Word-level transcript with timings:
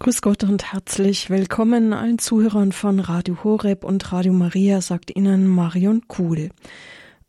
Grüß 0.00 0.22
Gott 0.22 0.44
und 0.44 0.72
herzlich 0.72 1.28
willkommen 1.28 1.92
allen 1.92 2.20
Zuhörern 2.20 2.70
von 2.70 3.00
Radio 3.00 3.42
Horeb 3.42 3.82
und 3.82 4.12
Radio 4.12 4.32
Maria, 4.32 4.80
sagt 4.80 5.14
Ihnen 5.16 5.48
Marion 5.48 6.06
Kuhl. 6.06 6.50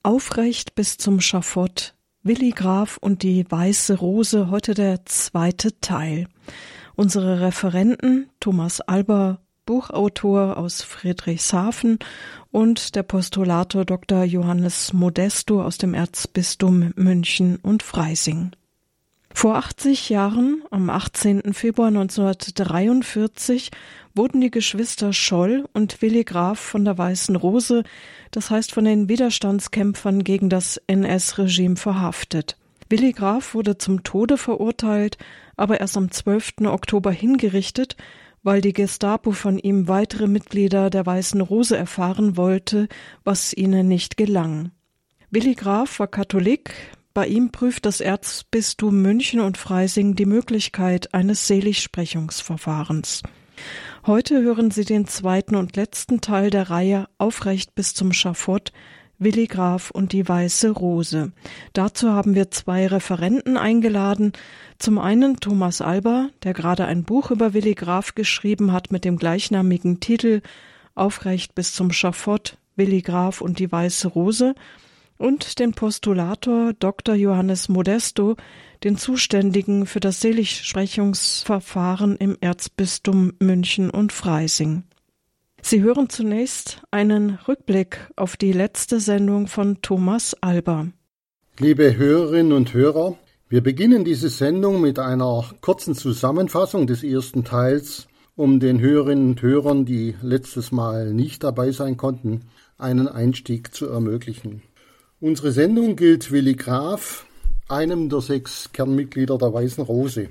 Aufrecht 0.03 0.75
bis 0.75 0.97
zum 0.97 1.19
Schafott, 1.19 1.95
Willi 2.21 2.51
Graf 2.51 2.97
und 2.97 3.23
die 3.23 3.43
Weiße 3.49 3.97
Rose, 3.97 4.51
heute 4.51 4.75
der 4.75 5.03
zweite 5.05 5.79
Teil. 5.81 6.27
Unsere 6.95 7.41
Referenten 7.41 8.29
Thomas 8.39 8.81
Alber, 8.81 9.41
Buchautor 9.65 10.57
aus 10.57 10.83
Friedrichshafen 10.83 11.97
und 12.51 12.95
der 12.95 13.01
Postulator 13.01 13.83
Dr. 13.83 14.23
Johannes 14.25 14.93
Modesto 14.93 15.63
aus 15.63 15.79
dem 15.79 15.95
Erzbistum 15.95 16.93
München 16.95 17.55
und 17.55 17.81
Freising. 17.81 18.51
Vor 19.39 19.55
80 19.55 20.09
Jahren, 20.09 20.63
am 20.69 20.89
18. 20.89 21.53
Februar 21.53 21.87
1943, 21.87 23.71
wurden 24.13 24.41
die 24.41 24.51
Geschwister 24.51 25.13
Scholl 25.13 25.63
und 25.71 26.01
Willi 26.01 26.25
Graf 26.25 26.59
von 26.59 26.83
der 26.83 26.97
Weißen 26.97 27.37
Rose, 27.37 27.83
das 28.31 28.49
heißt 28.49 28.73
von 28.73 28.83
den 28.83 29.07
Widerstandskämpfern 29.07 30.25
gegen 30.25 30.49
das 30.49 30.75
NS-Regime 30.87 31.77
verhaftet. 31.77 32.57
Willi 32.89 33.13
Graf 33.13 33.53
wurde 33.53 33.77
zum 33.77 34.03
Tode 34.03 34.35
verurteilt, 34.35 35.17
aber 35.55 35.79
erst 35.79 35.95
am 35.95 36.11
12. 36.11 36.65
Oktober 36.65 37.11
hingerichtet, 37.11 37.95
weil 38.43 38.59
die 38.59 38.73
Gestapo 38.73 39.31
von 39.31 39.57
ihm 39.57 39.87
weitere 39.87 40.27
Mitglieder 40.27 40.89
der 40.89 41.05
Weißen 41.05 41.39
Rose 41.39 41.77
erfahren 41.77 42.35
wollte, 42.35 42.89
was 43.23 43.53
ihnen 43.53 43.87
nicht 43.87 44.17
gelang. 44.17 44.71
Willi 45.31 45.55
Graf 45.55 45.99
war 45.99 46.07
Katholik, 46.07 46.73
bei 47.13 47.27
ihm 47.27 47.51
prüft 47.51 47.85
das 47.85 48.01
Erzbistum 48.01 49.01
München 49.01 49.39
und 49.39 49.57
Freising 49.57 50.15
die 50.15 50.25
Möglichkeit 50.25 51.13
eines 51.13 51.47
Seligsprechungsverfahrens. 51.47 53.23
Heute 54.05 54.41
hören 54.41 54.71
Sie 54.71 54.85
den 54.85 55.07
zweiten 55.07 55.55
und 55.55 55.75
letzten 55.75 56.21
Teil 56.21 56.49
der 56.49 56.69
Reihe 56.69 57.07
Aufrecht 57.17 57.75
bis 57.75 57.93
zum 57.93 58.13
Schafott 58.13 58.71
Willi 59.17 59.47
Graf 59.47 59.91
und 59.91 60.13
die 60.13 60.27
Weiße 60.27 60.69
Rose. 60.69 61.33
Dazu 61.73 62.11
haben 62.11 62.35
wir 62.35 62.51
zwei 62.51 62.87
Referenten 62.87 63.57
eingeladen. 63.57 64.31
Zum 64.77 64.97
einen 64.97 65.41
Thomas 65.41 65.81
Alber, 65.81 66.29
der 66.43 66.53
gerade 66.53 66.85
ein 66.85 67.03
Buch 67.03 67.29
über 67.29 67.53
Willi 67.53 67.73
Graf 67.75 68.15
geschrieben 68.15 68.71
hat 68.71 68.91
mit 68.91 69.03
dem 69.03 69.17
gleichnamigen 69.17 69.99
Titel 69.99 70.41
Aufrecht 70.95 71.53
bis 71.53 71.73
zum 71.73 71.91
Schafott 71.91 72.57
Willi 72.77 73.01
Graf 73.01 73.41
und 73.41 73.59
die 73.59 73.69
Weiße 73.69 74.07
Rose 74.07 74.55
und 75.19 75.59
den 75.59 75.73
Postulator 75.73 76.73
Dr. 76.73 77.13
Johannes 77.13 77.69
Modesto, 77.69 78.37
den 78.83 78.97
Zuständigen 78.97 79.85
für 79.85 79.99
das 79.99 80.21
Seligsprechungsverfahren 80.21 82.15
im 82.15 82.37
Erzbistum 82.41 83.33
München 83.39 83.91
und 83.91 84.11
Freising. 84.11 84.83
Sie 85.61 85.81
hören 85.81 86.09
zunächst 86.09 86.81
einen 86.89 87.37
Rückblick 87.47 88.09
auf 88.15 88.37
die 88.37 88.53
letzte 88.53 89.01
Sendung 89.01 89.47
von 89.47 89.81
Thomas 89.81 90.35
Alber. 90.41 90.87
Liebe 91.59 91.97
Hörerinnen 91.97 92.53
und 92.53 92.73
Hörer, 92.73 93.17
wir 93.49 93.61
beginnen 93.61 94.05
diese 94.05 94.29
Sendung 94.29 94.79
mit 94.79 94.99
einer 94.99 95.43
kurzen 95.59 95.95
Zusammenfassung 95.95 96.87
des 96.87 97.03
ersten 97.03 97.43
Teils, 97.43 98.07
um 98.35 98.61
den 98.61 98.79
Hörerinnen 98.79 99.31
und 99.31 99.41
Hörern, 99.41 99.83
die 99.83 100.15
letztes 100.21 100.71
Mal 100.71 101.13
nicht 101.13 101.43
dabei 101.43 101.71
sein 101.71 101.97
konnten, 101.97 102.45
einen 102.77 103.09
Einstieg 103.09 103.75
zu 103.75 103.87
ermöglichen. 103.87 104.61
Unsere 105.21 105.51
Sendung 105.51 105.97
gilt 105.97 106.31
Willi 106.31 106.55
Graf, 106.55 107.25
einem 107.67 108.07
der 108.07 108.21
sechs 108.21 108.71
Kernmitglieder 108.71 109.37
der 109.37 109.53
Weißen 109.53 109.83
Rose. 109.83 110.29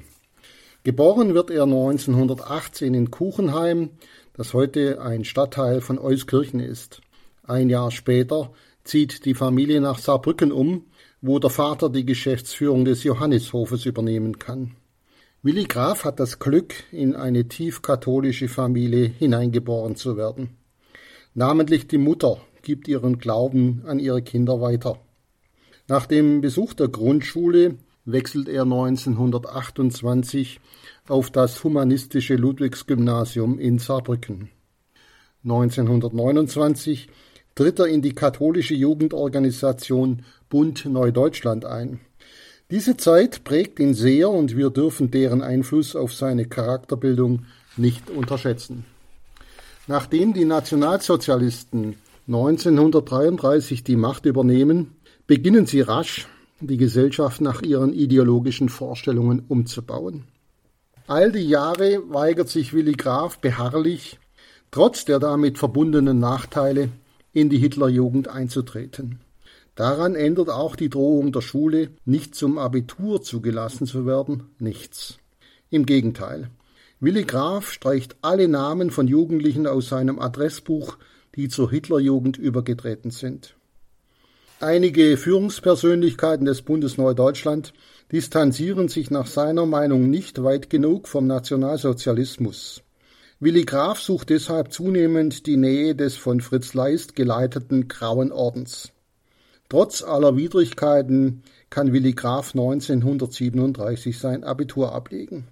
Geboren 0.82 1.34
wird 1.34 1.50
er 1.50 1.64
1918 1.64 2.94
in 2.94 3.10
Kuchenheim, 3.10 3.90
das 4.32 4.54
heute 4.54 5.02
ein 5.02 5.26
Stadtteil 5.26 5.82
von 5.82 5.98
Euskirchen 5.98 6.58
ist. 6.58 7.02
Ein 7.42 7.68
Jahr 7.68 7.90
später 7.90 8.50
zieht 8.82 9.26
die 9.26 9.34
Familie 9.34 9.82
nach 9.82 9.98
Saarbrücken 9.98 10.52
um, 10.52 10.86
wo 11.20 11.38
der 11.38 11.50
Vater 11.50 11.90
die 11.90 12.06
Geschäftsführung 12.06 12.86
des 12.86 13.04
Johannishofes 13.04 13.84
übernehmen 13.84 14.38
kann. 14.38 14.74
Willi 15.42 15.64
Graf 15.64 16.06
hat 16.06 16.18
das 16.18 16.38
Glück, 16.38 16.72
in 16.92 17.14
eine 17.14 17.46
tief 17.46 17.82
katholische 17.82 18.48
Familie 18.48 19.04
hineingeboren 19.04 19.96
zu 19.96 20.16
werden. 20.16 20.56
Namentlich 21.34 21.88
die 21.88 21.98
Mutter 21.98 22.40
gibt 22.68 22.86
ihren 22.86 23.18
Glauben 23.18 23.82
an 23.86 23.98
ihre 23.98 24.20
Kinder 24.20 24.60
weiter. 24.60 25.00
Nach 25.88 26.04
dem 26.04 26.42
Besuch 26.42 26.74
der 26.74 26.88
Grundschule 26.88 27.76
wechselt 28.04 28.46
er 28.46 28.64
1928 28.64 30.60
auf 31.08 31.30
das 31.30 31.64
humanistische 31.64 32.34
Ludwigsgymnasium 32.34 33.58
in 33.58 33.78
Saarbrücken. 33.78 34.50
1929 35.44 37.08
tritt 37.54 37.78
er 37.78 37.86
in 37.86 38.02
die 38.02 38.14
katholische 38.14 38.74
Jugendorganisation 38.74 40.26
Bund 40.50 40.84
Neudeutschland 40.84 41.64
ein. 41.64 42.00
Diese 42.70 42.98
Zeit 42.98 43.44
prägt 43.44 43.80
ihn 43.80 43.94
sehr 43.94 44.28
und 44.28 44.58
wir 44.58 44.68
dürfen 44.68 45.10
deren 45.10 45.40
Einfluss 45.40 45.96
auf 45.96 46.12
seine 46.12 46.44
Charakterbildung 46.44 47.46
nicht 47.78 48.10
unterschätzen. 48.10 48.84
Nachdem 49.86 50.34
die 50.34 50.44
Nationalsozialisten 50.44 51.96
1933 52.28 53.84
die 53.84 53.96
Macht 53.96 54.26
übernehmen, 54.26 54.96
beginnen 55.26 55.64
sie 55.64 55.80
rasch, 55.80 56.28
die 56.60 56.76
Gesellschaft 56.76 57.40
nach 57.40 57.62
ihren 57.62 57.94
ideologischen 57.94 58.68
Vorstellungen 58.68 59.44
umzubauen. 59.48 60.24
All 61.06 61.32
die 61.32 61.48
Jahre 61.48 62.02
weigert 62.10 62.50
sich 62.50 62.74
Willi 62.74 62.92
Graf 62.92 63.38
beharrlich, 63.38 64.18
trotz 64.70 65.06
der 65.06 65.20
damit 65.20 65.56
verbundenen 65.56 66.18
Nachteile, 66.18 66.90
in 67.32 67.48
die 67.48 67.56
Hitlerjugend 67.56 68.28
einzutreten. 68.28 69.20
Daran 69.74 70.14
ändert 70.14 70.50
auch 70.50 70.76
die 70.76 70.90
Drohung 70.90 71.32
der 71.32 71.40
Schule, 71.40 71.92
nicht 72.04 72.34
zum 72.34 72.58
Abitur 72.58 73.22
zugelassen 73.22 73.86
zu 73.86 74.04
werden, 74.04 74.50
nichts. 74.58 75.16
Im 75.70 75.86
Gegenteil. 75.86 76.50
Willi 77.00 77.24
Graf 77.24 77.72
streicht 77.72 78.16
alle 78.20 78.48
Namen 78.48 78.90
von 78.90 79.08
Jugendlichen 79.08 79.66
aus 79.66 79.88
seinem 79.88 80.18
Adressbuch 80.18 80.98
die 81.36 81.48
zur 81.48 81.70
Hitlerjugend 81.70 82.36
übergetreten 82.38 83.10
sind. 83.10 83.54
Einige 84.60 85.16
Führungspersönlichkeiten 85.16 86.44
des 86.44 86.62
Bundes 86.62 86.98
Neudeutschland 86.98 87.72
distanzieren 88.10 88.88
sich 88.88 89.10
nach 89.10 89.26
seiner 89.26 89.66
Meinung 89.66 90.10
nicht 90.10 90.42
weit 90.42 90.68
genug 90.68 91.06
vom 91.06 91.26
Nationalsozialismus. 91.26 92.82
Willi 93.40 93.64
Graf 93.64 94.00
sucht 94.00 94.30
deshalb 94.30 94.72
zunehmend 94.72 95.46
die 95.46 95.56
Nähe 95.56 95.94
des 95.94 96.16
von 96.16 96.40
Fritz 96.40 96.74
Leist 96.74 97.14
geleiteten 97.14 97.86
Grauen 97.86 98.32
Ordens. 98.32 98.90
Trotz 99.68 100.02
aller 100.02 100.36
Widrigkeiten 100.36 101.42
kann 101.70 101.92
Willi 101.92 102.14
Graf 102.14 102.52
1937 102.54 104.18
sein 104.18 104.42
Abitur 104.42 104.92
ablegen. 104.92 105.46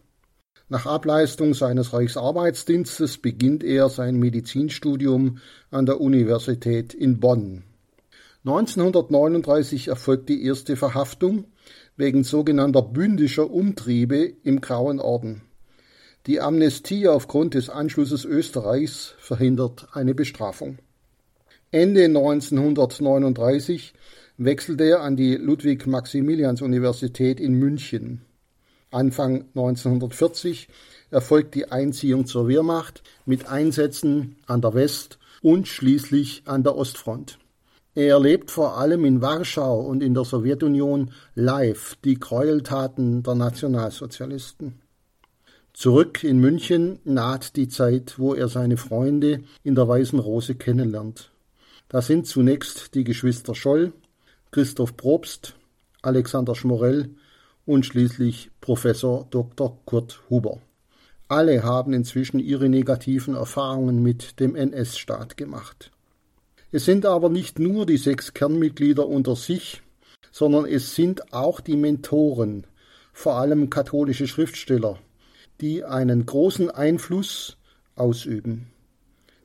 Nach 0.69 0.85
Ableistung 0.85 1.55
seines 1.55 1.93
Reichsarbeitsdienstes 1.93 3.19
beginnt 3.19 3.63
er 3.63 3.89
sein 3.89 4.17
Medizinstudium 4.17 5.39
an 5.71 5.87
der 5.87 6.01
Universität 6.01 6.93
in 6.93 7.21
Bonn. 7.21 7.63
1939 8.45 9.89
erfolgt 9.89 10.29
die 10.29 10.45
erste 10.45 10.75
Verhaftung 10.75 11.45
wegen 11.97 12.25
sogenannter 12.25 12.83
bündischer 12.83 13.49
Umtriebe 13.49 14.33
im 14.43 14.61
Grauen 14.61 14.99
Orden. 14.99 15.43
Die 16.27 16.41
Amnestie 16.41 17.07
aufgrund 17.07 17.55
des 17.55 17.71
Anschlusses 17.71 18.25
Österreichs 18.25 19.15
verhindert 19.19 19.87
eine 19.93 20.17
Bestrafung. 20.17 20.79
Ende 21.71 22.07
1939 22.07 23.95
wechselt 24.37 24.81
er 24.81 25.03
an 25.03 25.15
die 25.15 25.37
Ludwig-Maximilians-Universität 25.37 27.39
in 27.39 27.55
München. 27.55 28.23
Anfang 28.91 29.47
1940 29.55 30.69
erfolgt 31.11 31.55
die 31.55 31.71
Einziehung 31.71 32.27
zur 32.27 32.49
Wehrmacht 32.49 33.03
mit 33.25 33.49
Einsätzen 33.49 34.37
an 34.47 34.61
der 34.61 34.75
West- 34.75 35.19
und 35.43 35.69
schließlich 35.69 36.43
an 36.47 36.63
der 36.63 36.77
Ostfront. 36.77 37.39
Er 37.95 38.09
erlebt 38.09 38.51
vor 38.51 38.77
allem 38.77 39.05
in 39.05 39.23
Warschau 39.23 39.81
und 39.81 40.03
in 40.03 40.13
der 40.13 40.25
Sowjetunion 40.25 41.13
live 41.35 41.97
die 42.05 42.21
Gräueltaten 42.21 43.23
der 43.23 43.35
Nationalsozialisten. 43.35 44.81
Zurück 45.73 46.23
in 46.23 46.39
München 46.39 47.01
naht 47.05 47.57
die 47.57 47.69
Zeit, 47.69 48.19
wo 48.19 48.35
er 48.35 48.49
seine 48.49 48.77
Freunde 48.77 49.45
in 49.63 49.75
der 49.75 49.89
Weißen 49.89 50.19
Rose 50.19 50.55
kennenlernt. 50.55 51.31
Das 51.89 52.07
sind 52.07 52.27
zunächst 52.27 52.95
die 52.95 53.05
Geschwister 53.05 53.55
Scholl, 53.55 53.93
Christoph 54.51 54.97
Probst, 54.97 55.55
Alexander 56.03 56.55
Schmorell 56.55 57.11
und 57.65 57.85
schließlich 57.87 58.51
Professor 58.67 59.29
Dr. 59.31 59.79
Kurt 59.85 60.23
Huber. 60.29 60.59
Alle 61.29 61.63
haben 61.63 61.93
inzwischen 61.93 62.41
ihre 62.41 62.69
negativen 62.69 63.37
Erfahrungen 63.37 64.03
mit 64.03 64.41
dem 64.41 64.57
NS-Staat 64.57 65.37
gemacht. 65.37 65.93
Es 66.73 66.85
sind 66.85 67.07
aber 67.07 67.29
nicht 67.29 67.61
nur 67.61 67.87
die 67.87 67.97
sechs 67.97 68.35
Kernmitglieder 68.35 69.07
unter 69.07 69.37
sich, 69.37 69.83
sondern 70.33 70.67
es 70.67 70.97
sind 70.97 71.33
auch 71.33 71.61
die 71.61 71.77
Mentoren, 71.77 72.67
vor 73.13 73.37
allem 73.37 73.71
katholische 73.71 74.27
Schriftsteller, 74.27 74.99
die 75.61 75.85
einen 75.85 76.27
großen 76.27 76.69
Einfluss 76.69 77.59
ausüben. 77.95 78.67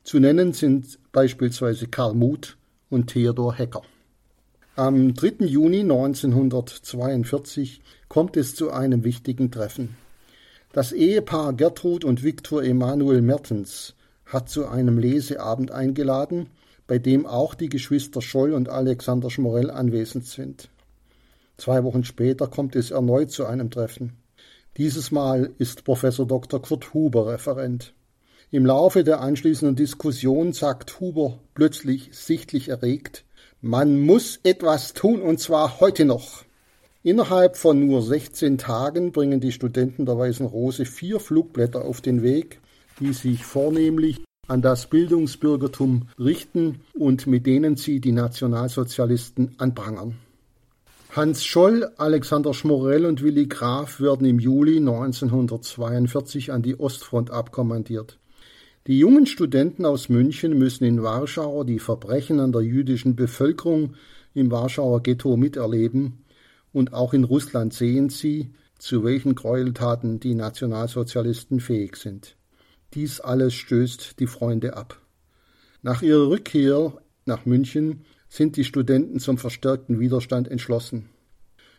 Zu 0.03 0.19
nennen 0.19 0.53
sind 0.53 0.97
beispielsweise 1.12 1.85
Karl 1.85 2.15
Muth 2.15 2.57
und 2.89 3.12
Theodor 3.12 3.53
Hecker. 3.53 3.83
Am 4.77 5.13
3. 5.13 5.47
Juni 5.47 5.81
1942 5.81 7.81
kommt 8.07 8.38
es 8.38 8.56
zu 8.56 8.71
einem 8.71 9.03
wichtigen 9.03 9.51
Treffen. 9.51 9.97
Das 10.71 10.94
Ehepaar 10.94 11.51
Gertrud 11.51 12.06
und 12.06 12.23
Viktor 12.23 12.63
Emanuel 12.63 13.21
Mertens 13.21 13.95
hat 14.25 14.47
zu 14.47 14.69
einem 14.69 14.97
Leseabend 14.97 15.71
eingeladen, 15.71 16.47
bei 16.88 17.00
dem 17.00 17.25
auch 17.25 17.53
die 17.53 17.68
Geschwister 17.68 18.21
Scholl 18.21 18.53
und 18.53 18.69
Alexander 18.69 19.29
Schmorell 19.29 19.69
anwesend 19.69 20.25
sind. 20.25 20.69
Zwei 21.57 21.83
Wochen 21.83 22.06
später 22.06 22.47
kommt 22.47 22.77
es 22.77 22.91
erneut 22.91 23.29
zu 23.29 23.45
einem 23.45 23.71
Treffen. 23.71 24.13
Dieses 24.77 25.12
Mal 25.12 25.51
ist 25.57 25.83
Professor 25.83 26.25
Dr. 26.25 26.62
Kurt 26.62 26.94
Huber 26.94 27.27
Referent. 27.27 27.94
Im 28.51 28.65
Laufe 28.65 29.03
der 29.03 29.19
anschließenden 29.19 29.75
Diskussion 29.75 30.53
sagt 30.53 31.01
Huber 31.01 31.39
plötzlich 31.56 32.12
sichtlich 32.13 32.69
erregt, 32.69 33.25
man 33.61 34.01
muss 34.01 34.39
etwas 34.43 34.93
tun 34.93 35.21
und 35.21 35.39
zwar 35.39 35.79
heute 35.79 36.03
noch. 36.05 36.43
Innerhalb 37.03 37.57
von 37.57 37.85
nur 37.85 38.01
16 38.01 38.57
Tagen 38.57 39.11
bringen 39.11 39.39
die 39.39 39.51
Studenten 39.51 40.05
der 40.05 40.17
Weißen 40.17 40.45
Rose 40.45 40.85
vier 40.85 41.19
Flugblätter 41.19 41.85
auf 41.85 42.01
den 42.01 42.23
Weg, 42.23 42.59
die 42.99 43.13
sich 43.13 43.43
vornehmlich 43.43 44.21
an 44.47 44.61
das 44.61 44.87
Bildungsbürgertum 44.87 46.09
richten 46.19 46.81
und 46.93 47.27
mit 47.27 47.45
denen 47.45 47.77
sie 47.77 47.99
die 47.99 48.11
Nationalsozialisten 48.11 49.55
anprangern. 49.57 50.17
Hans 51.15 51.45
Scholl, 51.45 51.91
Alexander 51.97 52.53
Schmorell 52.53 53.05
und 53.05 53.21
Willi 53.21 53.45
Graf 53.47 53.99
werden 53.99 54.25
im 54.25 54.39
Juli 54.39 54.77
1942 54.77 56.51
an 56.51 56.61
die 56.61 56.79
Ostfront 56.79 57.31
abkommandiert. 57.31 58.17
Die 58.87 58.97
jungen 58.97 59.27
Studenten 59.27 59.85
aus 59.85 60.09
München 60.09 60.57
müssen 60.57 60.85
in 60.85 61.03
Warschau 61.03 61.63
die 61.63 61.77
Verbrechen 61.77 62.39
an 62.39 62.51
der 62.51 62.61
jüdischen 62.61 63.15
Bevölkerung 63.15 63.93
im 64.33 64.49
Warschauer 64.49 65.03
Ghetto 65.03 65.37
miterleben 65.37 66.25
und 66.73 66.91
auch 66.91 67.13
in 67.13 67.23
Russland 67.23 67.75
sehen 67.75 68.09
sie, 68.09 68.53
zu 68.79 69.03
welchen 69.03 69.35
Gräueltaten 69.35 70.19
die 70.19 70.33
Nationalsozialisten 70.33 71.59
fähig 71.59 71.95
sind. 71.97 72.35
Dies 72.95 73.19
alles 73.19 73.53
stößt 73.53 74.19
die 74.19 74.25
Freunde 74.25 74.75
ab. 74.75 74.99
Nach 75.83 76.01
ihrer 76.01 76.29
Rückkehr 76.29 76.93
nach 77.25 77.45
München 77.45 78.01
sind 78.29 78.57
die 78.57 78.63
Studenten 78.63 79.19
zum 79.19 79.37
verstärkten 79.37 79.99
Widerstand 79.99 80.47
entschlossen. 80.47 81.09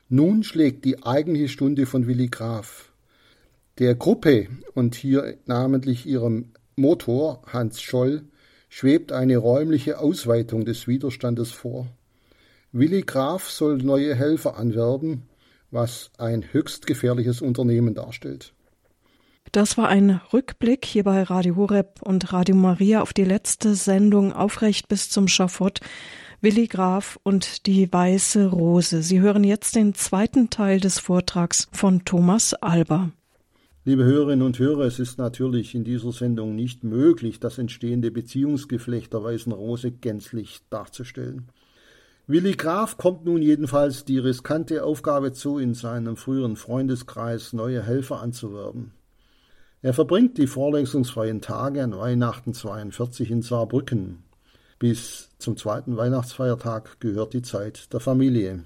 Nun 0.08 0.44
schlägt 0.44 0.84
die 0.84 1.02
eigentliche 1.02 1.48
Stunde 1.48 1.86
von 1.86 2.06
Willi 2.06 2.28
Graf. 2.28 2.92
Der 3.78 3.96
Gruppe 3.96 4.46
und 4.74 4.94
hier 4.94 5.38
namentlich 5.46 6.06
ihrem 6.06 6.51
Motor 6.76 7.42
Hans 7.46 7.80
Scholl 7.80 8.24
schwebt 8.68 9.12
eine 9.12 9.36
räumliche 9.36 9.98
Ausweitung 9.98 10.64
des 10.64 10.88
Widerstandes 10.88 11.50
vor. 11.50 11.86
Willi 12.72 13.02
Graf 13.02 13.50
soll 13.50 13.78
neue 13.78 14.14
Helfer 14.14 14.56
anwerben, 14.56 15.24
was 15.70 16.10
ein 16.16 16.52
höchst 16.52 16.86
gefährliches 16.86 17.42
Unternehmen 17.42 17.94
darstellt. 17.94 18.54
Das 19.52 19.76
war 19.76 19.88
ein 19.88 20.22
Rückblick 20.32 20.86
hier 20.86 21.04
bei 21.04 21.22
Radio 21.22 21.56
Horeb 21.56 22.00
und 22.00 22.32
Radio 22.32 22.54
Maria 22.54 23.02
auf 23.02 23.12
die 23.12 23.24
letzte 23.24 23.74
Sendung 23.74 24.32
Aufrecht 24.32 24.88
bis 24.88 25.10
zum 25.10 25.28
Schafott. 25.28 25.80
Willi 26.40 26.66
Graf 26.66 27.18
und 27.22 27.66
die 27.66 27.92
Weiße 27.92 28.46
Rose. 28.46 29.02
Sie 29.02 29.20
hören 29.20 29.44
jetzt 29.44 29.76
den 29.76 29.94
zweiten 29.94 30.48
Teil 30.48 30.80
des 30.80 30.98
Vortrags 30.98 31.68
von 31.72 32.04
Thomas 32.06 32.54
Alber. 32.54 33.10
Liebe 33.84 34.04
Hörerinnen 34.04 34.46
und 34.46 34.60
Hörer, 34.60 34.84
es 34.84 35.00
ist 35.00 35.18
natürlich 35.18 35.74
in 35.74 35.82
dieser 35.82 36.12
Sendung 36.12 36.54
nicht 36.54 36.84
möglich, 36.84 37.40
das 37.40 37.58
entstehende 37.58 38.12
Beziehungsgeflecht 38.12 39.12
der 39.12 39.24
Weißen 39.24 39.50
Rose 39.50 39.90
gänzlich 39.90 40.60
darzustellen. 40.70 41.48
Willi 42.28 42.52
Graf 42.52 42.96
kommt 42.96 43.24
nun 43.24 43.42
jedenfalls 43.42 44.04
die 44.04 44.20
riskante 44.20 44.84
Aufgabe 44.84 45.32
zu, 45.32 45.58
in 45.58 45.74
seinem 45.74 46.16
früheren 46.16 46.54
Freundeskreis 46.54 47.52
neue 47.52 47.82
Helfer 47.82 48.22
anzuwerben. 48.22 48.92
Er 49.82 49.94
verbringt 49.94 50.38
die 50.38 50.46
vorlesungsfreien 50.46 51.40
Tage 51.40 51.82
an 51.82 51.98
Weihnachten 51.98 52.54
42 52.54 53.32
in 53.32 53.42
Saarbrücken. 53.42 54.22
Bis 54.78 55.30
zum 55.38 55.56
zweiten 55.56 55.96
Weihnachtsfeiertag 55.96 57.00
gehört 57.00 57.32
die 57.32 57.42
Zeit 57.42 57.92
der 57.92 57.98
Familie. 57.98 58.64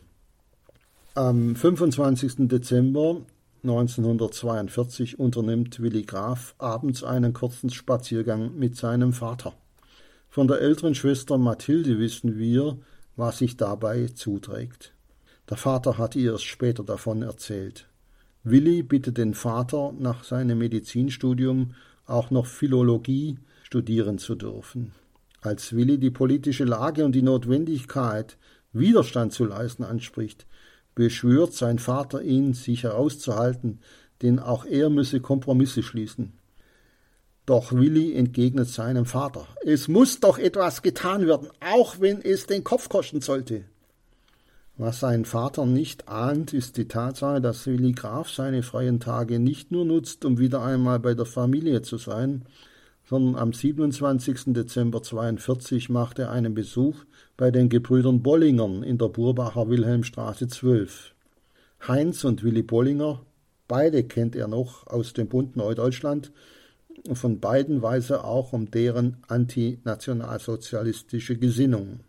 Am 1.14 1.56
25. 1.56 2.48
Dezember 2.48 3.22
1942 3.68 5.18
unternimmt 5.18 5.80
Willi 5.80 6.04
Graf 6.04 6.54
abends 6.58 7.02
einen 7.02 7.32
kurzen 7.32 7.70
Spaziergang 7.70 8.56
mit 8.56 8.76
seinem 8.76 9.12
Vater. 9.12 9.54
Von 10.28 10.46
der 10.46 10.60
älteren 10.60 10.94
Schwester 10.94 11.36
Mathilde 11.36 11.98
wissen 11.98 12.38
wir, 12.38 12.78
was 13.16 13.38
sich 13.38 13.56
dabei 13.56 14.06
zuträgt. 14.06 14.94
Der 15.50 15.56
Vater 15.56 15.98
hat 15.98 16.14
ihr 16.14 16.32
erst 16.32 16.44
später 16.44 16.84
davon 16.84 17.22
erzählt. 17.22 17.88
Willi 18.44 18.84
bittet 18.84 19.18
den 19.18 19.34
Vater, 19.34 19.92
nach 19.98 20.22
seinem 20.22 20.58
Medizinstudium 20.58 21.74
auch 22.06 22.30
noch 22.30 22.46
Philologie 22.46 23.38
studieren 23.64 24.18
zu 24.18 24.36
dürfen. 24.36 24.92
Als 25.40 25.74
Willi 25.74 25.98
die 25.98 26.10
politische 26.10 26.64
Lage 26.64 27.04
und 27.04 27.16
die 27.16 27.22
Notwendigkeit, 27.22 28.38
Widerstand 28.72 29.32
zu 29.32 29.44
leisten, 29.44 29.82
anspricht, 29.82 30.46
beschwört 30.96 31.52
sein 31.52 31.78
Vater 31.78 32.22
ihn, 32.22 32.54
sich 32.54 32.82
herauszuhalten, 32.82 33.78
denn 34.22 34.40
auch 34.40 34.64
er 34.64 34.90
müsse 34.90 35.20
Kompromisse 35.20 35.84
schließen. 35.84 36.32
Doch 37.44 37.70
Willi 37.70 38.16
entgegnet 38.16 38.68
seinem 38.68 39.06
Vater, 39.06 39.46
es 39.64 39.86
muss 39.86 40.18
doch 40.18 40.38
etwas 40.38 40.82
getan 40.82 41.28
werden, 41.28 41.48
auch 41.60 42.00
wenn 42.00 42.20
es 42.20 42.46
den 42.46 42.64
Kopf 42.64 42.88
kosten 42.88 43.20
sollte. 43.20 43.64
Was 44.78 45.00
sein 45.00 45.24
Vater 45.24 45.64
nicht 45.64 46.08
ahnt, 46.08 46.52
ist 46.52 46.76
die 46.76 46.88
Tatsache, 46.88 47.40
dass 47.40 47.66
Willi 47.66 47.92
Graf 47.92 48.28
seine 48.30 48.62
freien 48.62 48.98
Tage 48.98 49.38
nicht 49.38 49.70
nur 49.70 49.84
nutzt, 49.84 50.24
um 50.24 50.38
wieder 50.38 50.62
einmal 50.62 50.98
bei 50.98 51.14
der 51.14 51.24
Familie 51.24 51.82
zu 51.82 51.98
sein, 51.98 52.44
sondern 53.08 53.36
am 53.36 53.52
27. 53.52 54.52
Dezember 54.52 55.00
42 55.02 55.88
macht 55.88 56.18
er 56.18 56.30
einen 56.30 56.54
Besuch 56.54 57.04
bei 57.36 57.52
den 57.52 57.68
Gebrüdern 57.68 58.22
Bollingern 58.22 58.82
in 58.82 58.98
der 58.98 59.08
Burbacher 59.08 59.68
Wilhelmstraße 59.68 60.48
12. 60.48 61.14
Heinz 61.86 62.24
und 62.24 62.42
Willi 62.42 62.62
Bollinger, 62.62 63.20
beide 63.68 64.02
kennt 64.02 64.34
er 64.34 64.48
noch 64.48 64.88
aus 64.88 65.12
dem 65.12 65.28
Bund 65.28 65.54
Neudeutschland, 65.56 66.32
von 67.12 67.38
beiden 67.38 67.82
weiß 67.82 68.10
er 68.10 68.24
auch 68.24 68.52
um 68.52 68.68
deren 68.70 69.18
antinationalsozialistische 69.28 71.36
Gesinnung. 71.36 72.00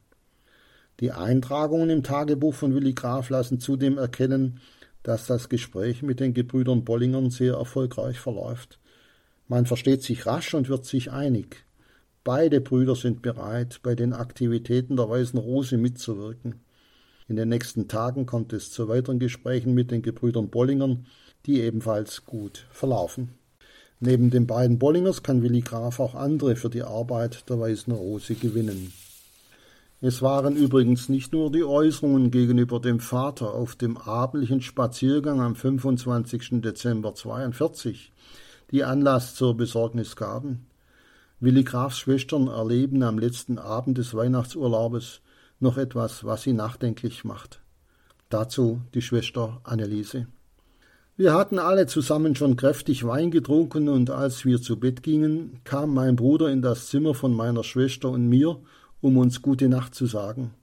Die 0.99 1.11
Eintragungen 1.11 1.91
im 1.91 2.01
Tagebuch 2.01 2.55
von 2.55 2.73
Willi 2.73 2.93
Graf 2.93 3.29
lassen 3.29 3.59
zudem 3.59 3.99
erkennen, 3.99 4.59
dass 5.03 5.27
das 5.27 5.47
Gespräch 5.47 6.01
mit 6.01 6.19
den 6.19 6.33
Gebrüdern 6.33 6.83
Bollingern 6.83 7.29
sehr 7.29 7.53
erfolgreich 7.53 8.19
verläuft. 8.19 8.79
Man 9.47 9.65
versteht 9.65 10.03
sich 10.03 10.25
rasch 10.25 10.53
und 10.53 10.69
wird 10.69 10.85
sich 10.85 11.11
einig. 11.11 11.65
Beide 12.23 12.59
Brüder 12.59 12.95
sind 12.95 13.21
bereit, 13.21 13.79
bei 13.83 13.95
den 13.95 14.11
Aktivitäten 14.13 14.97
der 14.97 15.09
Weißen 15.09 15.39
Rose 15.39 15.77
mitzuwirken. 15.77 16.55
In 17.29 17.37
den 17.37 17.49
nächsten 17.49 17.87
Tagen 17.87 18.25
kommt 18.25 18.51
es 18.53 18.71
zu 18.71 18.87
weiteren 18.87 19.19
Gesprächen 19.19 19.73
mit 19.73 19.91
den 19.91 20.01
Gebrüdern 20.01 20.49
Bollingern, 20.49 21.05
die 21.45 21.61
ebenfalls 21.61 22.25
gut 22.25 22.67
verlaufen. 22.71 23.29
Neben 23.99 24.29
den 24.29 24.45
beiden 24.45 24.77
Bollingers 24.77 25.23
kann 25.23 25.41
Willi 25.41 25.61
Graf 25.61 25.99
auch 25.99 26.13
andere 26.13 26.55
für 26.55 26.69
die 26.69 26.83
Arbeit 26.83 27.49
der 27.49 27.59
Weißen 27.59 27.93
Rose 27.93 28.35
gewinnen. 28.35 28.93
Es 29.99 30.21
waren 30.21 30.55
übrigens 30.55 31.09
nicht 31.09 31.33
nur 31.33 31.51
die 31.51 31.63
Äußerungen 31.63 32.29
gegenüber 32.29 32.79
dem 32.79 32.99
Vater 32.99 33.53
auf 33.53 33.75
dem 33.75 33.97
abendlichen 33.97 34.61
Spaziergang 34.61 35.41
am 35.41 35.55
25. 35.55 36.61
Dezember 36.61 37.15
42, 37.15 38.11
die 38.71 38.83
Anlass 38.83 39.35
zur 39.35 39.55
Besorgnis 39.55 40.15
gaben. 40.15 40.67
Willi 41.39 41.63
Grafs 41.63 41.99
Schwestern 41.99 42.47
erleben 42.47 43.03
am 43.03 43.19
letzten 43.19 43.59
Abend 43.59 43.97
des 43.97 44.13
Weihnachtsurlaubes 44.13 45.21
noch 45.59 45.77
etwas, 45.77 46.23
was 46.23 46.43
sie 46.43 46.53
nachdenklich 46.53 47.23
macht. 47.23 47.61
Dazu 48.29 48.81
die 48.93 49.01
Schwester 49.01 49.61
Anneliese. 49.63 50.27
Wir 51.15 51.33
hatten 51.33 51.57
alle 51.57 51.87
zusammen 51.87 52.35
schon 52.35 52.57
kräftig 52.57 53.05
Wein 53.05 53.31
getrunken, 53.31 53.89
und 53.89 54.09
als 54.09 54.45
wir 54.45 54.61
zu 54.61 54.79
Bett 54.79 55.01
gingen, 55.01 55.61
kam 55.63 55.93
mein 55.93 56.15
Bruder 56.15 56.49
in 56.49 56.61
das 56.61 56.87
Zimmer 56.87 57.15
von 57.15 57.33
meiner 57.33 57.63
Schwester 57.63 58.09
und 58.11 58.27
mir, 58.27 58.59
um 59.01 59.17
uns 59.17 59.41
gute 59.41 59.69
Nacht 59.69 59.95
zu 59.95 60.05
sagen. 60.05 60.53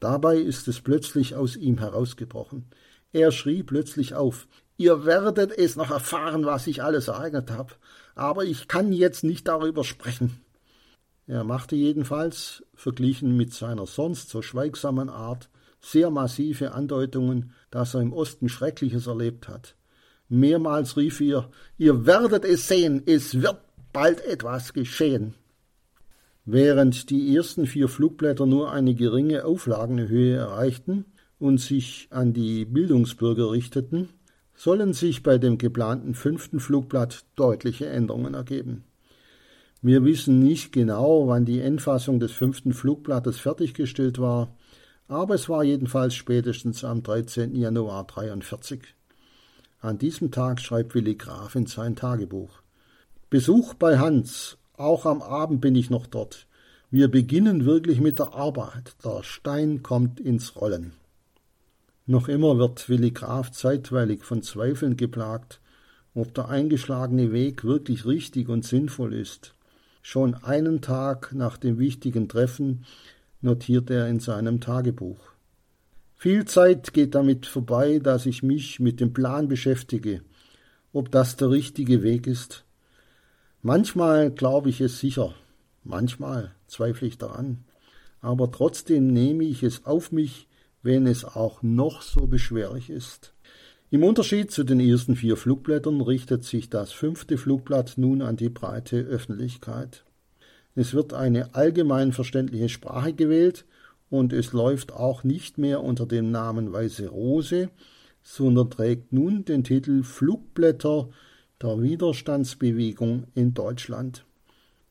Dabei 0.00 0.38
ist 0.38 0.66
es 0.66 0.80
plötzlich 0.80 1.36
aus 1.36 1.56
ihm 1.56 1.78
herausgebrochen. 1.78 2.64
Er 3.12 3.30
schrie 3.30 3.62
plötzlich 3.62 4.14
auf 4.14 4.48
Ihr 4.80 5.04
werdet 5.04 5.52
es 5.58 5.76
noch 5.76 5.90
erfahren, 5.90 6.46
was 6.46 6.66
ich 6.66 6.82
alles 6.82 7.08
ereignet 7.08 7.50
habe, 7.50 7.74
aber 8.14 8.46
ich 8.46 8.66
kann 8.66 8.92
jetzt 8.92 9.24
nicht 9.24 9.46
darüber 9.46 9.84
sprechen. 9.84 10.40
Er 11.26 11.44
machte 11.44 11.76
jedenfalls, 11.76 12.64
verglichen 12.72 13.36
mit 13.36 13.52
seiner 13.52 13.84
sonst 13.84 14.30
so 14.30 14.40
schweigsamen 14.40 15.10
Art, 15.10 15.50
sehr 15.82 16.08
massive 16.08 16.72
Andeutungen, 16.72 17.52
dass 17.70 17.92
er 17.92 18.00
im 18.00 18.14
Osten 18.14 18.48
Schreckliches 18.48 19.06
erlebt 19.06 19.48
hat. 19.48 19.76
Mehrmals 20.30 20.96
rief 20.96 21.20
ihr, 21.20 21.50
ihr 21.76 22.06
werdet 22.06 22.46
es 22.46 22.66
sehen, 22.66 23.02
es 23.04 23.42
wird 23.42 23.58
bald 23.92 24.24
etwas 24.24 24.72
geschehen. 24.72 25.34
Während 26.46 27.10
die 27.10 27.36
ersten 27.36 27.66
vier 27.66 27.88
Flugblätter 27.88 28.46
nur 28.46 28.72
eine 28.72 28.94
geringe 28.94 29.44
Auflagenhöhe 29.44 30.36
erreichten 30.36 31.04
und 31.38 31.60
sich 31.60 32.08
an 32.08 32.32
die 32.32 32.64
Bildungsbürger 32.64 33.50
richteten, 33.50 34.08
sollen 34.60 34.92
sich 34.92 35.22
bei 35.22 35.38
dem 35.38 35.56
geplanten 35.56 36.14
fünften 36.14 36.60
Flugblatt 36.60 37.24
deutliche 37.34 37.88
Änderungen 37.88 38.34
ergeben. 38.34 38.84
Wir 39.80 40.04
wissen 40.04 40.38
nicht 40.38 40.70
genau, 40.70 41.28
wann 41.28 41.46
die 41.46 41.60
Endfassung 41.60 42.20
des 42.20 42.32
fünften 42.32 42.74
Flugblattes 42.74 43.38
fertiggestellt 43.38 44.18
war, 44.18 44.54
aber 45.08 45.36
es 45.36 45.48
war 45.48 45.64
jedenfalls 45.64 46.14
spätestens 46.14 46.84
am 46.84 47.02
13. 47.02 47.56
Januar 47.56 48.06
43. 48.06 48.82
An 49.80 49.96
diesem 49.96 50.30
Tag 50.30 50.60
schreibt 50.60 50.94
Willi 50.94 51.14
Graf 51.14 51.54
in 51.54 51.64
sein 51.64 51.96
Tagebuch. 51.96 52.60
Besuch 53.30 53.72
bei 53.72 53.98
Hans 53.98 54.58
auch 54.76 55.06
am 55.06 55.22
Abend 55.22 55.62
bin 55.62 55.74
ich 55.74 55.88
noch 55.88 56.06
dort. 56.06 56.46
Wir 56.90 57.10
beginnen 57.10 57.64
wirklich 57.64 57.98
mit 57.98 58.18
der 58.18 58.34
Arbeit. 58.34 58.94
Der 59.02 59.22
Stein 59.22 59.82
kommt 59.82 60.20
ins 60.20 60.54
Rollen. 60.60 60.99
Noch 62.10 62.26
immer 62.26 62.58
wird 62.58 62.88
Willi 62.88 63.12
Graf 63.12 63.52
zeitweilig 63.52 64.24
von 64.24 64.42
Zweifeln 64.42 64.96
geplagt, 64.96 65.60
ob 66.12 66.34
der 66.34 66.48
eingeschlagene 66.48 67.30
Weg 67.30 67.62
wirklich 67.62 68.04
richtig 68.04 68.48
und 68.48 68.64
sinnvoll 68.64 69.14
ist. 69.14 69.54
Schon 70.02 70.34
einen 70.34 70.80
Tag 70.80 71.32
nach 71.32 71.56
dem 71.56 71.78
wichtigen 71.78 72.28
Treffen 72.28 72.84
notiert 73.42 73.90
er 73.90 74.08
in 74.08 74.18
seinem 74.18 74.60
Tagebuch. 74.60 75.20
Viel 76.16 76.46
Zeit 76.46 76.92
geht 76.94 77.14
damit 77.14 77.46
vorbei, 77.46 78.00
dass 78.00 78.26
ich 78.26 78.42
mich 78.42 78.80
mit 78.80 78.98
dem 78.98 79.12
Plan 79.12 79.46
beschäftige, 79.46 80.22
ob 80.92 81.12
das 81.12 81.36
der 81.36 81.50
richtige 81.50 82.02
Weg 82.02 82.26
ist. 82.26 82.64
Manchmal 83.62 84.32
glaube 84.32 84.70
ich 84.70 84.80
es 84.80 84.98
sicher, 84.98 85.32
manchmal 85.84 86.56
zweifle 86.66 87.06
ich 87.06 87.18
daran, 87.18 87.58
aber 88.20 88.50
trotzdem 88.50 89.12
nehme 89.12 89.44
ich 89.44 89.62
es 89.62 89.86
auf 89.86 90.10
mich, 90.10 90.48
wenn 90.82 91.06
es 91.06 91.24
auch 91.24 91.62
noch 91.62 92.02
so 92.02 92.26
beschwerlich 92.26 92.90
ist. 92.90 93.34
Im 93.90 94.04
Unterschied 94.04 94.50
zu 94.50 94.62
den 94.62 94.78
ersten 94.78 95.16
vier 95.16 95.36
Flugblättern 95.36 96.00
richtet 96.00 96.44
sich 96.44 96.70
das 96.70 96.92
fünfte 96.92 97.36
Flugblatt 97.36 97.94
nun 97.96 98.22
an 98.22 98.36
die 98.36 98.48
breite 98.48 99.00
Öffentlichkeit. 99.00 100.04
Es 100.76 100.94
wird 100.94 101.12
eine 101.12 101.54
allgemein 101.54 102.12
verständliche 102.12 102.68
Sprache 102.68 103.12
gewählt 103.12 103.64
und 104.08 104.32
es 104.32 104.52
läuft 104.52 104.92
auch 104.92 105.24
nicht 105.24 105.58
mehr 105.58 105.82
unter 105.82 106.06
dem 106.06 106.30
Namen 106.30 106.72
Weiße 106.72 107.08
Rose, 107.08 107.70
sondern 108.22 108.70
trägt 108.70 109.12
nun 109.12 109.44
den 109.44 109.64
Titel 109.64 110.04
Flugblätter 110.04 111.08
der 111.60 111.82
Widerstandsbewegung 111.82 113.24
in 113.34 113.54
Deutschland. 113.54 114.24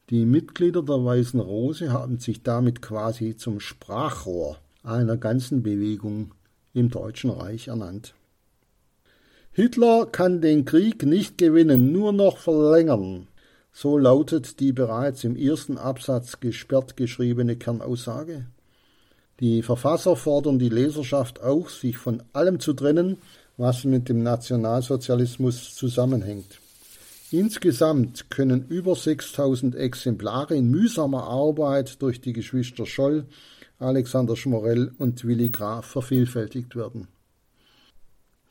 Die 0.10 0.26
Mitglieder 0.26 0.84
der 0.84 1.06
Weißen 1.06 1.40
Rose 1.40 1.94
haben 1.94 2.20
sich 2.20 2.44
damit 2.44 2.82
quasi 2.82 3.36
zum 3.38 3.60
Sprachrohr 3.60 4.58
einer 4.84 5.18
ganzen 5.18 5.64
Bewegung 5.64 6.34
im 6.74 6.90
Deutschen 6.90 7.30
Reich 7.30 7.68
ernannt. 7.68 8.14
Hitler 9.52 10.06
kann 10.06 10.42
den 10.42 10.66
Krieg 10.66 11.04
nicht 11.04 11.38
gewinnen, 11.38 11.92
nur 11.92 12.14
noch 12.14 12.38
verlängern. 12.38 13.28
So 13.72 13.98
lautet 13.98 14.60
die 14.60 14.72
bereits 14.72 15.24
im 15.24 15.36
ersten 15.36 15.78
Absatz 15.78 16.40
gesperrt 16.40 16.98
geschriebene 16.98 17.56
Kernaussage. 17.56 18.46
Die 19.40 19.62
Verfasser 19.62 20.16
fordern 20.16 20.60
die 20.60 20.70
Leserschaft 20.70 21.42
auf, 21.42 21.72
sich 21.72 21.98
von 21.98 22.24
allem 22.34 22.60
zu 22.60 22.74
trennen, 22.74 23.18
was 23.58 23.84
mit 23.86 24.10
dem 24.10 24.22
Nationalsozialismus 24.24 25.76
zusammenhängt. 25.76 26.60
Insgesamt 27.32 28.30
können 28.30 28.66
über 28.70 28.96
6000 28.96 29.76
Exemplare 29.76 30.56
in 30.56 30.72
mühsamer 30.72 31.24
Arbeit 31.24 32.02
durch 32.02 32.22
die 32.22 32.34
Geschwister 32.34 32.86
Scholl, 32.86 33.26
Alexander 33.80 34.36
Schmorell 34.36 34.92
und 34.98 35.26
Willi 35.26 35.50
Graf 35.50 35.86
vervielfältigt 35.86 36.76
werden. 36.76 37.08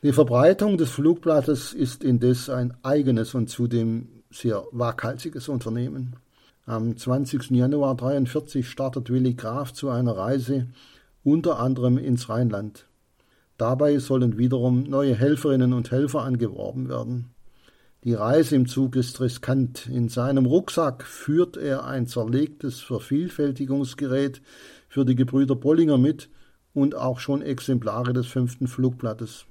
Die 0.01 0.13
Verbreitung 0.13 0.77
des 0.77 0.89
Flugblattes 0.89 1.73
ist 1.73 2.03
indes 2.03 2.49
ein 2.49 2.73
eigenes 2.83 3.35
und 3.35 3.49
zudem 3.49 4.07
sehr 4.31 4.65
waghalsiges 4.71 5.49
Unternehmen. 5.49 6.15
Am 6.65 6.97
20. 6.97 7.51
Januar 7.51 7.91
1943 7.91 8.67
startet 8.67 9.09
Willi 9.09 9.33
Graf 9.33 9.73
zu 9.73 9.89
einer 9.89 10.17
Reise 10.17 10.67
unter 11.23 11.59
anderem 11.59 11.97
ins 11.97 12.29
Rheinland. 12.29 12.85
Dabei 13.57 13.99
sollen 13.99 14.37
wiederum 14.37 14.83
neue 14.83 15.15
Helferinnen 15.15 15.73
und 15.73 15.91
Helfer 15.91 16.23
angeworben 16.23 16.87
werden. 16.87 17.31
Die 18.05 18.13
Reise 18.13 18.55
im 18.55 18.67
Zug 18.67 18.95
ist 18.95 19.19
riskant. 19.19 19.87
In 19.87 20.07
seinem 20.07 20.45
Rucksack 20.45 21.03
führt 21.03 21.57
er 21.57 21.85
ein 21.85 22.07
zerlegtes 22.07 22.79
Vervielfältigungsgerät 22.79 24.41
für 24.89 25.05
die 25.05 25.15
Gebrüder 25.15 25.55
Bollinger 25.55 25.97
mit 25.97 26.29
und 26.73 26.95
auch 26.95 27.19
schon 27.19 27.41
Exemplare 27.41 28.11
des 28.11 28.27
fünften 28.27 28.67
Flugblattes. 28.67 29.45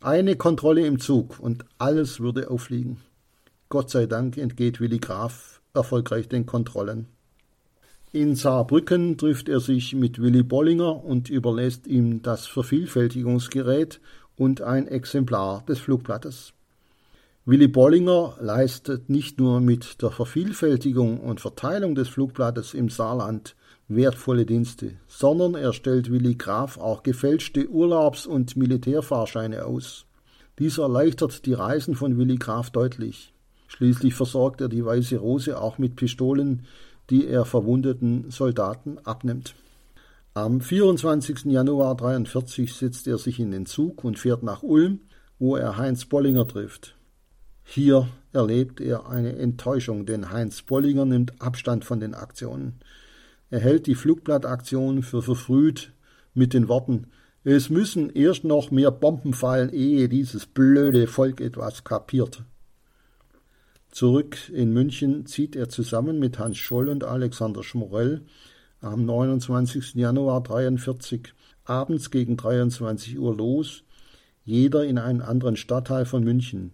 Eine 0.00 0.36
Kontrolle 0.36 0.86
im 0.86 0.98
Zug 0.98 1.38
und 1.38 1.64
alles 1.78 2.20
würde 2.20 2.50
auffliegen. 2.50 2.98
Gott 3.68 3.90
sei 3.90 4.06
Dank 4.06 4.36
entgeht 4.36 4.80
Willi 4.80 4.98
Graf 4.98 5.60
erfolgreich 5.72 6.28
den 6.28 6.46
Kontrollen. 6.46 7.06
In 8.12 8.36
Saarbrücken 8.36 9.18
trifft 9.18 9.48
er 9.48 9.58
sich 9.60 9.94
mit 9.94 10.20
Willi 10.20 10.44
Bollinger 10.44 11.04
und 11.04 11.30
überlässt 11.30 11.86
ihm 11.86 12.22
das 12.22 12.46
Vervielfältigungsgerät 12.46 14.00
und 14.36 14.62
ein 14.62 14.86
Exemplar 14.86 15.64
des 15.66 15.80
Flugblattes. 15.80 16.52
Willi 17.44 17.66
Bollinger 17.66 18.36
leistet 18.40 19.10
nicht 19.10 19.38
nur 19.38 19.60
mit 19.60 20.00
der 20.00 20.10
Vervielfältigung 20.10 21.20
und 21.20 21.40
Verteilung 21.40 21.94
des 21.94 22.08
Flugblattes 22.08 22.72
im 22.72 22.88
Saarland 22.88 23.56
wertvolle 23.88 24.46
Dienste, 24.46 24.92
sondern 25.06 25.54
er 25.54 25.72
stellt 25.72 26.10
Willi 26.10 26.34
Graf 26.34 26.78
auch 26.78 27.02
gefälschte 27.02 27.68
Urlaubs- 27.68 28.26
und 28.26 28.56
Militärfahrscheine 28.56 29.64
aus. 29.64 30.06
Dies 30.58 30.78
erleichtert 30.78 31.46
die 31.46 31.52
Reisen 31.52 31.94
von 31.94 32.16
Willi 32.16 32.36
Graf 32.36 32.70
deutlich. 32.70 33.32
Schließlich 33.68 34.14
versorgt 34.14 34.60
er 34.60 34.68
die 34.68 34.84
Weiße 34.84 35.16
Rose 35.16 35.60
auch 35.60 35.78
mit 35.78 35.96
Pistolen, 35.96 36.66
die 37.10 37.26
er 37.26 37.44
verwundeten 37.44 38.30
Soldaten 38.30 38.98
abnimmt. 39.04 39.54
Am 40.32 40.60
24. 40.60 41.44
Januar 41.44 41.92
1943 41.92 42.72
setzt 42.72 43.06
er 43.06 43.18
sich 43.18 43.38
in 43.38 43.50
den 43.50 43.66
Zug 43.66 44.04
und 44.04 44.18
fährt 44.18 44.42
nach 44.42 44.62
Ulm, 44.62 45.00
wo 45.38 45.56
er 45.56 45.76
Heinz 45.76 46.06
Bollinger 46.06 46.46
trifft. 46.48 46.96
Hier 47.64 48.08
erlebt 48.32 48.80
er 48.80 49.08
eine 49.08 49.36
Enttäuschung, 49.36 50.06
denn 50.06 50.30
Heinz 50.30 50.62
Bollinger 50.62 51.04
nimmt 51.04 51.40
Abstand 51.40 51.84
von 51.84 52.00
den 52.00 52.14
Aktionen. 52.14 52.80
Er 53.50 53.60
hält 53.60 53.86
die 53.86 53.94
Flugblattaktion 53.94 55.02
für 55.02 55.22
verfrüht 55.22 55.92
mit 56.34 56.54
den 56.54 56.68
Worten 56.68 57.06
Es 57.44 57.70
müssen 57.70 58.10
erst 58.10 58.44
noch 58.44 58.70
mehr 58.70 58.90
Bomben 58.90 59.34
fallen, 59.34 59.70
ehe 59.72 60.08
dieses 60.08 60.46
blöde 60.46 61.06
Volk 61.06 61.40
etwas 61.40 61.84
kapiert. 61.84 62.42
Zurück 63.90 64.48
in 64.48 64.72
München 64.72 65.26
zieht 65.26 65.54
er 65.54 65.68
zusammen 65.68 66.18
mit 66.18 66.38
Hans 66.38 66.56
Scholl 66.56 66.88
und 66.88 67.04
Alexander 67.04 67.62
Schmorell 67.62 68.22
am 68.80 69.04
29. 69.04 69.94
Januar 69.94 70.42
43 70.42 71.32
abends 71.64 72.10
gegen 72.10 72.36
23 72.36 73.18
Uhr 73.18 73.36
los, 73.36 73.84
jeder 74.44 74.84
in 74.84 74.98
einen 74.98 75.22
anderen 75.22 75.56
Stadtteil 75.56 76.06
von 76.06 76.24
München. 76.24 76.72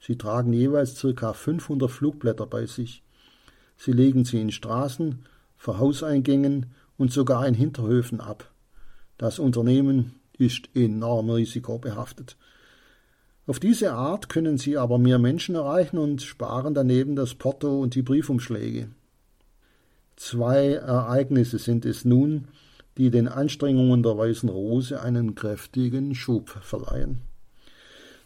Sie 0.00 0.16
tragen 0.16 0.52
jeweils 0.52 0.96
circa 0.96 1.32
500 1.32 1.90
Flugblätter 1.90 2.46
bei 2.46 2.66
sich. 2.66 3.04
Sie 3.76 3.92
legen 3.92 4.24
sie 4.24 4.40
in 4.40 4.50
Straßen, 4.50 5.26
vor 5.62 5.78
Hauseingängen 5.78 6.66
und 6.98 7.10
sogar 7.12 7.46
in 7.46 7.54
Hinterhöfen 7.54 8.20
ab. 8.20 8.50
Das 9.16 9.38
Unternehmen 9.38 10.14
ist 10.36 10.68
enorm 10.74 11.30
risikobehaftet. 11.30 12.36
Auf 13.46 13.60
diese 13.60 13.92
Art 13.92 14.28
können 14.28 14.58
sie 14.58 14.76
aber 14.76 14.98
mehr 14.98 15.20
Menschen 15.20 15.54
erreichen 15.54 15.98
und 15.98 16.20
sparen 16.20 16.74
daneben 16.74 17.14
das 17.14 17.36
Porto 17.36 17.80
und 17.80 17.94
die 17.94 18.02
Briefumschläge. 18.02 18.88
Zwei 20.16 20.72
Ereignisse 20.72 21.58
sind 21.58 21.86
es 21.86 22.04
nun, 22.04 22.48
die 22.98 23.10
den 23.10 23.28
Anstrengungen 23.28 24.02
der 24.02 24.18
Weißen 24.18 24.48
Rose 24.48 25.00
einen 25.00 25.36
kräftigen 25.36 26.16
Schub 26.16 26.50
verleihen. 26.60 27.20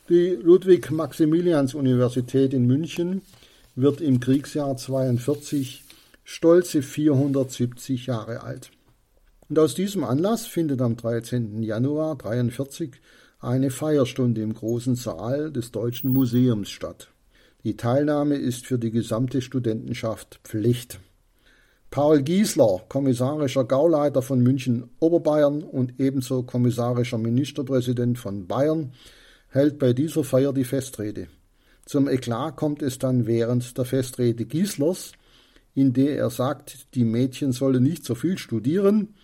Die 0.09 0.39
Ludwig-Maximilians-Universität 0.43 2.55
in 2.55 2.67
München 2.67 3.21
wird 3.75 4.01
im 4.01 4.21
Kriegsjahr 4.21 4.75
42 4.75 5.86
stolze 6.29 6.83
470 6.83 8.07
Jahre 8.07 8.43
alt. 8.43 8.73
Und 9.49 9.61
aus 9.61 9.77
diesem 9.77 10.03
Anlass 10.03 10.45
findet 10.45 10.83
am 10.83 10.97
13. 10.97 11.63
Januar 11.63 12.17
43 12.17 12.91
eine 13.39 13.71
Feierstunde 13.71 14.43
im 14.43 14.53
großen 14.53 14.97
Saal 14.97 15.53
des 15.53 15.71
Deutschen 15.71 16.11
Museums 16.11 16.69
statt. 16.69 17.13
Die 17.63 17.77
Teilnahme 17.77 18.35
ist 18.35 18.67
für 18.67 18.77
die 18.77 18.91
gesamte 18.91 19.41
Studentenschaft 19.41 20.41
Pflicht. 20.43 20.99
Paul 21.93 22.23
Giesler, 22.23 22.83
kommissarischer 22.89 23.65
Gauleiter 23.65 24.21
von 24.21 24.41
München 24.41 24.91
Oberbayern 24.99 25.63
und 25.63 26.01
ebenso 26.01 26.43
kommissarischer 26.43 27.19
Ministerpräsident 27.19 28.19
von 28.19 28.49
Bayern, 28.49 28.93
hält 29.51 29.79
bei 29.79 29.93
dieser 29.93 30.25
Feier 30.25 30.53
die 30.53 30.65
Festrede. 30.65 31.29
Zum 31.85 32.09
Eklat 32.09 32.57
kommt 32.57 32.83
es 32.83 32.99
dann 32.99 33.27
während 33.27 33.79
der 33.79 33.85
Festrede 33.85 34.45
Gieslers, 34.45 35.13
in 35.77 35.93
der 35.93 36.17
er 36.17 36.31
sagt, 36.31 36.95
die 36.95 37.05
Mädchen 37.05 37.53
sollen 37.53 37.83
nicht 37.83 38.05
so 38.05 38.15
viel 38.15 38.39
studieren, 38.39 39.15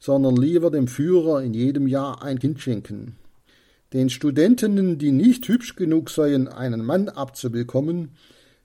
sondern 0.00 0.34
lieber 0.34 0.72
dem 0.72 0.88
Führer 0.88 1.40
in 1.40 1.54
jedem 1.54 1.86
Jahr 1.86 2.22
ein 2.22 2.40
Kind 2.40 2.60
schenken. 2.60 3.16
Den 3.92 4.10
Studentinnen, 4.10 4.98
die 4.98 5.12
nicht 5.12 5.46
hübsch 5.46 5.76
genug 5.76 6.10
seien, 6.10 6.48
einen 6.48 6.84
Mann 6.84 7.08
abzubekommen, 7.08 8.16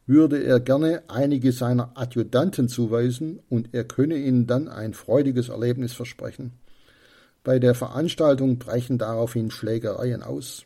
würde 0.08 0.44
er 0.44 0.60
gerne 0.60 1.04
einige 1.08 1.52
seiner 1.52 1.92
Adjutanten 1.96 2.68
zuweisen 2.68 3.40
und 3.48 3.70
er 3.74 3.84
könne 3.84 4.18
ihnen 4.18 4.48
dann 4.48 4.68
ein 4.68 4.96
freudiges 4.96 5.50
Erlebnis 5.50 5.94
versprechen. 5.94 6.54
Bei 7.44 7.60
der 7.60 7.75
Veranstaltung 7.75 8.58
brechen 8.58 8.98
daraufhin 8.98 9.52
Schlägereien 9.52 10.24
aus. 10.24 10.66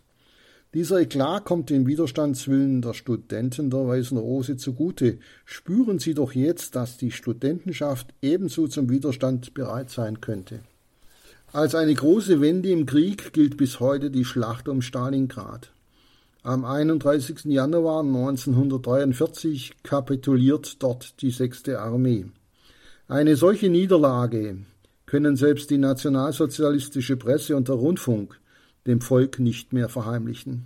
Dieser 0.75 0.99
Eklat 0.99 1.45
kommt 1.45 1.71
den 1.71 1.87
Widerstandswillen 1.87 2.83
der 2.83 2.93
Studenten 2.93 3.71
der 3.71 3.87
Weißen 3.87 4.19
Rose 4.19 4.55
zugute. 4.55 5.17
Spüren 5.43 5.97
Sie 5.97 6.13
doch 6.13 6.33
jetzt, 6.33 6.75
dass 6.75 6.97
die 6.97 7.09
Studentenschaft 7.09 8.13
ebenso 8.21 8.67
zum 8.67 8.87
Widerstand 8.87 9.55
bereit 9.55 9.89
sein 9.89 10.21
könnte. 10.21 10.59
Als 11.51 11.73
eine 11.73 11.95
große 11.95 12.39
Wende 12.39 12.69
im 12.69 12.85
Krieg 12.85 13.33
gilt 13.33 13.57
bis 13.57 13.79
heute 13.79 14.11
die 14.11 14.25
Schlacht 14.25 14.69
um 14.69 14.83
Stalingrad. 14.83 15.71
Am 16.43 16.63
31. 16.63 17.45
Januar 17.45 18.03
1943 18.03 19.71
kapituliert 19.81 20.83
dort 20.83 21.19
die 21.23 21.31
sechste 21.31 21.79
Armee. 21.79 22.27
Eine 23.07 23.35
solche 23.37 23.69
Niederlage 23.69 24.57
können 25.07 25.35
selbst 25.35 25.71
die 25.71 25.79
nationalsozialistische 25.79 27.17
Presse 27.17 27.55
und 27.55 27.69
der 27.69 27.75
Rundfunk 27.75 28.39
dem 28.89 28.99
Volk 28.99 29.39
nicht 29.39 29.71
mehr 29.71 29.87
verheimlichen. 29.87 30.65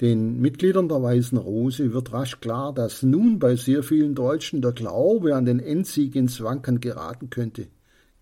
Den 0.00 0.40
Mitgliedern 0.40 0.88
der 0.88 1.02
Weißen 1.02 1.38
Rose 1.38 1.92
wird 1.92 2.12
rasch 2.12 2.40
klar, 2.40 2.72
dass 2.72 3.02
nun 3.02 3.38
bei 3.38 3.56
sehr 3.56 3.82
vielen 3.82 4.14
Deutschen 4.14 4.62
der 4.62 4.72
Glaube 4.72 5.34
an 5.34 5.44
den 5.44 5.58
Endsieg 5.58 6.14
ins 6.14 6.40
Wanken 6.42 6.80
geraten 6.80 7.30
könnte. 7.30 7.66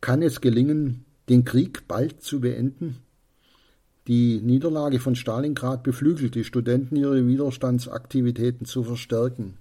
Kann 0.00 0.22
es 0.22 0.40
gelingen, 0.40 1.04
den 1.28 1.44
Krieg 1.44 1.88
bald 1.88 2.22
zu 2.22 2.40
beenden? 2.40 2.96
Die 4.06 4.40
Niederlage 4.40 5.00
von 5.00 5.16
Stalingrad 5.16 5.82
beflügelt 5.82 6.34
die 6.34 6.44
Studenten, 6.44 6.96
ihre 6.96 7.26
Widerstandsaktivitäten 7.26 8.64
zu 8.64 8.84
verstärken. 8.84 9.58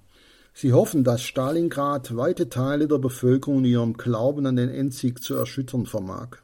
Sie 0.53 0.71
hoffen, 0.71 1.03
dass 1.03 1.21
Stalingrad 1.21 2.15
weite 2.15 2.47
Teile 2.47 2.87
der 2.87 2.99
Bevölkerung 2.99 3.59
in 3.59 3.65
ihrem 3.65 3.93
Glauben 3.93 4.45
an 4.45 4.55
den 4.55 4.69
Endsieg 4.69 5.21
zu 5.21 5.35
erschüttern 5.35 5.85
vermag. 5.85 6.37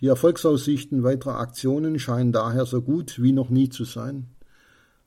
Die 0.00 0.08
Erfolgsaussichten 0.08 1.02
weiterer 1.02 1.38
Aktionen 1.38 1.98
scheinen 1.98 2.32
daher 2.32 2.66
so 2.66 2.82
gut 2.82 3.22
wie 3.22 3.32
noch 3.32 3.50
nie 3.50 3.68
zu 3.68 3.84
sein. 3.84 4.26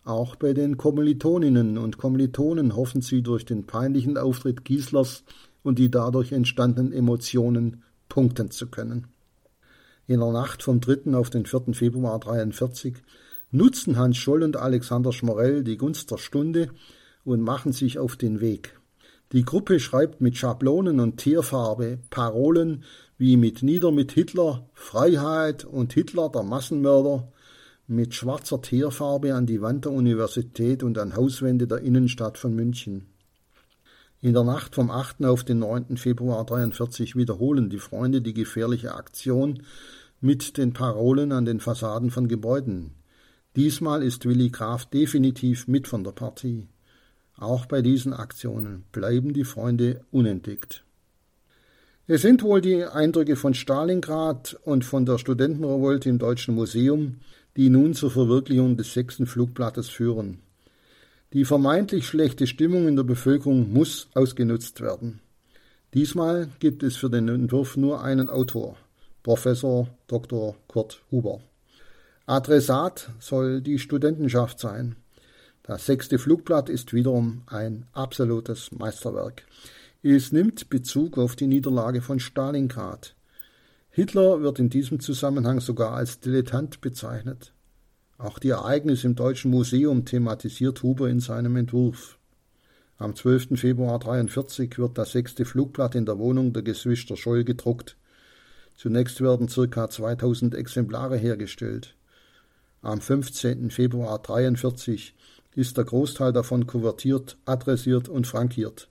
Auch 0.03 0.37
bei 0.37 0.53
den 0.53 0.77
Kommilitoninnen 0.77 1.77
und 1.77 1.97
Kommilitonen 1.97 2.75
hoffen 2.75 3.01
sie 3.01 3.21
durch 3.21 3.43
den 3.43 3.65
peinlichen 3.67 4.17
Auftritt 4.17 4.63
Gieslers 4.63 5.25
und 5.63 5.79
die 5.79 5.91
dadurch 5.91 6.31
entstandenen 6.31 6.93
Emotionen 6.93 7.83
punkten 8.07 8.49
zu 8.51 8.67
können. 8.67 9.07
In 10.07 10.21
der 10.21 10.31
Nacht 10.31 10.63
vom 10.63 10.79
3. 10.79 11.13
auf 11.15 11.29
den 11.29 11.45
4. 11.45 11.73
Februar 11.73 12.13
1943 12.13 12.95
nutzen 13.51 13.97
Hans 13.97 14.15
Scholl 14.15 14.43
und 14.43 14.55
Alexander 14.55 15.11
Schmorell 15.11 15.65
die 15.65 15.77
Gunst 15.77 16.09
der 16.11 16.17
Stunde 16.17 16.69
und 17.25 17.41
machen 17.41 17.73
sich 17.73 17.99
auf 17.99 18.15
den 18.15 18.39
Weg. 18.39 18.79
Die 19.33 19.43
Gruppe 19.43 19.81
schreibt 19.81 20.21
mit 20.21 20.37
Schablonen 20.37 21.01
und 21.01 21.17
Tierfarbe 21.17 21.99
Parolen 22.09 22.85
wie 23.17 23.37
mit 23.37 23.63
Nieder 23.63 23.91
mit 23.91 24.11
Hitler, 24.11 24.69
Freiheit 24.73 25.65
und 25.65 25.93
Hitler 25.93 26.29
der 26.29 26.43
Massenmörder, 26.43 27.31
mit 27.87 28.13
schwarzer 28.13 28.61
Teerfarbe 28.61 29.33
an 29.33 29.45
die 29.45 29.61
Wand 29.61 29.85
der 29.85 29.93
Universität 29.93 30.83
und 30.83 30.97
an 30.97 31.15
Hauswände 31.15 31.67
der 31.67 31.79
Innenstadt 31.79 32.37
von 32.37 32.53
München. 32.53 33.07
In 34.19 34.33
der 34.33 34.43
Nacht 34.43 34.75
vom 34.75 34.91
8. 34.91 35.25
auf 35.25 35.43
den 35.43 35.59
9. 35.59 35.97
Februar 35.97 36.45
43 36.45 37.15
wiederholen 37.15 37.69
die 37.69 37.79
Freunde 37.79 38.21
die 38.21 38.33
gefährliche 38.33 38.93
Aktion 38.95 39.63
mit 40.21 40.57
den 40.57 40.73
Parolen 40.73 41.31
an 41.31 41.45
den 41.45 41.59
Fassaden 41.59 42.11
von 42.11 42.27
Gebäuden. 42.27 42.91
Diesmal 43.55 44.03
ist 44.03 44.25
Willi 44.25 44.49
Graf 44.49 44.85
definitiv 44.85 45.67
mit 45.67 45.87
von 45.87 46.03
der 46.03 46.11
Partie. 46.11 46.67
Auch 47.37 47.67
bei 47.67 47.81
diesen 47.81 48.13
Aktionen 48.13 48.83
bleiben 48.91 49.33
die 49.33 49.43
Freunde 49.43 50.01
unentdeckt. 50.11 50.83
Es 52.09 52.21
sind 52.21 52.41
wohl 52.41 52.61
die 52.61 52.85
Eindrücke 52.85 53.35
von 53.35 53.53
Stalingrad 53.53 54.57
und 54.63 54.85
von 54.85 55.05
der 55.05 55.17
Studentenrevolte 55.17 56.07
im 56.07 56.19
Deutschen 56.19 56.55
Museum, 56.55 57.17
die 57.57 57.69
nun 57.69 57.95
zur 57.95 58.09
Verwirklichung 58.09 58.77
des 58.77 58.93
sechsten 58.93 59.25
Flugblattes 59.25 59.89
führen. 59.89 60.39
Die 61.33 61.43
vermeintlich 61.43 62.07
schlechte 62.07 62.47
Stimmung 62.47 62.87
in 62.87 62.95
der 62.95 63.03
Bevölkerung 63.03 63.73
muss 63.73 64.07
ausgenutzt 64.13 64.79
werden. 64.79 65.19
Diesmal 65.93 66.47
gibt 66.59 66.81
es 66.81 66.95
für 66.95 67.09
den 67.09 67.27
Entwurf 67.27 67.75
nur 67.75 68.01
einen 68.01 68.29
Autor, 68.29 68.77
Professor 69.21 69.89
Dr. 70.07 70.55
Kurt 70.69 71.01
Huber. 71.11 71.41
Adressat 72.25 73.09
soll 73.19 73.59
die 73.59 73.79
Studentenschaft 73.79 74.61
sein. 74.61 74.95
Das 75.61 75.85
sechste 75.85 76.19
Flugblatt 76.19 76.69
ist 76.69 76.93
wiederum 76.93 77.41
ein 77.47 77.85
absolutes 77.91 78.71
Meisterwerk. 78.71 79.43
Es 80.09 80.31
nimmt 80.31 80.69
Bezug 80.69 81.17
auf 81.17 81.35
die 81.35 81.47
Niederlage 81.47 82.01
von 82.01 82.21
Stalingrad. 82.21 83.13
Hitler 83.89 84.41
wird 84.41 84.57
in 84.57 84.69
diesem 84.69 85.01
Zusammenhang 85.01 85.59
sogar 85.59 85.91
als 85.91 86.21
Dilettant 86.21 86.79
bezeichnet. 86.79 87.51
Auch 88.17 88.39
die 88.39 88.51
Ereignisse 88.51 89.07
im 89.07 89.15
Deutschen 89.15 89.51
Museum 89.51 90.05
thematisiert 90.05 90.81
Huber 90.81 91.09
in 91.09 91.19
seinem 91.19 91.57
Entwurf. 91.57 92.17
Am 92.97 93.17
12. 93.17 93.59
Februar 93.59 93.95
1943 93.95 94.79
wird 94.79 94.97
das 94.97 95.11
sechste 95.11 95.43
Flugblatt 95.43 95.93
in 95.93 96.05
der 96.05 96.17
Wohnung 96.17 96.53
der 96.53 96.63
Geschwister 96.63 97.17
Scholl 97.17 97.43
gedruckt. 97.43 97.97
Zunächst 98.77 99.19
werden 99.19 99.47
ca. 99.47 99.89
2000 99.89 100.55
Exemplare 100.55 101.17
hergestellt. 101.17 101.97
Am 102.81 103.01
15. 103.01 103.71
Februar 103.71 104.19
1943 104.19 105.15
ist 105.55 105.75
der 105.75 105.83
Großteil 105.83 106.31
davon 106.31 106.65
kuvertiert, 106.65 107.37
adressiert 107.43 108.07
und 108.07 108.25
frankiert. 108.25 108.87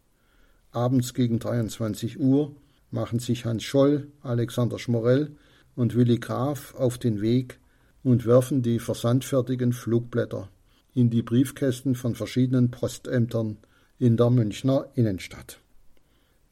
Abends 0.76 1.14
gegen 1.14 1.38
23 1.38 2.20
Uhr 2.20 2.54
machen 2.90 3.18
sich 3.18 3.46
Hans 3.46 3.62
Scholl, 3.62 4.08
Alexander 4.20 4.78
Schmorell 4.78 5.30
und 5.74 5.96
Willi 5.96 6.18
Graf 6.18 6.74
auf 6.74 6.98
den 6.98 7.22
Weg 7.22 7.58
und 8.04 8.26
werfen 8.26 8.60
die 8.60 8.78
versandfertigen 8.78 9.72
Flugblätter 9.72 10.50
in 10.92 11.08
die 11.08 11.22
Briefkästen 11.22 11.94
von 11.94 12.14
verschiedenen 12.14 12.70
Postämtern 12.70 13.56
in 13.98 14.18
der 14.18 14.28
Münchner 14.28 14.88
Innenstadt. 14.94 15.60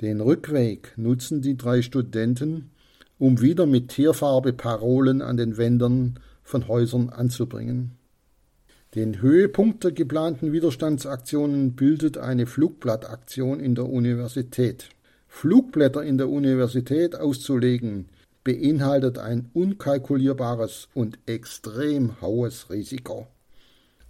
Den 0.01 0.23
Rückweg 0.23 0.95
nutzen 0.97 1.43
die 1.43 1.59
drei 1.59 1.83
Studenten, 1.83 2.71
um 3.19 3.43
wieder 3.43 3.67
mit 3.67 3.89
Tierfarbe 3.89 4.55
Parolen 4.55 5.21
an 5.21 5.37
den 5.37 5.59
Wänden 5.59 6.19
von 6.43 6.67
Häusern 6.67 7.11
anzubringen. 7.11 7.91
Den 8.95 9.21
Höhepunkt 9.21 9.83
der 9.83 9.91
geplanten 9.91 10.53
Widerstandsaktionen 10.53 11.75
bildet 11.75 12.17
eine 12.17 12.47
Flugblattaktion 12.47 13.59
in 13.59 13.75
der 13.75 13.87
Universität. 13.87 14.89
Flugblätter 15.27 16.05
in 16.05 16.17
der 16.17 16.29
Universität 16.29 17.17
auszulegen, 17.17 18.07
beinhaltet 18.45 19.19
ein 19.19 19.51
unkalkulierbares 19.53 20.87
und 20.95 21.19
extrem 21.27 22.21
hohes 22.21 22.71
Risiko. 22.71 23.27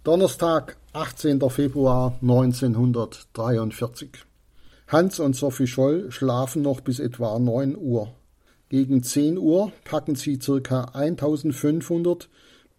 Donnerstag, 0.03 0.77
18. 0.93 1.41
Februar 1.49 2.19
1943. 2.21 4.09
Hans 4.87 5.19
und 5.19 5.35
Sophie 5.35 5.65
Scholl 5.65 6.11
schlafen 6.11 6.61
noch 6.61 6.81
bis 6.81 6.99
etwa 6.99 7.39
9 7.39 7.75
Uhr. 7.75 8.13
Gegen 8.69 9.01
10 9.01 9.39
Uhr 9.39 9.71
packen 9.83 10.13
sie 10.13 10.37
ca. 10.37 10.91
1500 10.93 12.29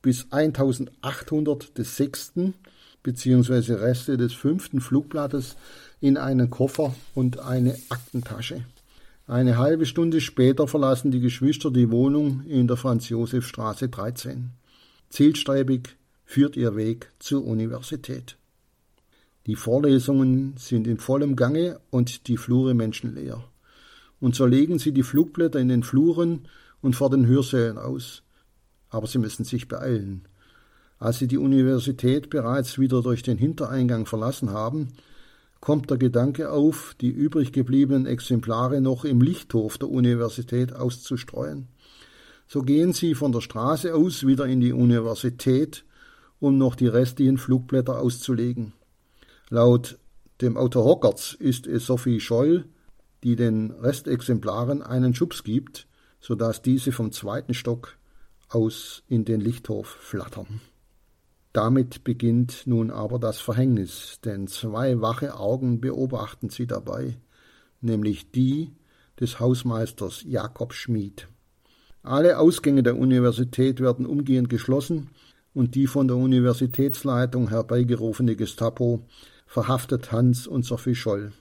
bis 0.07 0.29
1800 0.31 1.77
des 1.77 1.97
sechsten 1.97 2.55
bzw. 3.03 3.73
Reste 3.73 4.17
des 4.17 4.33
fünften 4.35 4.81
Flugblattes 4.81 5.57
in 6.01 6.17
einen 6.17 6.49
Koffer 6.49 6.95
und 7.17 7.41
eine 7.41 7.77
Aktentasche. 7.89 8.65
Eine 9.27 9.59
halbe 9.59 9.85
Stunde 9.85 10.21
später 10.21 10.69
verlassen 10.69 11.11
die 11.11 11.19
Geschwister 11.19 11.73
die 11.73 11.91
Wohnung 11.91 12.45
in 12.47 12.69
der 12.69 12.77
Franz-Josef-Straße 12.77 13.89
13. 13.89 14.51
Zielstrebig 15.11 15.97
führt 16.25 16.57
ihr 16.57 16.77
Weg 16.77 17.11
zur 17.19 17.45
Universität. 17.45 18.37
Die 19.47 19.57
Vorlesungen 19.57 20.55
sind 20.57 20.87
in 20.87 20.99
vollem 20.99 21.35
Gange 21.35 21.81
und 21.91 22.29
die 22.29 22.37
Flure 22.37 22.75
menschenleer. 22.75 23.43
Und 24.21 24.37
so 24.37 24.47
legen 24.47 24.79
sie 24.79 24.93
die 24.93 25.03
Flugblätter 25.03 25.59
in 25.59 25.69
den 25.69 25.83
Fluren 25.83 26.47
und 26.81 26.95
vor 26.95 27.11
den 27.11 27.27
Hörsälen 27.27 27.77
aus 27.77 28.23
aber 28.97 29.07
sie 29.07 29.19
müssen 29.19 29.45
sich 29.45 29.69
beeilen. 29.69 30.23
Als 30.99 31.19
sie 31.19 31.29
die 31.29 31.39
Universität 31.39 32.31
bereits 32.31 32.79
wieder 32.79 33.03
durch 33.03 33.23
den 33.23 33.37
Hintereingang 33.37 34.07
verlassen 34.07 34.51
haben, 34.51 34.89
kommt 35.61 35.91
der 35.91 35.99
Gedanke 35.99 36.51
auf, 36.51 36.97
die 37.01 37.11
übrig 37.11 37.53
gebliebenen 37.53 38.07
Exemplare 38.07 38.81
noch 38.81 39.05
im 39.05 39.21
Lichthof 39.21 39.79
der 39.79 39.91
Universität 39.91 40.75
auszustreuen. 40.75 41.69
So 42.49 42.63
gehen 42.63 42.93
sie 42.93 43.15
von 43.15 43.33
der 43.33 43.41
Straße 43.41 43.95
aus 43.95 44.27
wieder 44.27 44.47
in 44.47 44.61
die 44.61 44.73
Universität 44.73 45.85
um 46.39 46.59
noch 46.59 46.75
die 46.75 46.87
restlichen 46.87 47.39
Flugblätter 47.39 47.99
auszulegen. 47.99 48.73
Laut 49.49 49.99
dem 50.41 50.57
Autor 50.57 50.85
Hockerts 50.85 51.35
ist 51.35 51.67
es 51.67 51.87
Sophie 51.87 52.21
Scholl, 52.21 52.67
die 53.25 53.37
den 53.37 53.71
Restexemplaren 53.71 54.83
einen 54.83 55.15
Schubs 55.15 55.45
gibt, 55.45 55.87
so 56.21 56.35
dass 56.35 56.63
diese 56.63 56.93
vom 56.93 57.13
zweiten 57.13 57.55
Stock 57.55 57.97
aus 58.49 59.03
in 59.09 59.25
den 59.25 59.41
Lichthof 59.41 59.89
flattern. 59.89 60.61
Damit 61.53 62.05
beginnt 62.05 62.67
nun 62.67 62.91
aber 62.91 63.19
das 63.19 63.39
Verhängnis, 63.39 64.21
denn 64.25 64.47
zwei 64.47 65.01
wache 65.01 65.39
Augen 65.39 65.81
beobachten 65.81 66.51
sie 66.51 66.67
dabei, 66.67 67.17
nämlich 67.81 68.31
die 68.31 68.73
des 69.19 69.41
Hausmeisters 69.41 70.23
Jakob 70.27 70.75
Schmid. 70.75 71.29
Alle 72.03 72.39
Ausgänge 72.39 72.83
der 72.83 72.97
Universität 72.97 73.81
werden 73.81 74.07
umgehend 74.07 74.49
geschlossen 74.49 75.11
und 75.55 75.75
die 75.75 75.87
von 75.87 76.07
der 76.07 76.19
Universitätsleitung 76.19 77.49
herbeigerufene 77.49 78.37
Gestapo 78.37 79.07
verhaftet 79.47 80.13
Hans 80.13 80.47
und 80.47 80.65
Sophie 80.65 80.95
Scholl. 80.95 81.33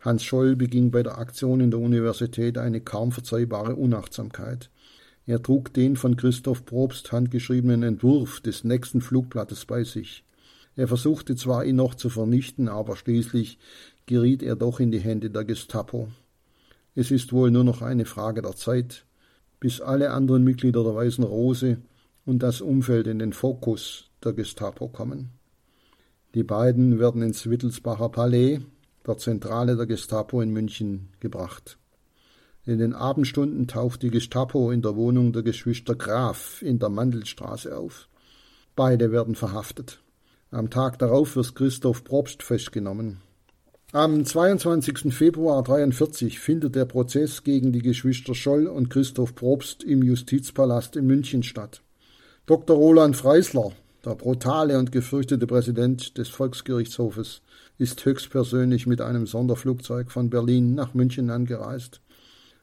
Hans 0.00 0.22
Scholl 0.22 0.54
beging 0.54 0.92
bei 0.92 1.02
der 1.02 1.18
Aktion 1.18 1.60
in 1.60 1.72
der 1.72 1.80
Universität 1.80 2.56
eine 2.56 2.80
kaum 2.80 3.10
verzeihbare 3.10 3.74
Unachtsamkeit. 3.74 4.70
Er 5.28 5.42
trug 5.42 5.74
den 5.74 5.96
von 5.96 6.16
Christoph 6.16 6.64
Probst 6.64 7.12
handgeschriebenen 7.12 7.82
Entwurf 7.82 8.40
des 8.40 8.64
nächsten 8.64 9.02
Flugblattes 9.02 9.66
bei 9.66 9.84
sich. 9.84 10.24
Er 10.74 10.88
versuchte 10.88 11.36
zwar, 11.36 11.66
ihn 11.66 11.76
noch 11.76 11.94
zu 11.94 12.08
vernichten, 12.08 12.66
aber 12.66 12.96
schließlich 12.96 13.58
geriet 14.06 14.42
er 14.42 14.56
doch 14.56 14.80
in 14.80 14.90
die 14.90 15.00
Hände 15.00 15.28
der 15.28 15.44
Gestapo. 15.44 16.08
Es 16.94 17.10
ist 17.10 17.34
wohl 17.34 17.50
nur 17.50 17.62
noch 17.62 17.82
eine 17.82 18.06
Frage 18.06 18.40
der 18.40 18.56
Zeit, 18.56 19.04
bis 19.60 19.82
alle 19.82 20.12
anderen 20.12 20.44
Mitglieder 20.44 20.82
der 20.82 20.94
Weißen 20.94 21.24
Rose 21.24 21.76
und 22.24 22.42
das 22.42 22.62
Umfeld 22.62 23.06
in 23.06 23.18
den 23.18 23.34
Fokus 23.34 24.08
der 24.24 24.32
Gestapo 24.32 24.88
kommen. 24.88 25.28
Die 26.34 26.42
beiden 26.42 26.98
werden 26.98 27.20
ins 27.20 27.50
Wittelsbacher 27.50 28.08
Palais, 28.08 28.60
der 29.06 29.18
Zentrale 29.18 29.76
der 29.76 29.84
Gestapo 29.84 30.40
in 30.40 30.54
München, 30.54 31.10
gebracht. 31.20 31.76
In 32.68 32.76
den 32.76 32.92
Abendstunden 32.92 33.66
taucht 33.66 34.02
die 34.02 34.10
Gestapo 34.10 34.70
in 34.70 34.82
der 34.82 34.94
Wohnung 34.94 35.32
der 35.32 35.42
Geschwister 35.42 35.94
Graf 35.94 36.60
in 36.60 36.78
der 36.78 36.90
Mandelstraße 36.90 37.74
auf. 37.74 38.10
Beide 38.76 39.10
werden 39.10 39.34
verhaftet. 39.34 40.02
Am 40.50 40.68
Tag 40.68 40.98
darauf 40.98 41.34
wird 41.34 41.54
Christoph 41.54 42.04
Probst 42.04 42.42
festgenommen. 42.42 43.22
Am 43.92 44.22
22. 44.22 45.14
Februar 45.14 45.60
1943 45.60 46.38
findet 46.38 46.74
der 46.74 46.84
Prozess 46.84 47.42
gegen 47.42 47.72
die 47.72 47.80
Geschwister 47.80 48.34
Scholl 48.34 48.66
und 48.66 48.90
Christoph 48.90 49.34
Probst 49.34 49.82
im 49.82 50.02
Justizpalast 50.02 50.94
in 50.94 51.06
München 51.06 51.42
statt. 51.42 51.80
Dr. 52.44 52.76
Roland 52.76 53.16
Freisler, 53.16 53.72
der 54.04 54.14
brutale 54.14 54.78
und 54.78 54.92
gefürchtete 54.92 55.46
Präsident 55.46 56.18
des 56.18 56.28
Volksgerichtshofes, 56.28 57.40
ist 57.78 58.04
höchstpersönlich 58.04 58.86
mit 58.86 59.00
einem 59.00 59.26
Sonderflugzeug 59.26 60.10
von 60.12 60.28
Berlin 60.28 60.74
nach 60.74 60.92
München 60.92 61.30
angereist. 61.30 62.02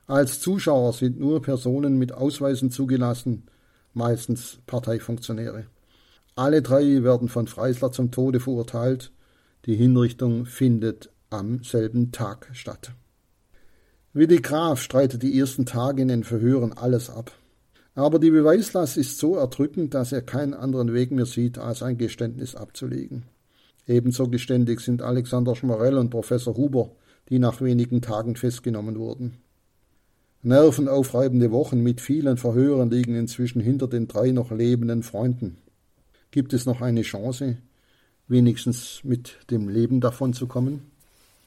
Als 0.07 0.39
Zuschauer 0.39 0.93
sind 0.93 1.19
nur 1.19 1.41
Personen 1.41 1.97
mit 1.97 2.11
Ausweisen 2.11 2.69
zugelassen, 2.69 3.43
meistens 3.93 4.59
Parteifunktionäre. 4.67 5.65
Alle 6.35 6.61
drei 6.61 7.01
werden 7.03 7.27
von 7.27 7.47
Freisler 7.47 7.91
zum 7.91 8.11
Tode 8.11 8.39
verurteilt. 8.39 9.11
Die 9.65 9.75
Hinrichtung 9.75 10.45
findet 10.45 11.09
am 11.31 11.63
selben 11.63 12.11
Tag 12.11 12.49
statt. 12.53 12.91
Willi 14.13 14.41
Graf 14.41 14.81
streitet 14.81 15.23
die 15.23 15.39
ersten 15.39 15.65
Tage 15.65 16.03
in 16.03 16.09
den 16.09 16.23
Verhören 16.23 16.73
alles 16.73 17.09
ab. 17.09 17.31
Aber 17.95 18.19
die 18.19 18.29
Beweislast 18.29 18.97
ist 18.97 19.17
so 19.17 19.37
erdrückend, 19.37 19.93
dass 19.93 20.11
er 20.11 20.21
keinen 20.21 20.53
anderen 20.53 20.93
Weg 20.93 21.11
mehr 21.11 21.25
sieht, 21.25 21.57
als 21.57 21.81
ein 21.81 21.97
Geständnis 21.97 22.53
abzulegen. 22.53 23.23
Ebenso 23.87 24.27
geständig 24.27 24.81
sind 24.81 25.01
Alexander 25.01 25.55
Schmorell 25.55 25.97
und 25.97 26.09
Professor 26.09 26.55
Huber, 26.55 26.91
die 27.29 27.39
nach 27.39 27.61
wenigen 27.61 28.01
Tagen 28.01 28.35
festgenommen 28.35 28.99
wurden. 28.99 29.37
Nervenaufreibende 30.45 31.49
Wochen 31.49 31.81
mit 31.81 32.01
vielen 32.01 32.38
Verhören 32.38 32.91
liegen 32.91 33.15
inzwischen 33.15 33.60
hinter 33.62 33.88
den 33.88 34.08
drei 34.08 34.29
noch 34.29 34.51
lebenden 34.51 35.01
Freunden. 35.01 35.58
Gibt 36.29 36.53
es 36.53 36.67
noch 36.67 36.81
eine 36.81 37.01
Chance, 37.01 37.58
wenigstens 38.27 38.99
mit 39.03 39.39
dem 39.49 39.67
Leben 39.67 40.01
davonzukommen? 40.01 40.81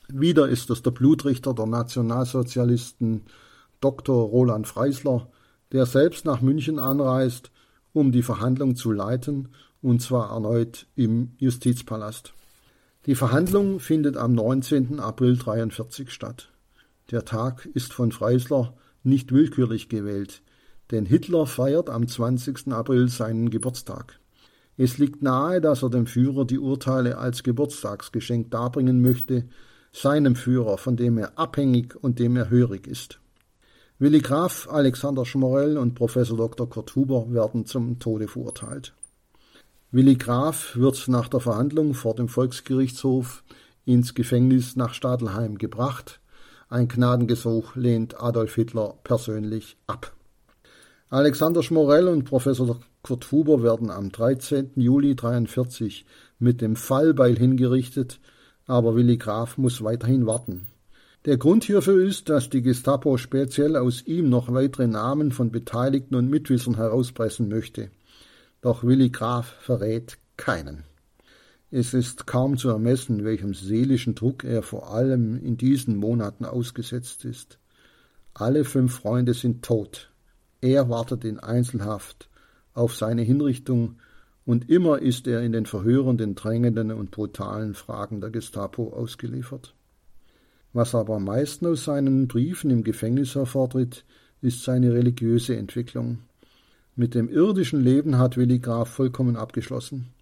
Wieder 0.09 0.49
ist 0.49 0.69
es 0.71 0.83
der 0.83 0.91
Blutrichter 0.91 1.55
der 1.55 1.67
Nationalsozialisten 1.67 3.23
Dr. 3.81 4.21
Roland 4.21 4.67
Freisler, 4.67 5.29
der 5.71 5.87
selbst 5.87 6.25
nach 6.25 6.41
München 6.41 6.81
anreist, 6.81 7.53
um 7.93 8.11
die 8.11 8.25
Verhandlung 8.25 8.75
zu 8.75 8.91
leiten, 8.91 9.51
und 9.81 10.03
zwar 10.03 10.33
erneut 10.33 10.89
im 10.97 11.35
Justizpalast. 11.39 12.35
Die 13.07 13.15
Verhandlung 13.15 13.79
findet 13.79 14.17
am 14.17 14.33
19. 14.33 14.99
April 14.99 15.35
1943 15.35 16.11
statt. 16.11 16.51
Der 17.13 17.25
Tag 17.25 17.65
ist 17.75 17.93
von 17.93 18.11
Freisler 18.11 18.75
nicht 19.09 19.33
willkürlich 19.33 19.89
gewählt, 19.89 20.43
denn 20.91 21.07
Hitler 21.07 21.47
feiert 21.47 21.91
am 21.91 22.07
20. 22.07 22.69
April 22.73 23.09
seinen 23.09 23.51
Geburtstag. 23.51 24.19
Es 24.77 24.99
liegt 24.99 25.23
nahe, 25.23 25.61
dass 25.61 25.83
er 25.83 25.91
dem 25.91 26.07
Führer 26.07 26.45
die 26.45 26.59
Urteile 26.59 27.19
als 27.19 27.43
Geburtstagsgeschenk 27.43 28.51
darbringen 28.51 29.03
möchte, 29.03 29.49
seinem 29.93 30.37
Führer, 30.37 30.79
von 30.79 30.97
dem 30.97 31.19
er 31.19 31.39
abhängig 31.39 31.97
und 32.01 32.19
dem 32.19 32.37
er 32.37 32.51
hörig 32.51 32.87
ist. 32.87 33.19
Willi 33.99 34.21
Graf, 34.21 34.69
Alexander 34.71 35.27
Schmorell 35.27 35.77
und 35.77 35.95
Professor 35.95 36.37
Dr. 36.37 36.71
Kurt 36.71 36.95
Huber 36.95 37.33
werden 37.33 37.67
zum 37.67 37.99
Tode 37.99 38.29
verurteilt. 38.29 38.95
Willi 39.91 40.15
Graf 40.15 40.77
wird 40.77 41.09
nach 41.09 41.29
der 41.29 41.41
Verhandlung 41.41 41.95
vor 41.95 42.15
dem 42.15 42.29
Volksgerichtshof 42.29 43.43
ins 43.85 44.15
Gefängnis 44.15 44.77
nach 44.77 44.95
Stadelheim 44.95 45.59
gebracht, 45.59 46.21
ein 46.69 46.89
Gnadengesuch 46.89 47.77
lehnt 47.77 48.21
Adolf 48.21 48.55
Hitler 48.55 48.95
persönlich 49.03 49.77
ab. 49.87 50.13
Alexander 51.09 51.63
Schmorell 51.63 52.09
und 52.09 52.25
Professor 52.25 52.79
Kurt 53.03 53.33
Huber 53.33 53.63
werden 53.63 53.91
am 53.91 54.13
13. 54.13 54.73
Juli 54.77 55.13
1943 55.13 56.05
mit 56.39 56.61
dem 56.61 56.77
Fallbeil 56.77 57.39
hingerichtet, 57.39 58.21
aber 58.67 58.95
Willi 58.95 59.17
Graf 59.17 59.57
muss 59.57 59.83
weiterhin 59.83 60.27
warten. 60.27 60.67
Der 61.25 61.39
Grund 61.39 61.65
hierfür 61.65 62.05
ist, 62.05 62.29
dass 62.29 62.51
die 62.51 62.63
Gestapo 62.63 63.17
speziell 63.17 63.77
aus 63.77 64.03
ihm 64.07 64.29
noch 64.29 64.53
weitere 64.53 64.87
Namen 64.87 65.33
von 65.33 65.51
Beteiligten 65.51 66.15
und 66.15 66.29
Mitwissern 66.29 66.77
herauspressen 66.77 67.49
möchte. 67.49 67.91
Doch 68.61 68.85
Willi 68.85 69.09
Graf 69.09 69.47
verrät 69.61 70.19
keinen. 70.37 70.85
Es 71.71 71.93
ist 71.93 72.27
kaum 72.27 72.57
zu 72.57 72.71
ermessen, 72.71 73.25
welchem 73.25 73.53
seelischen 73.53 74.15
Druck 74.15 74.43
er 74.43 74.63
vor 74.63 74.91
allem 74.91 75.39
in 75.39 75.59
diesen 75.59 75.97
Monaten 75.97 76.47
ausgesetzt 76.47 77.27
ist. 77.27 77.59
Alle 78.33 78.65
fünf 78.65 78.95
Freunde 78.95 79.35
sind 79.35 79.63
tot. 79.63 80.11
Er 80.63 80.89
wartet 80.89 81.25
in 81.25 81.39
Einzelhaft 81.39 82.31
auf 82.73 82.95
seine 82.97 83.23
Hinrichtung, 83.23 83.97
und 84.47 84.71
immer 84.71 85.01
ist 85.01 85.27
er 85.27 85.43
in 85.43 85.53
den 85.53 85.67
Verhören 85.67 86.17
den 86.17 86.35
drängenden 86.35 86.91
und 86.91 87.11
brutalen 87.11 87.75
Fragen 87.75 88.23
der 88.23 88.31
Gestapo 88.31 88.95
ausgeliefert. 88.95 89.75
Was 90.73 90.95
aber 90.95 91.17
am 91.17 91.25
meisten 91.25 91.67
aus 91.67 91.85
seinen 91.85 92.29
Briefen 92.29 92.71
im 92.71 92.83
Gefängnis 92.83 93.35
hervortritt, 93.35 94.07
ist 94.41 94.65
seine 94.65 94.95
religiöse 94.95 95.55
Entwicklung. 95.55 96.21
Mit 96.97 97.15
dem 97.15 97.29
irdischen 97.29 97.83
Leben 97.83 98.17
hat 98.17 98.39
Willi 98.39 98.59
Graf 98.59 98.89
vollkommen 98.89 99.37
abgeschlossen. 99.37 100.15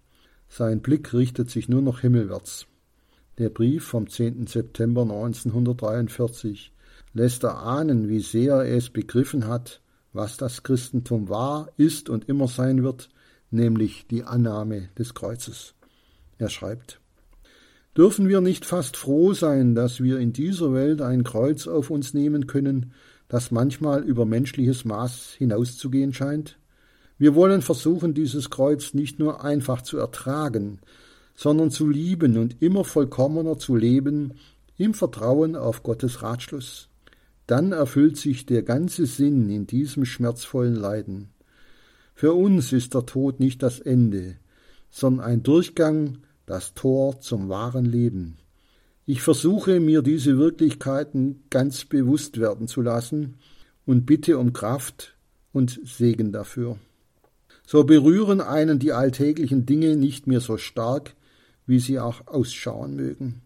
Sein 0.49 0.81
Blick 0.81 1.13
richtet 1.13 1.49
sich 1.49 1.69
nur 1.69 1.81
noch 1.81 1.99
himmelwärts. 1.99 2.67
Der 3.37 3.49
Brief 3.49 3.85
vom 3.85 4.09
10. 4.09 4.47
September 4.47 5.03
1943 5.03 6.73
lässt 7.13 7.43
erahnen, 7.43 8.09
wie 8.09 8.19
sehr 8.19 8.55
er 8.55 8.77
es 8.77 8.89
begriffen 8.89 9.47
hat, 9.47 9.81
was 10.13 10.37
das 10.37 10.63
Christentum 10.63 11.29
war, 11.29 11.69
ist 11.77 12.09
und 12.09 12.27
immer 12.29 12.47
sein 12.47 12.83
wird, 12.83 13.09
nämlich 13.51 14.07
die 14.07 14.23
Annahme 14.23 14.89
des 14.97 15.13
Kreuzes. 15.13 15.75
Er 16.37 16.49
schreibt 16.49 16.99
Dürfen 17.95 18.27
wir 18.27 18.41
nicht 18.41 18.65
fast 18.65 18.95
froh 18.95 19.33
sein, 19.33 19.73
dass 19.73 20.01
wir 20.01 20.19
in 20.19 20.31
dieser 20.31 20.71
Welt 20.71 21.01
ein 21.01 21.23
Kreuz 21.23 21.67
auf 21.67 21.89
uns 21.89 22.13
nehmen 22.13 22.45
können, 22.45 22.93
das 23.27 23.49
manchmal 23.49 24.03
über 24.03 24.25
menschliches 24.25 24.85
Maß 24.85 25.33
hinauszugehen 25.37 26.13
scheint? 26.13 26.59
Wir 27.17 27.35
wollen 27.35 27.61
versuchen, 27.61 28.13
dieses 28.13 28.49
Kreuz 28.49 28.93
nicht 28.93 29.17
nur 29.19 29.43
einfach 29.43 29.81
zu 29.81 29.97
ertragen, 29.97 30.79
sondern 31.35 31.71
zu 31.71 31.87
lieben 31.87 32.37
und 32.37 32.61
immer 32.61 32.83
vollkommener 32.83 33.57
zu 33.57 33.75
leben 33.75 34.33
im 34.77 34.93
Vertrauen 34.93 35.55
auf 35.55 35.83
Gottes 35.83 36.21
Ratschluss. 36.21 36.89
Dann 37.47 37.71
erfüllt 37.71 38.17
sich 38.17 38.45
der 38.45 38.61
ganze 38.61 39.05
Sinn 39.05 39.49
in 39.49 39.65
diesem 39.65 40.05
schmerzvollen 40.05 40.75
Leiden. 40.75 41.29
Für 42.13 42.33
uns 42.33 42.73
ist 42.73 42.93
der 42.93 43.05
Tod 43.05 43.39
nicht 43.39 43.63
das 43.63 43.79
Ende, 43.79 44.35
sondern 44.89 45.25
ein 45.25 45.43
Durchgang, 45.43 46.19
das 46.45 46.73
Tor 46.73 47.19
zum 47.21 47.49
wahren 47.49 47.85
Leben. 47.85 48.37
Ich 49.05 49.21
versuche 49.21 49.79
mir 49.79 50.01
diese 50.01 50.37
Wirklichkeiten 50.37 51.43
ganz 51.49 51.85
bewusst 51.85 52.39
werden 52.39 52.67
zu 52.67 52.81
lassen 52.81 53.35
und 53.85 54.05
bitte 54.05 54.37
um 54.37 54.53
Kraft 54.53 55.15
und 55.53 55.79
Segen 55.85 56.31
dafür. 56.31 56.77
So 57.69 57.83
berühren 57.83 58.39
einen 58.39 58.79
die 58.79 58.93
alltäglichen 58.93 59.65
Dinge 59.65 59.97
nicht 59.97 60.25
mehr 60.25 60.39
so 60.39 60.55
stark, 60.55 61.15
wie 61.65 61.79
sie 61.79 61.99
auch 61.99 62.25
ausschauen 62.25 62.95
mögen. 62.95 63.41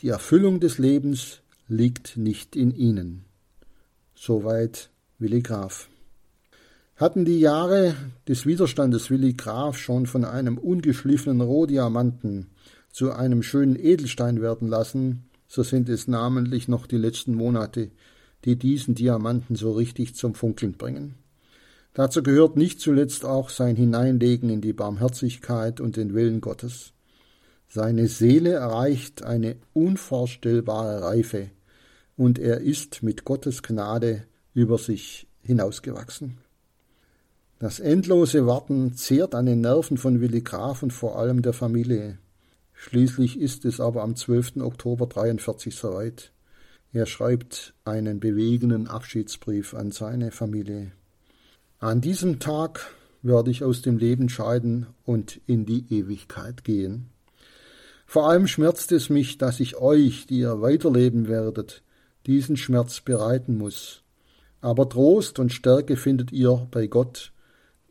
Die 0.00 0.08
Erfüllung 0.08 0.58
des 0.58 0.78
Lebens 0.78 1.42
liegt 1.68 2.16
nicht 2.16 2.56
in 2.56 2.74
ihnen. 2.74 3.24
Soweit 4.16 4.90
Willi 5.20 5.42
Graf. 5.42 5.88
Hatten 6.96 7.24
die 7.24 7.38
Jahre 7.38 7.94
des 8.26 8.46
Widerstandes 8.46 9.10
Willi 9.10 9.34
Graf 9.34 9.78
schon 9.78 10.06
von 10.06 10.24
einem 10.24 10.58
ungeschliffenen 10.58 11.40
Rohdiamanten 11.40 12.48
zu 12.90 13.12
einem 13.12 13.44
schönen 13.44 13.76
Edelstein 13.76 14.42
werden 14.42 14.66
lassen, 14.66 15.28
so 15.46 15.62
sind 15.62 15.88
es 15.88 16.08
namentlich 16.08 16.66
noch 16.66 16.88
die 16.88 16.96
letzten 16.96 17.34
Monate, 17.34 17.92
die 18.44 18.56
diesen 18.56 18.96
Diamanten 18.96 19.54
so 19.54 19.70
richtig 19.70 20.16
zum 20.16 20.34
Funkeln 20.34 20.72
bringen. 20.72 21.14
Dazu 21.96 22.22
gehört 22.22 22.58
nicht 22.58 22.78
zuletzt 22.78 23.24
auch 23.24 23.48
sein 23.48 23.74
Hineinlegen 23.74 24.50
in 24.50 24.60
die 24.60 24.74
Barmherzigkeit 24.74 25.80
und 25.80 25.96
den 25.96 26.12
Willen 26.12 26.42
Gottes. 26.42 26.92
Seine 27.68 28.06
Seele 28.06 28.50
erreicht 28.50 29.22
eine 29.22 29.56
unvorstellbare 29.72 31.00
Reife, 31.00 31.48
und 32.18 32.38
er 32.38 32.60
ist 32.60 33.02
mit 33.02 33.24
Gottes 33.24 33.62
Gnade 33.62 34.24
über 34.52 34.76
sich 34.76 35.26
hinausgewachsen. 35.40 36.36
Das 37.60 37.80
endlose 37.80 38.46
Warten 38.46 38.94
zehrt 38.94 39.34
an 39.34 39.46
den 39.46 39.62
Nerven 39.62 39.96
von 39.96 40.20
Willi 40.20 40.42
Graf 40.42 40.82
und 40.82 40.92
vor 40.92 41.18
allem 41.18 41.40
der 41.40 41.54
Familie. 41.54 42.18
Schließlich 42.74 43.40
ist 43.40 43.64
es 43.64 43.80
aber 43.80 44.02
am 44.02 44.16
12. 44.16 44.58
Oktober 44.58 45.06
43 45.06 45.74
soweit. 45.74 46.30
Er 46.92 47.06
schreibt 47.06 47.72
einen 47.86 48.20
bewegenden 48.20 48.86
Abschiedsbrief 48.86 49.72
an 49.72 49.92
seine 49.92 50.30
Familie. 50.30 50.92
An 51.78 52.00
diesem 52.00 52.38
Tag 52.38 52.90
werde 53.20 53.50
ich 53.50 53.62
aus 53.62 53.82
dem 53.82 53.98
Leben 53.98 54.30
scheiden 54.30 54.86
und 55.04 55.42
in 55.46 55.66
die 55.66 55.84
Ewigkeit 55.90 56.64
gehen. 56.64 57.10
Vor 58.06 58.30
allem 58.30 58.46
schmerzt 58.46 58.92
es 58.92 59.10
mich, 59.10 59.36
dass 59.36 59.60
ich 59.60 59.76
euch, 59.76 60.26
die 60.26 60.38
ihr 60.38 60.62
weiterleben 60.62 61.28
werdet, 61.28 61.82
diesen 62.24 62.56
Schmerz 62.56 63.02
bereiten 63.02 63.58
muss. 63.58 64.02
Aber 64.62 64.88
Trost 64.88 65.38
und 65.38 65.52
Stärke 65.52 65.96
findet 65.96 66.32
ihr 66.32 66.66
bei 66.70 66.86
Gott. 66.86 67.32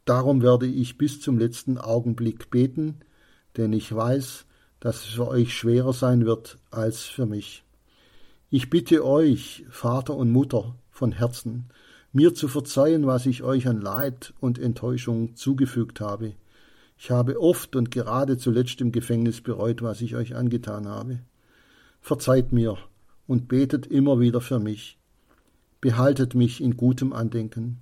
Darum 0.03 0.41
werde 0.41 0.65
ich 0.65 0.97
bis 0.97 1.21
zum 1.21 1.37
letzten 1.37 1.77
Augenblick 1.77 2.49
beten, 2.49 3.01
denn 3.55 3.71
ich 3.71 3.93
weiß, 3.93 4.45
dass 4.79 5.03
es 5.03 5.13
für 5.13 5.27
euch 5.27 5.53
schwerer 5.53 5.93
sein 5.93 6.25
wird 6.25 6.57
als 6.71 7.01
für 7.01 7.27
mich. 7.27 7.63
Ich 8.49 8.71
bitte 8.71 9.05
euch, 9.05 9.63
Vater 9.69 10.15
und 10.15 10.31
Mutter, 10.31 10.75
von 10.89 11.11
Herzen, 11.11 11.69
mir 12.15 12.33
zu 12.33 12.47
verzeihen, 12.47 13.05
was 13.07 13.25
ich 13.25 13.43
euch 13.43 13.67
an 13.67 13.81
Leid 13.81 14.33
und 14.39 14.57
Enttäuschung 14.57 15.35
zugefügt 15.35 15.99
habe. 15.99 16.33
Ich 16.97 17.11
habe 17.11 17.41
oft 17.41 17.75
und 17.75 17.91
gerade 17.91 18.37
zuletzt 18.37 18.79
im 18.79 18.93
Gefängnis 18.93 19.41
bereut, 19.41 19.81
was 19.81 19.99
ich 19.99 20.15
euch 20.15 20.33
angetan 20.33 20.87
habe. 20.87 21.19
Verzeiht 21.99 22.53
mir 22.53 22.77
und 23.27 23.49
betet 23.49 23.85
immer 23.85 24.21
wieder 24.21 24.39
für 24.39 24.59
mich. 24.59 24.97
Behaltet 25.81 26.35
mich 26.35 26.63
in 26.63 26.77
gutem 26.77 27.11
Andenken. 27.11 27.81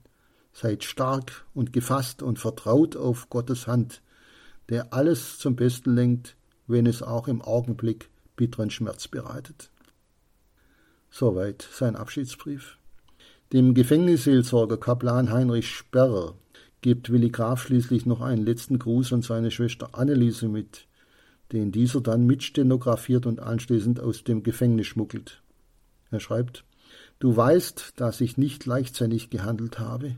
Seid 0.52 0.84
stark 0.84 1.46
und 1.54 1.72
gefasst 1.72 2.24
und 2.24 2.40
vertraut 2.40 2.96
auf 2.96 3.30
Gottes 3.30 3.68
Hand, 3.68 4.02
der 4.70 4.94
alles 4.94 5.38
zum 5.38 5.56
Besten 5.56 5.94
lenkt, 5.94 6.36
wenn 6.66 6.88
es 6.88 7.04
auch 7.04 7.28
im 7.28 7.44
Augenblick 7.44 8.10
bitteren 8.36 8.72
Schmerz 8.72 9.08
bereitet. 9.08 9.70
Soweit 11.12 11.68
sein 11.72 11.96
Abschiedsbrief. 11.96 12.80
Dem 13.54 13.76
Gefängnisseelsorger 13.76 14.78
Kaplan 14.78 15.32
Heinrich 15.32 15.68
Sperrer 15.70 16.34
gibt 16.82 17.12
Willi 17.12 17.30
Graf 17.30 17.62
schließlich 17.62 18.08
noch 18.08 18.20
einen 18.20 18.44
letzten 18.44 18.80
Gruß 18.80 19.14
an 19.14 19.22
seine 19.22 19.52
Schwester 19.52 19.90
Anneliese 19.94 20.48
mit, 20.48 20.88
den 21.52 21.72
dieser 21.72 22.02
dann 22.02 22.26
mitstenografiert 22.26 23.28
und 23.28 23.40
anschließend 23.40 24.00
aus 24.00 24.24
dem 24.24 24.42
Gefängnis 24.42 24.88
schmuggelt. 24.88 25.44
Er 26.10 26.20
schreibt 26.20 26.66
Du 27.20 27.38
weißt, 27.38 27.94
dass 27.98 28.22
ich 28.22 28.38
nicht 28.38 28.66
leichtsinnig 28.66 29.30
gehandelt 29.30 29.78
habe, 29.78 30.16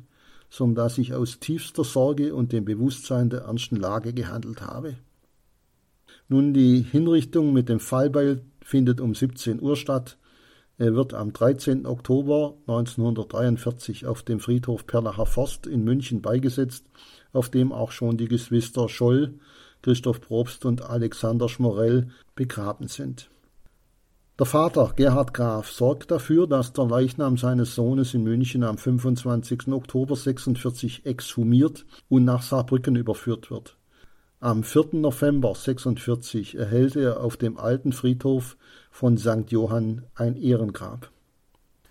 sondern 0.49 0.85
dass 0.85 0.97
ich 0.97 1.13
aus 1.13 1.39
tiefster 1.41 1.83
Sorge 1.83 2.33
und 2.33 2.53
dem 2.53 2.63
Bewusstsein 2.63 3.29
der 3.29 3.41
ernsten 3.41 3.75
Lage 3.75 4.13
gehandelt 4.13 4.61
habe. 4.61 4.95
Nun, 6.29 6.53
die 6.53 6.85
Hinrichtung 6.89 7.51
mit 7.51 7.67
dem 7.67 7.81
Fallbeil 7.81 8.45
findet 8.61 9.01
um 9.01 9.13
17 9.13 9.61
Uhr 9.61 9.75
statt. 9.75 10.17
Er 10.77 10.93
wird 10.93 11.13
am 11.13 11.31
13. 11.31 11.85
Oktober 11.85 12.55
1943 12.67 14.05
auf 14.07 14.23
dem 14.23 14.41
Friedhof 14.41 14.85
Perlacher 14.85 15.25
Forst 15.25 15.67
in 15.67 15.85
München 15.85 16.21
beigesetzt, 16.21 16.85
auf 17.31 17.49
dem 17.49 17.71
auch 17.71 17.91
schon 17.91 18.17
die 18.17 18.27
Geschwister 18.27 18.89
Scholl, 18.89 19.35
Christoph 19.81 20.19
Probst 20.19 20.65
und 20.65 20.81
Alexander 20.81 21.47
Schmorell 21.47 22.09
begraben 22.35 22.89
sind. 22.89 23.29
Der 24.37 24.45
Vater, 24.45 24.91
Gerhard 24.97 25.33
Graf, 25.33 25.71
sorgt 25.71 26.11
dafür, 26.11 26.45
dass 26.45 26.73
der 26.73 26.87
Leichnam 26.87 27.37
seines 27.37 27.73
Sohnes 27.73 28.13
in 28.13 28.23
München 28.23 28.63
am 28.63 28.77
25. 28.77 29.69
Oktober 29.69 30.17
46 30.17 31.05
exhumiert 31.05 31.85
und 32.09 32.25
nach 32.25 32.41
Saarbrücken 32.41 32.97
überführt 32.97 33.49
wird. 33.49 33.77
Am 34.45 34.63
4. 34.63 34.89
November 34.99 35.55
46 35.55 36.53
erhält 36.53 36.95
er 36.95 37.21
auf 37.21 37.35
dem 37.35 37.57
alten 37.57 37.93
Friedhof 37.93 38.57
von 38.91 39.17
St. 39.17 39.49
Johann 39.49 40.03
ein 40.13 40.35
Ehrengrab. 40.35 41.09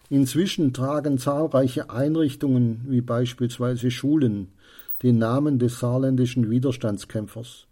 Inzwischen 0.08 0.72
tragen 0.72 1.18
zahlreiche 1.18 1.90
Einrichtungen 1.90 2.84
wie 2.86 3.00
beispielsweise 3.00 3.90
Schulen 3.90 4.52
den 5.02 5.18
Namen 5.18 5.58
des 5.58 5.80
saarländischen 5.80 6.48
Widerstandskämpfers. 6.48 7.66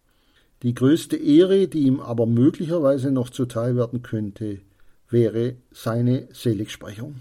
Die 0.65 0.75
größte 0.75 1.15
Ehre, 1.15 1.69
die 1.69 1.83
ihm 1.83 2.01
aber 2.01 2.27
möglicherweise 2.27 3.13
noch 3.13 3.31
zuteil 3.31 3.77
werden 3.77 4.03
könnte, 4.03 4.63
wäre 5.09 5.55
seine 5.71 6.27
Seligsprechung. 6.33 7.21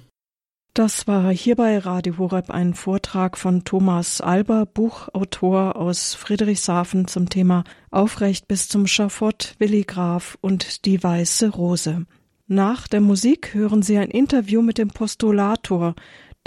Das 0.74 1.06
war 1.06 1.34
hier 1.34 1.58
bei 1.58 1.78
Radio 1.80 2.18
Horeb 2.18 2.50
ein 2.50 2.74
Vortrag 2.74 3.38
von 3.38 3.66
Thomas 3.66 4.22
Alber, 4.22 4.66
Buchautor 4.66 5.76
aus 5.76 6.14
Friedrichshafen 6.14 7.10
zum 7.10 7.28
Thema 7.28 7.66
Aufrecht 7.90 8.48
bis 8.48 8.70
zum 8.70 8.88
Schafott, 8.88 9.56
Willi 9.60 9.84
Graf 9.84 10.38
und 10.40 10.86
die 10.86 11.04
Weiße 11.04 11.50
Rose. 11.50 12.06
Nach 12.48 12.88
der 12.88 13.02
Musik 13.02 13.54
hören 13.54 13.82
Sie 13.82 13.98
ein 13.98 14.10
Interview 14.10 14.62
mit 14.62 14.78
dem 14.78 14.88
Postulator, 14.88 15.94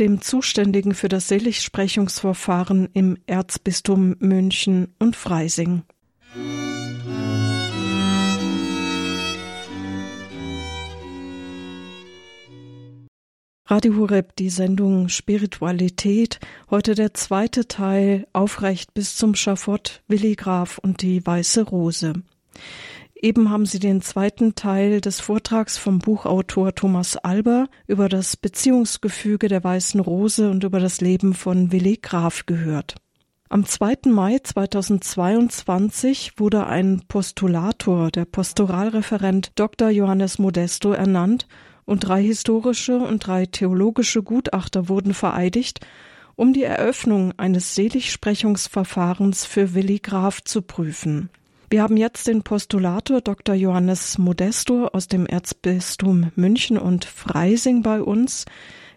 dem 0.00 0.22
Zuständigen 0.22 0.94
für 0.94 1.10
das 1.10 1.28
Seligsprechungsverfahren 1.28 2.88
im 2.94 3.18
Erzbistum 3.26 4.16
München 4.20 4.94
und 4.98 5.16
Freising. 5.16 5.82
Radio 13.66 13.96
Horeb, 13.96 14.37
die 14.37 14.50
Sendung 14.50 15.09
Spiritualität. 15.09 16.38
Heute 16.70 16.94
der 16.94 17.14
zweite 17.14 17.66
Teil, 17.66 18.27
aufrecht 18.35 18.92
bis 18.92 19.16
zum 19.16 19.35
Schafott, 19.35 20.03
Willi 20.07 20.35
Graf 20.35 20.77
und 20.77 21.00
die 21.00 21.24
Weiße 21.24 21.62
Rose. 21.62 22.12
Eben 23.14 23.48
haben 23.48 23.64
Sie 23.64 23.79
den 23.79 24.03
zweiten 24.03 24.55
Teil 24.55 25.00
des 25.00 25.20
Vortrags 25.20 25.79
vom 25.79 25.98
Buchautor 25.98 26.74
Thomas 26.74 27.16
Alber 27.16 27.68
über 27.87 28.11
das 28.11 28.37
Beziehungsgefüge 28.37 29.48
der 29.48 29.64
Weißen 29.64 29.98
Rose 29.98 30.50
und 30.50 30.62
über 30.62 30.79
das 30.79 31.00
Leben 31.00 31.33
von 31.33 31.72
Willi 31.72 31.96
Graf 32.03 32.44
gehört. 32.44 32.96
Am 33.48 33.64
2. 33.64 34.11
Mai 34.11 34.40
2022 34.40 36.33
wurde 36.37 36.66
ein 36.66 37.00
Postulator, 37.09 38.11
der 38.11 38.27
Pastoralreferent 38.27 39.53
Dr. 39.55 39.88
Johannes 39.88 40.38
Modesto, 40.38 40.92
ernannt 40.92 41.46
und 41.85 42.01
drei 42.01 42.23
historische 42.23 42.99
und 42.99 43.27
drei 43.27 43.47
theologische 43.47 44.23
Gutachter 44.23 44.88
wurden 44.88 45.14
vereidigt, 45.14 45.81
um 46.37 46.53
die 46.53 46.64
Eröffnung 46.64 47.33
eines 47.37 47.75
Seligsprechungsverfahrens 47.75 49.44
für 49.44 49.75
Willi 49.75 49.99
Graf 49.99 50.42
zu 50.42 50.62
prüfen. 50.62 51.31
Wir 51.70 51.83
haben 51.83 51.97
jetzt 51.97 52.27
den 52.29 52.42
Postulator 52.42 53.20
Dr. 53.20 53.55
Johannes 53.55 54.18
Modesto 54.18 54.87
aus 54.88 55.09
dem 55.09 55.27
Erzbistum 55.27 56.31
München 56.37 56.79
und 56.79 57.05
Freising 57.05 57.83
bei 57.83 58.03
uns. 58.03 58.44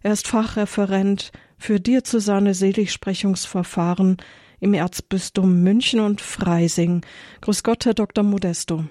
Er 0.03 0.13
ist 0.13 0.27
Fachreferent 0.27 1.31
für 1.57 1.79
diözesane 1.79 2.53
Seligsprechungsverfahren 2.53 4.17
im 4.59 4.73
Erzbistum 4.73 5.63
München 5.63 5.99
und 5.99 6.21
Freising. 6.21 7.01
Grüß 7.41 7.63
Gott, 7.63 7.85
Herr 7.85 7.93
Dr. 7.93 8.23
Modesto. 8.23 8.85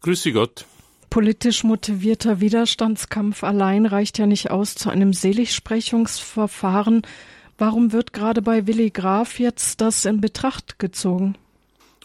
Grüße 0.00 0.32
Gott. 0.32 0.64
Politisch 1.10 1.64
motivierter 1.64 2.40
Widerstandskampf 2.40 3.42
allein 3.42 3.84
reicht 3.84 4.18
ja 4.18 4.26
nicht 4.26 4.50
aus 4.50 4.76
zu 4.76 4.90
einem 4.90 5.12
Seligsprechungsverfahren. 5.12 7.02
Warum 7.58 7.92
wird 7.92 8.12
gerade 8.12 8.42
bei 8.42 8.66
Willi 8.66 8.90
Graf 8.90 9.38
jetzt 9.38 9.80
das 9.80 10.04
in 10.04 10.20
Betracht 10.20 10.78
gezogen? 10.78 11.36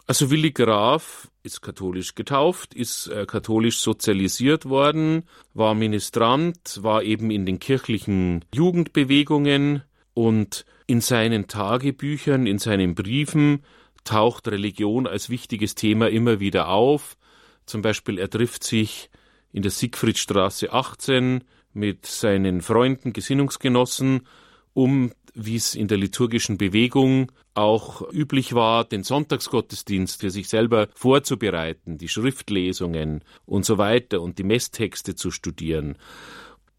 Also 0.08 0.32
Willi 0.32 0.52
Graf 0.52 1.30
ist 1.44 1.62
katholisch 1.62 2.16
getauft, 2.16 2.74
ist 2.74 3.08
äh, 3.08 3.26
katholisch 3.26 3.80
sozialisiert 3.80 4.66
worden, 4.66 5.24
war 5.54 5.76
Ministrant, 5.76 6.80
war 6.82 7.04
eben 7.04 7.32
in 7.32 7.46
den 7.46 7.60
kirchlichen 7.60 8.44
Jugendbewegungen 8.54 9.84
Und 10.16 10.66
in 10.88 11.02
seinen 11.02 11.48
Tagebüchern, 11.48 12.48
in 12.48 12.58
seinen 12.58 12.96
Briefen 12.96 13.64
taucht 14.06 14.48
Religion 14.48 15.08
als 15.08 15.30
wichtiges 15.30 15.76
Thema 15.76 16.10
immer 16.10 16.40
wieder 16.40 16.70
auf. 16.70 17.18
Zum 17.66 17.82
Beispiel 17.82 18.20
er 18.20 18.30
trifft 18.30 18.64
sich 18.64 19.10
in 19.52 19.62
der 19.62 19.72
Siegfriedstraße 19.72 20.72
18 20.72 21.44
mit 21.74 22.06
seinen 22.06 22.62
Freunden, 22.62 23.14
Gesinnungsgenossen, 23.14 24.28
um, 24.74 25.12
wie 25.34 25.56
es 25.56 25.76
in 25.76 25.88
der 25.88 25.98
liturgischen 25.98 26.58
Bewegung 26.58 27.32
auch 27.54 28.02
üblich 28.12 28.54
war, 28.54 28.84
den 28.84 29.04
Sonntagsgottesdienst 29.04 30.20
für 30.20 30.30
sich 30.30 30.50
selber 30.50 30.88
vorzubereiten, 30.94 31.98
die 31.98 32.10
Schriftlesungen 32.10 33.24
und 33.46 33.66
so 33.66 33.78
weiter 33.78 34.22
und 34.22 34.38
die 34.38 34.44
Messtexte 34.44 35.16
zu 35.16 35.32
studieren. 35.32 35.98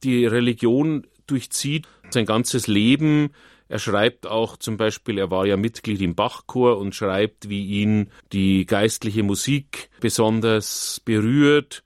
Die 0.04 0.26
Religion 0.26 1.06
durchzieht 1.26 1.88
sein 2.10 2.26
ganzes 2.26 2.66
Leben. 2.66 3.30
Er 3.68 3.78
schreibt 3.78 4.26
auch 4.26 4.56
zum 4.56 4.76
Beispiel, 4.76 5.18
er 5.18 5.30
war 5.30 5.46
ja 5.46 5.56
Mitglied 5.56 6.00
im 6.00 6.14
Bachchor 6.14 6.78
und 6.78 6.94
schreibt, 6.94 7.48
wie 7.48 7.66
ihn 7.66 8.10
die 8.32 8.64
geistliche 8.64 9.22
Musik 9.22 9.90
besonders 10.00 11.00
berührt. 11.04 11.82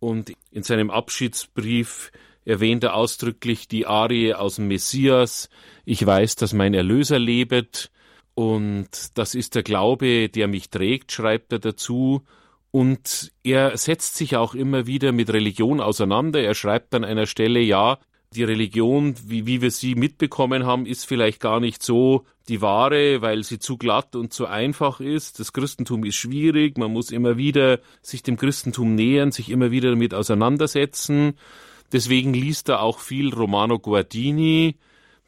Und 0.00 0.32
in 0.50 0.62
seinem 0.62 0.90
Abschiedsbrief 0.90 2.12
erwähnt 2.44 2.84
er 2.84 2.94
ausdrücklich 2.94 3.68
die 3.68 3.86
Arie 3.86 4.32
aus 4.32 4.56
dem 4.56 4.68
Messias. 4.68 5.50
Ich 5.84 6.04
weiß, 6.04 6.36
dass 6.36 6.54
mein 6.54 6.72
Erlöser 6.72 7.18
lebet. 7.18 7.90
Und 8.34 9.18
das 9.18 9.34
ist 9.34 9.54
der 9.54 9.64
Glaube, 9.64 10.28
der 10.28 10.48
mich 10.48 10.70
trägt, 10.70 11.12
schreibt 11.12 11.52
er 11.52 11.58
dazu. 11.58 12.24
Und 12.70 13.32
er 13.42 13.76
setzt 13.76 14.16
sich 14.16 14.36
auch 14.36 14.54
immer 14.54 14.86
wieder 14.86 15.12
mit 15.12 15.30
Religion 15.30 15.80
auseinander. 15.80 16.40
Er 16.40 16.54
schreibt 16.54 16.94
an 16.94 17.04
einer 17.04 17.26
Stelle, 17.26 17.60
ja, 17.60 17.98
die 18.34 18.44
Religion, 18.44 19.14
wie, 19.26 19.46
wie 19.46 19.62
wir 19.62 19.70
sie 19.70 19.94
mitbekommen 19.94 20.66
haben, 20.66 20.86
ist 20.86 21.06
vielleicht 21.06 21.40
gar 21.40 21.60
nicht 21.60 21.82
so 21.82 22.26
die 22.48 22.60
wahre, 22.60 23.22
weil 23.22 23.42
sie 23.42 23.58
zu 23.58 23.76
glatt 23.76 24.16
und 24.16 24.32
zu 24.32 24.46
einfach 24.46 25.00
ist. 25.00 25.40
Das 25.40 25.52
Christentum 25.52 26.04
ist 26.04 26.16
schwierig, 26.16 26.76
man 26.78 26.92
muss 26.92 27.10
immer 27.10 27.36
wieder 27.36 27.80
sich 28.02 28.22
dem 28.22 28.36
Christentum 28.36 28.94
nähern, 28.94 29.32
sich 29.32 29.50
immer 29.50 29.70
wieder 29.70 29.90
damit 29.90 30.14
auseinandersetzen. 30.14 31.34
Deswegen 31.92 32.34
liest 32.34 32.68
er 32.68 32.82
auch 32.82 33.00
viel 33.00 33.32
Romano 33.32 33.78
Guardini, 33.78 34.76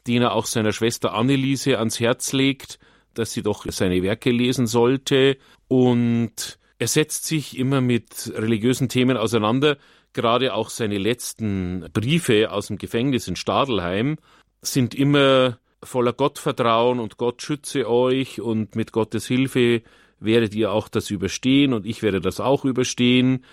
den 0.07 0.21
er 0.21 0.33
auch 0.33 0.45
seiner 0.45 0.71
Schwester 0.71 1.13
Anneliese 1.13 1.79
ans 1.79 1.99
Herz 1.99 2.33
legt, 2.33 2.79
dass 3.13 3.33
sie 3.33 3.41
doch 3.41 3.65
seine 3.69 4.03
Werke 4.03 4.31
lesen 4.31 4.67
sollte. 4.67 5.37
Und 5.67 6.59
er 6.77 6.87
setzt 6.87 7.25
sich 7.25 7.57
immer 7.57 7.81
mit 7.81 8.31
religiösen 8.35 8.89
Themen 8.89 9.17
auseinander, 9.17 9.77
Gerade 10.13 10.53
auch 10.53 10.69
seine 10.69 10.97
letzten 10.97 11.87
Briefe 11.93 12.51
aus 12.51 12.67
dem 12.67 12.77
Gefängnis 12.77 13.27
in 13.27 13.35
Stadelheim 13.35 14.17
sind 14.61 14.93
immer 14.93 15.59
voller 15.83 16.13
Gottvertrauen 16.13 16.99
und 16.99 17.17
Gott 17.17 17.41
schütze 17.41 17.89
euch 17.89 18.41
und 18.41 18.75
mit 18.75 18.91
Gottes 18.91 19.25
Hilfe 19.25 19.81
werdet 20.19 20.53
ihr 20.53 20.71
auch 20.71 20.87
das 20.87 21.09
überstehen 21.09 21.73
und 21.73 21.85
ich 21.85 22.03
werde 22.03 22.21
das 22.21 22.39
auch 22.39 22.65
überstehen. 22.65 23.43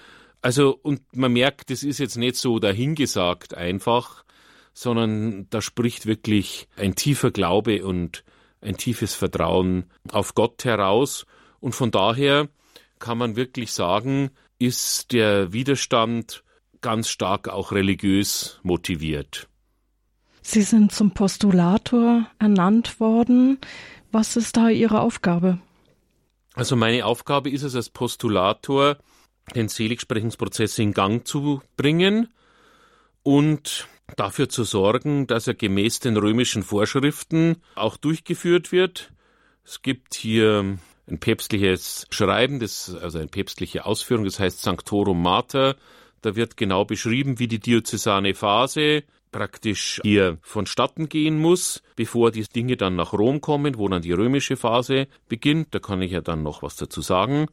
Also, 0.42 0.78
und 0.82 1.00
man 1.16 1.32
merkt, 1.32 1.70
das 1.70 1.82
ist 1.82 1.98
jetzt 1.98 2.16
nicht 2.16 2.36
so 2.36 2.58
dahingesagt 2.58 3.54
einfach, 3.54 4.24
sondern 4.74 5.48
da 5.50 5.60
spricht 5.60 6.06
wirklich 6.06 6.68
ein 6.76 6.94
tiefer 6.94 7.30
Glaube 7.30 7.84
und 7.84 8.24
ein 8.60 8.76
tiefes 8.76 9.14
Vertrauen 9.14 9.84
auf 10.10 10.34
Gott 10.34 10.64
heraus. 10.64 11.26
Und 11.60 11.74
von 11.74 11.90
daher 11.90 12.48
kann 12.98 13.18
man 13.18 13.36
wirklich 13.36 13.72
sagen, 13.72 14.30
ist 14.58 15.12
der 15.12 15.52
Widerstand 15.52 16.44
ganz 16.80 17.08
stark 17.08 17.48
auch 17.48 17.72
religiös 17.72 18.60
motiviert. 18.62 19.48
Sie 20.42 20.62
sind 20.62 20.92
zum 20.92 21.12
Postulator 21.12 22.26
ernannt 22.38 23.00
worden. 23.00 23.58
Was 24.10 24.36
ist 24.36 24.56
da 24.56 24.70
Ihre 24.70 25.00
Aufgabe? 25.00 25.58
Also 26.54 26.74
meine 26.74 27.04
Aufgabe 27.04 27.50
ist 27.50 27.62
es 27.62 27.76
als 27.76 27.90
Postulator, 27.90 28.96
den 29.54 29.68
Seligsprechungsprozess 29.68 30.78
in 30.78 30.92
Gang 30.92 31.26
zu 31.26 31.62
bringen 31.76 32.28
und 33.22 33.86
dafür 34.16 34.48
zu 34.48 34.64
sorgen, 34.64 35.26
dass 35.26 35.46
er 35.46 35.54
gemäß 35.54 36.00
den 36.00 36.16
römischen 36.16 36.62
Vorschriften 36.62 37.56
auch 37.74 37.96
durchgeführt 37.96 38.72
wird. 38.72 39.12
Es 39.64 39.82
gibt 39.82 40.14
hier 40.14 40.78
ein 41.06 41.18
päpstliches 41.20 42.06
Schreiben, 42.10 42.58
das, 42.58 42.94
also 42.94 43.18
eine 43.18 43.28
päpstliche 43.28 43.84
Ausführung, 43.84 44.24
das 44.24 44.40
heißt 44.40 44.62
Sanctorum 44.62 45.22
Mater, 45.22 45.76
da 46.22 46.36
wird 46.36 46.56
genau 46.56 46.84
beschrieben, 46.84 47.38
wie 47.38 47.48
die 47.48 47.60
diözesane 47.60 48.34
Phase 48.34 49.04
praktisch 49.30 50.00
hier 50.02 50.38
vonstatten 50.42 51.08
gehen 51.08 51.38
muss, 51.38 51.82
bevor 51.96 52.30
die 52.30 52.44
Dinge 52.44 52.76
dann 52.76 52.96
nach 52.96 53.12
Rom 53.12 53.40
kommen, 53.40 53.76
wo 53.78 53.88
dann 53.88 54.02
die 54.02 54.12
römische 54.12 54.56
Phase 54.56 55.06
beginnt. 55.28 55.74
Da 55.74 55.78
kann 55.78 56.02
ich 56.02 56.12
ja 56.12 56.20
dann 56.20 56.42
noch 56.42 56.62
was 56.62 56.76
dazu 56.76 57.02
sagen. 57.02 57.46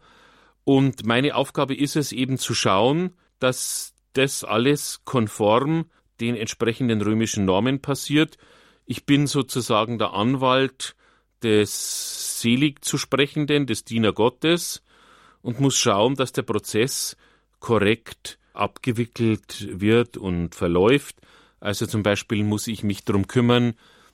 Und 0.63 1.06
meine 1.06 1.36
Aufgabe 1.36 1.75
ist 1.75 1.95
es 1.95 2.12
eben 2.12 2.38
zu 2.38 2.54
schauen, 2.54 3.13
dass 3.39 3.93
das 4.13 4.43
alles 4.43 5.01
konform 5.04 5.86
den 6.21 6.36
entsprechenden 6.36 7.01
römischen 7.01 7.45
Normen 7.45 7.82
passiert. 7.82 8.38
Ich 8.86 9.06
bin 9.06 9.28
sozusagen 9.28 9.97
der 9.97 10.13
Anwalt 10.13 10.95
des 11.43 12.41
selig 12.41 12.84
zu 12.84 12.97
Sprechenden, 12.97 13.67
des 13.67 13.84
Diener 13.84 14.13
Gottes 14.13 14.82
und 15.41 15.60
muss 15.60 15.78
schauen, 15.78 16.15
dass 16.15 16.32
der 16.32 16.43
Prozess 16.43 17.17
korrekt 17.60 18.39
abgewickelt 18.56 19.68
wird 19.80 20.18
und 20.18 20.56
verläuft. 20.56 21.18
Also 21.60 21.86
zum 21.86 22.04
Beispiel 22.04 22.44
muss 22.44 22.68
ich 22.68 22.84
mich 22.84 23.04
darum 23.04 23.28
kümmern, 23.28 23.74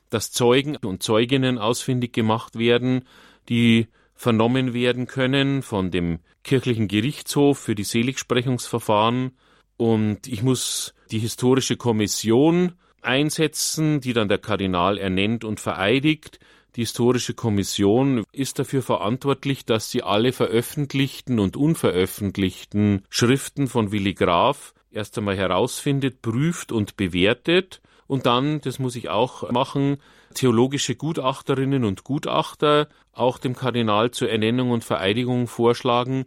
dass 0.10 0.32
Zeugen 0.32 0.76
und 0.78 1.04
Zeuginnen 1.04 1.58
ausfindig 1.58 2.14
gemacht 2.14 2.58
werden, 2.58 3.06
die 3.50 3.88
vernommen 4.14 4.74
werden 4.74 5.08
können 5.08 5.64
von 5.64 5.90
dem 5.90 6.20
kirchlichen 6.44 6.88
Gerichtshof 6.88 7.58
für 7.58 7.76
die 7.76 7.84
Seligsprechungsverfahren. 7.84 9.32
Und 9.78 10.28
ich 10.28 10.44
muss 10.44 10.94
die 11.10 11.20
historische 11.20 11.76
Kommission 11.76 12.74
einsetzen, 13.02 14.00
die 14.00 14.14
dann 14.14 14.30
der 14.30 14.38
Kardinal 14.38 14.98
ernennt 14.98 15.44
und 15.44 15.60
vereidigt, 15.60 16.40
die 16.76 16.82
historische 16.82 17.34
Kommission 17.34 18.24
ist 18.32 18.58
dafür 18.58 18.82
verantwortlich, 18.82 19.66
dass 19.66 19.92
sie 19.92 20.04
alle 20.04 20.32
veröffentlichten 20.32 21.40
und 21.40 21.58
unveröffentlichten 21.58 23.04
Schriften 23.10 23.68
von 23.68 23.92
Willi 23.92 24.14
Graf 24.14 24.74
erst 24.90 25.18
einmal 25.18 25.36
herausfindet, 25.36 26.22
prüft 26.22 26.72
und 26.72 26.96
bewertet. 26.96 27.82
Und 28.08 28.26
dann, 28.26 28.62
das 28.62 28.80
muss 28.80 28.96
ich 28.96 29.10
auch 29.10 29.50
machen, 29.52 29.98
theologische 30.34 30.96
Gutachterinnen 30.96 31.84
und 31.84 32.04
Gutachter 32.04 32.88
auch 33.12 33.38
dem 33.38 33.56
Kardinal 33.56 34.12
zur 34.12 34.30
Ernennung 34.30 34.72
und 34.72 34.84
Vereidigung 34.84 35.48
vorschlagen, 35.48 36.26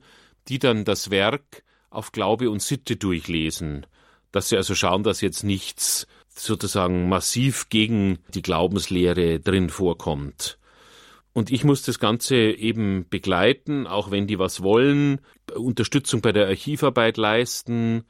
die 0.49 0.59
dann 0.59 0.85
das 0.85 1.11
Werk 1.11 1.63
auf 1.91 2.13
Glaube 2.13 2.51
und 2.51 2.61
Sitte 2.61 2.97
durchlesen, 2.97 3.87
dass 4.33 4.51
sie 4.51 4.57
also 4.57 4.75
schauen, 4.75 5.05
dass 5.05 5.21
jetzt 5.21 5.45
nichts 5.45 6.07
sozusagen 6.39 7.09
massiv 7.09 7.69
gegen 7.69 8.19
die 8.35 8.43
Glaubenslehre 8.43 9.41
drin 9.41 9.71
vorkommt. 9.71 10.59
Und 11.33 11.51
ich 11.51 11.65
muss 11.65 11.83
das 11.83 11.99
Ganze 11.99 12.37
eben 12.37 13.09
begleiten, 13.09 13.87
auch 13.87 14.11
wenn 14.11 14.27
die 14.27 14.39
was 14.39 14.63
wollen, 14.63 15.21
Unterstützung 15.53 16.21
bei 16.21 16.33
der 16.33 16.47
Archivarbeit 16.47 17.17
leisten 17.17 18.05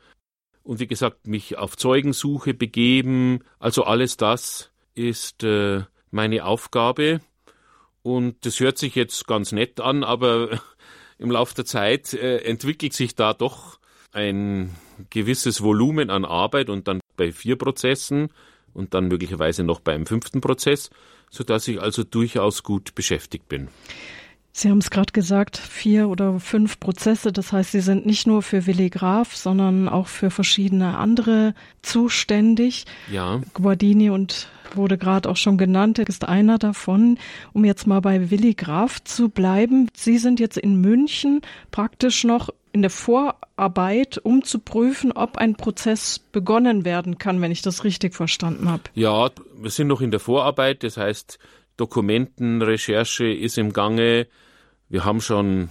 und 0.62 0.80
wie 0.80 0.86
gesagt, 0.86 1.26
mich 1.26 1.56
auf 1.56 1.76
Zeugensuche 1.76 2.54
begeben. 2.54 3.40
Also 3.58 3.84
alles 3.84 4.16
das 4.16 4.72
ist 4.94 5.42
äh, 5.42 5.82
meine 6.10 6.44
Aufgabe. 6.44 7.20
Und 8.02 8.44
das 8.44 8.60
hört 8.60 8.78
sich 8.78 8.94
jetzt 8.94 9.26
ganz 9.26 9.52
nett 9.52 9.80
an, 9.80 10.04
aber 10.04 10.60
im 11.18 11.30
Laufe 11.30 11.54
der 11.54 11.64
Zeit 11.64 12.12
äh, 12.14 12.38
entwickelt 12.38 12.92
sich 12.92 13.14
da 13.14 13.32
doch 13.32 13.78
ein 14.12 14.74
gewisses 15.10 15.62
Volumen 15.62 16.10
an 16.10 16.24
Arbeit 16.24 16.70
und 16.70 16.88
dann 16.88 17.00
bei 17.16 17.32
vier 17.32 17.56
Prozessen 17.56 18.28
und 18.72 18.94
dann 18.94 19.08
möglicherweise 19.08 19.64
noch 19.64 19.80
beim 19.80 20.06
fünften 20.06 20.40
Prozess, 20.40 20.90
sodass 21.30 21.68
ich 21.68 21.80
also 21.80 22.04
durchaus 22.04 22.62
gut 22.62 22.94
beschäftigt 22.94 23.48
bin. 23.48 23.68
Sie 24.56 24.70
haben 24.70 24.78
es 24.78 24.90
gerade 24.90 25.12
gesagt, 25.12 25.56
vier 25.56 26.08
oder 26.08 26.38
fünf 26.38 26.78
Prozesse. 26.78 27.32
Das 27.32 27.52
heißt, 27.52 27.72
Sie 27.72 27.80
sind 27.80 28.06
nicht 28.06 28.24
nur 28.28 28.40
für 28.40 28.66
Willi 28.66 28.88
Graf, 28.88 29.34
sondern 29.34 29.88
auch 29.88 30.06
für 30.06 30.30
verschiedene 30.30 30.96
andere 30.96 31.54
zuständig. 31.82 32.84
Ja. 33.10 33.40
Guardini 33.54 34.10
und 34.10 34.48
wurde 34.72 34.96
gerade 34.96 35.28
auch 35.28 35.36
schon 35.36 35.58
genannt, 35.58 35.98
ist 35.98 36.24
einer 36.24 36.58
davon. 36.58 37.18
Um 37.52 37.64
jetzt 37.64 37.88
mal 37.88 38.00
bei 38.00 38.30
Willi 38.30 38.54
Graf 38.54 39.02
zu 39.02 39.28
bleiben. 39.28 39.88
Sie 39.92 40.18
sind 40.18 40.38
jetzt 40.38 40.56
in 40.56 40.80
München 40.80 41.40
praktisch 41.72 42.22
noch 42.22 42.50
in 42.74 42.82
der 42.82 42.90
Vorarbeit, 42.90 44.18
um 44.18 44.42
zu 44.42 44.58
prüfen, 44.58 45.12
ob 45.12 45.38
ein 45.38 45.54
Prozess 45.54 46.18
begonnen 46.18 46.84
werden 46.84 47.18
kann, 47.18 47.40
wenn 47.40 47.52
ich 47.52 47.62
das 47.62 47.84
richtig 47.84 48.16
verstanden 48.16 48.68
habe. 48.68 48.82
Ja, 48.94 49.30
wir 49.56 49.70
sind 49.70 49.86
noch 49.86 50.00
in 50.00 50.10
der 50.10 50.18
Vorarbeit, 50.18 50.82
das 50.82 50.96
heißt, 50.96 51.38
Dokumentenrecherche 51.76 53.26
ist 53.26 53.58
im 53.58 53.72
Gange. 53.72 54.26
Wir 54.88 55.04
haben 55.04 55.20
schon 55.20 55.68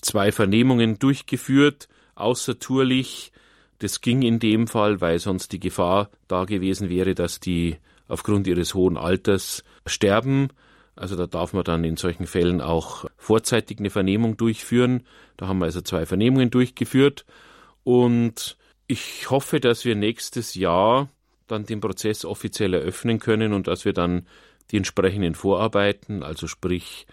zwei 0.00 0.30
Vernehmungen 0.30 1.00
durchgeführt, 1.00 1.88
außertourlich. 2.14 3.32
Das 3.80 4.00
ging 4.00 4.22
in 4.22 4.38
dem 4.38 4.68
Fall, 4.68 5.00
weil 5.00 5.18
sonst 5.18 5.50
die 5.50 5.60
Gefahr 5.60 6.08
da 6.28 6.44
gewesen 6.44 6.88
wäre, 6.88 7.16
dass 7.16 7.40
die 7.40 7.78
aufgrund 8.06 8.46
ihres 8.46 8.74
hohen 8.74 8.96
Alters 8.96 9.64
sterben. 9.86 10.50
Also 10.98 11.14
da 11.14 11.26
darf 11.26 11.52
man 11.52 11.62
dann 11.62 11.84
in 11.84 11.96
solchen 11.96 12.26
Fällen 12.26 12.60
auch 12.60 13.04
vorzeitig 13.16 13.78
eine 13.78 13.90
Vernehmung 13.90 14.36
durchführen. 14.36 15.04
Da 15.36 15.46
haben 15.46 15.60
wir 15.60 15.66
also 15.66 15.80
zwei 15.80 16.06
Vernehmungen 16.06 16.50
durchgeführt. 16.50 17.24
Und 17.84 18.58
ich 18.88 19.30
hoffe, 19.30 19.60
dass 19.60 19.84
wir 19.84 19.94
nächstes 19.94 20.54
Jahr 20.54 21.08
dann 21.46 21.66
den 21.66 21.80
Prozess 21.80 22.24
offiziell 22.24 22.74
eröffnen 22.74 23.20
können 23.20 23.52
und 23.52 23.68
dass 23.68 23.84
wir 23.84 23.92
dann 23.92 24.26
die 24.70 24.76
entsprechenden 24.76 25.34
Vorarbeiten, 25.34 26.22
also 26.22 26.46
sprich 26.46 27.06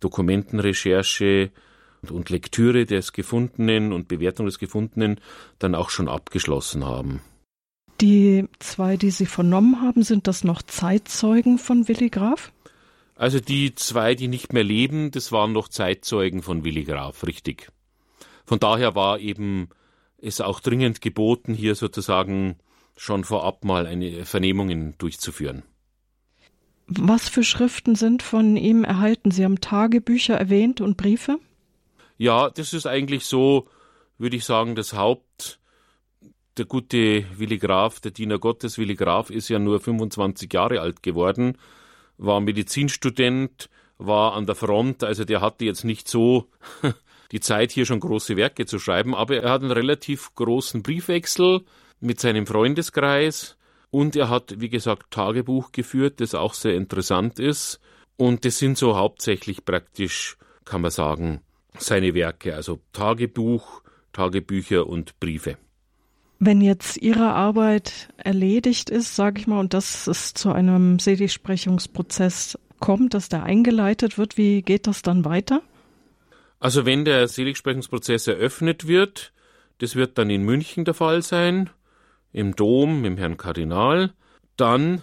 Dokumentenrecherche 0.00 1.50
und 2.10 2.30
Lektüre 2.30 2.86
des 2.86 3.12
Gefundenen 3.12 3.92
und 3.92 4.08
Bewertung 4.08 4.46
des 4.46 4.58
Gefundenen 4.58 5.20
dann 5.58 5.74
auch 5.74 5.90
schon 5.90 6.08
abgeschlossen 6.08 6.84
haben. 6.84 7.20
Die 8.00 8.46
zwei, 8.60 8.96
die 8.96 9.10
Sie 9.10 9.26
vernommen 9.26 9.82
haben, 9.82 10.02
sind 10.02 10.28
das 10.28 10.44
noch 10.44 10.62
Zeitzeugen 10.62 11.58
von 11.58 11.88
Willi 11.88 12.10
Graf? 12.10 12.52
Also 13.18 13.40
die 13.40 13.74
zwei, 13.74 14.14
die 14.14 14.28
nicht 14.28 14.52
mehr 14.52 14.62
leben, 14.62 15.10
das 15.10 15.32
waren 15.32 15.52
noch 15.52 15.66
Zeitzeugen 15.66 16.40
von 16.40 16.62
Willi 16.62 16.84
Graf, 16.84 17.26
richtig. 17.26 17.72
Von 18.46 18.60
daher 18.60 18.94
war 18.94 19.18
eben 19.18 19.70
es 20.18 20.40
auch 20.40 20.60
dringend 20.60 21.00
geboten, 21.00 21.52
hier 21.52 21.74
sozusagen 21.74 22.58
schon 22.96 23.24
vorab 23.24 23.64
mal 23.64 23.86
eine 23.86 24.24
Vernehmungen 24.24 24.94
durchzuführen. 24.98 25.64
Was 26.86 27.28
für 27.28 27.42
Schriften 27.42 27.96
sind 27.96 28.22
von 28.22 28.56
ihm 28.56 28.84
erhalten? 28.84 29.32
Sie 29.32 29.44
haben 29.44 29.60
Tagebücher 29.60 30.34
erwähnt 30.34 30.80
und 30.80 30.96
Briefe? 30.96 31.40
Ja, 32.18 32.50
das 32.50 32.72
ist 32.72 32.86
eigentlich 32.86 33.24
so, 33.24 33.68
würde 34.18 34.36
ich 34.36 34.44
sagen, 34.44 34.76
das 34.76 34.92
Haupt. 34.92 35.58
Der 36.56 36.66
gute 36.66 37.24
Willi 37.36 37.58
Graf, 37.58 37.98
der 37.98 38.12
Diener 38.12 38.38
Gottes 38.38 38.78
Willi 38.78 38.94
Graf, 38.94 39.30
ist 39.30 39.48
ja 39.48 39.58
nur 39.58 39.80
25 39.80 40.52
Jahre 40.52 40.80
alt 40.80 41.02
geworden, 41.02 41.58
war 42.18 42.40
Medizinstudent, 42.40 43.70
war 43.96 44.34
an 44.34 44.46
der 44.46 44.54
Front, 44.54 45.02
also 45.02 45.24
der 45.24 45.40
hatte 45.40 45.64
jetzt 45.64 45.84
nicht 45.84 46.08
so 46.08 46.48
die 47.32 47.40
Zeit, 47.40 47.72
hier 47.72 47.86
schon 47.86 48.00
große 48.00 48.36
Werke 48.36 48.66
zu 48.66 48.78
schreiben, 48.78 49.14
aber 49.14 49.42
er 49.42 49.50
hat 49.50 49.62
einen 49.62 49.72
relativ 49.72 50.34
großen 50.34 50.82
Briefwechsel 50.82 51.62
mit 52.00 52.20
seinem 52.20 52.46
Freundeskreis 52.46 53.56
und 53.90 54.16
er 54.16 54.28
hat, 54.28 54.60
wie 54.60 54.68
gesagt, 54.68 55.10
Tagebuch 55.10 55.72
geführt, 55.72 56.20
das 56.20 56.34
auch 56.34 56.54
sehr 56.54 56.74
interessant 56.74 57.38
ist. 57.38 57.80
Und 58.16 58.44
das 58.44 58.58
sind 58.58 58.76
so 58.76 58.96
hauptsächlich 58.96 59.64
praktisch, 59.64 60.36
kann 60.64 60.82
man 60.82 60.90
sagen, 60.90 61.40
seine 61.78 62.14
Werke, 62.14 62.54
also 62.54 62.80
Tagebuch, 62.92 63.82
Tagebücher 64.12 64.86
und 64.86 65.18
Briefe. 65.20 65.56
Wenn 66.40 66.60
jetzt 66.60 66.96
Ihre 66.98 67.32
Arbeit 67.32 68.08
erledigt 68.16 68.90
ist, 68.90 69.16
sage 69.16 69.40
ich 69.40 69.46
mal, 69.46 69.58
und 69.58 69.74
dass 69.74 70.06
es 70.06 70.34
zu 70.34 70.52
einem 70.52 70.98
Seligsprechungsprozess 70.98 72.58
kommt, 72.78 73.14
dass 73.14 73.28
der 73.28 73.42
eingeleitet 73.42 74.18
wird, 74.18 74.36
wie 74.36 74.62
geht 74.62 74.86
das 74.86 75.02
dann 75.02 75.24
weiter? 75.24 75.62
Also 76.60 76.86
wenn 76.86 77.04
der 77.04 77.26
Seligsprechungsprozess 77.26 78.26
eröffnet 78.28 78.86
wird, 78.86 79.32
das 79.78 79.96
wird 79.96 80.18
dann 80.18 80.30
in 80.30 80.42
München 80.42 80.84
der 80.84 80.94
Fall 80.94 81.22
sein, 81.22 81.70
im 82.32 82.54
Dom, 82.54 83.04
im 83.04 83.16
Herrn 83.16 83.36
Kardinal, 83.36 84.12
dann 84.56 85.02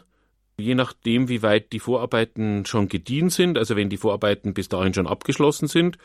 je 0.57 0.75
nachdem, 0.75 1.27
wie 1.27 1.41
weit 1.41 1.73
die 1.73 1.79
Vorarbeiten 1.79 2.65
schon 2.65 2.87
gedient 2.87 3.33
sind, 3.33 3.57
also 3.57 3.75
wenn 3.75 3.89
die 3.89 3.97
Vorarbeiten 3.97 4.53
bis 4.53 4.69
dahin 4.69 4.93
schon 4.93 5.07
abgeschlossen 5.07 5.67
sind, 5.67 5.97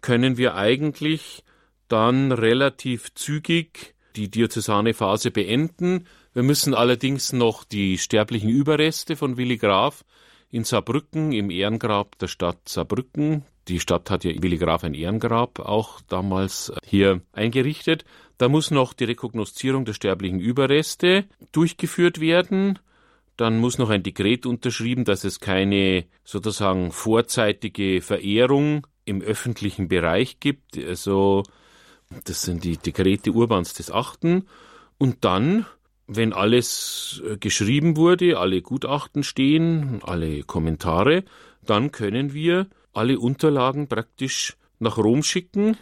können 0.00 0.36
wir 0.36 0.54
eigentlich 0.54 1.42
dann 1.88 2.30
relativ 2.32 3.12
zügig 3.14 3.94
die 4.18 4.30
diözesane 4.30 4.94
Phase 4.94 5.30
beenden. 5.30 6.06
Wir 6.34 6.42
müssen 6.42 6.74
allerdings 6.74 7.32
noch 7.32 7.64
die 7.64 7.98
sterblichen 7.98 8.50
Überreste 8.50 9.16
von 9.16 9.36
Willi 9.36 9.56
Graf 9.56 10.04
in 10.50 10.64
Saarbrücken 10.64 11.32
im 11.32 11.50
Ehrengrab 11.50 12.18
der 12.18 12.26
Stadt 12.26 12.68
Saarbrücken. 12.68 13.44
Die 13.68 13.80
Stadt 13.80 14.10
hat 14.10 14.24
ja 14.24 14.32
Willi 14.42 14.56
Graf 14.56 14.82
ein 14.82 14.94
Ehrengrab 14.94 15.60
auch 15.60 16.00
damals 16.08 16.72
hier 16.84 17.20
eingerichtet. 17.32 18.04
Da 18.38 18.48
muss 18.48 18.70
noch 18.70 18.92
die 18.92 19.04
Rekognoszierung 19.04 19.84
der 19.84 19.92
sterblichen 19.92 20.40
Überreste 20.40 21.26
durchgeführt 21.52 22.20
werden. 22.20 22.78
Dann 23.36 23.58
muss 23.58 23.78
noch 23.78 23.90
ein 23.90 24.02
Dekret 24.02 24.46
unterschrieben, 24.46 25.04
dass 25.04 25.22
es 25.22 25.38
keine 25.38 26.06
sozusagen 26.24 26.90
vorzeitige 26.90 28.00
Verehrung 28.00 28.86
im 29.04 29.22
öffentlichen 29.22 29.86
Bereich 29.86 30.40
gibt. 30.40 30.76
Also 30.76 31.44
das 32.24 32.42
sind 32.42 32.64
die 32.64 32.76
Dekrete 32.76 33.30
Urbans 33.30 33.74
des 33.74 33.90
Achten. 33.90 34.46
Und 34.98 35.24
dann, 35.24 35.66
wenn 36.06 36.32
alles 36.32 37.22
äh, 37.24 37.36
geschrieben 37.36 37.96
wurde, 37.96 38.38
alle 38.38 38.62
Gutachten 38.62 39.22
stehen, 39.22 40.00
alle 40.02 40.42
Kommentare, 40.42 41.24
dann 41.64 41.92
können 41.92 42.32
wir 42.32 42.66
alle 42.92 43.18
Unterlagen 43.18 43.88
praktisch 43.88 44.56
nach 44.78 44.96
Rom 44.96 45.22
schicken 45.22 45.76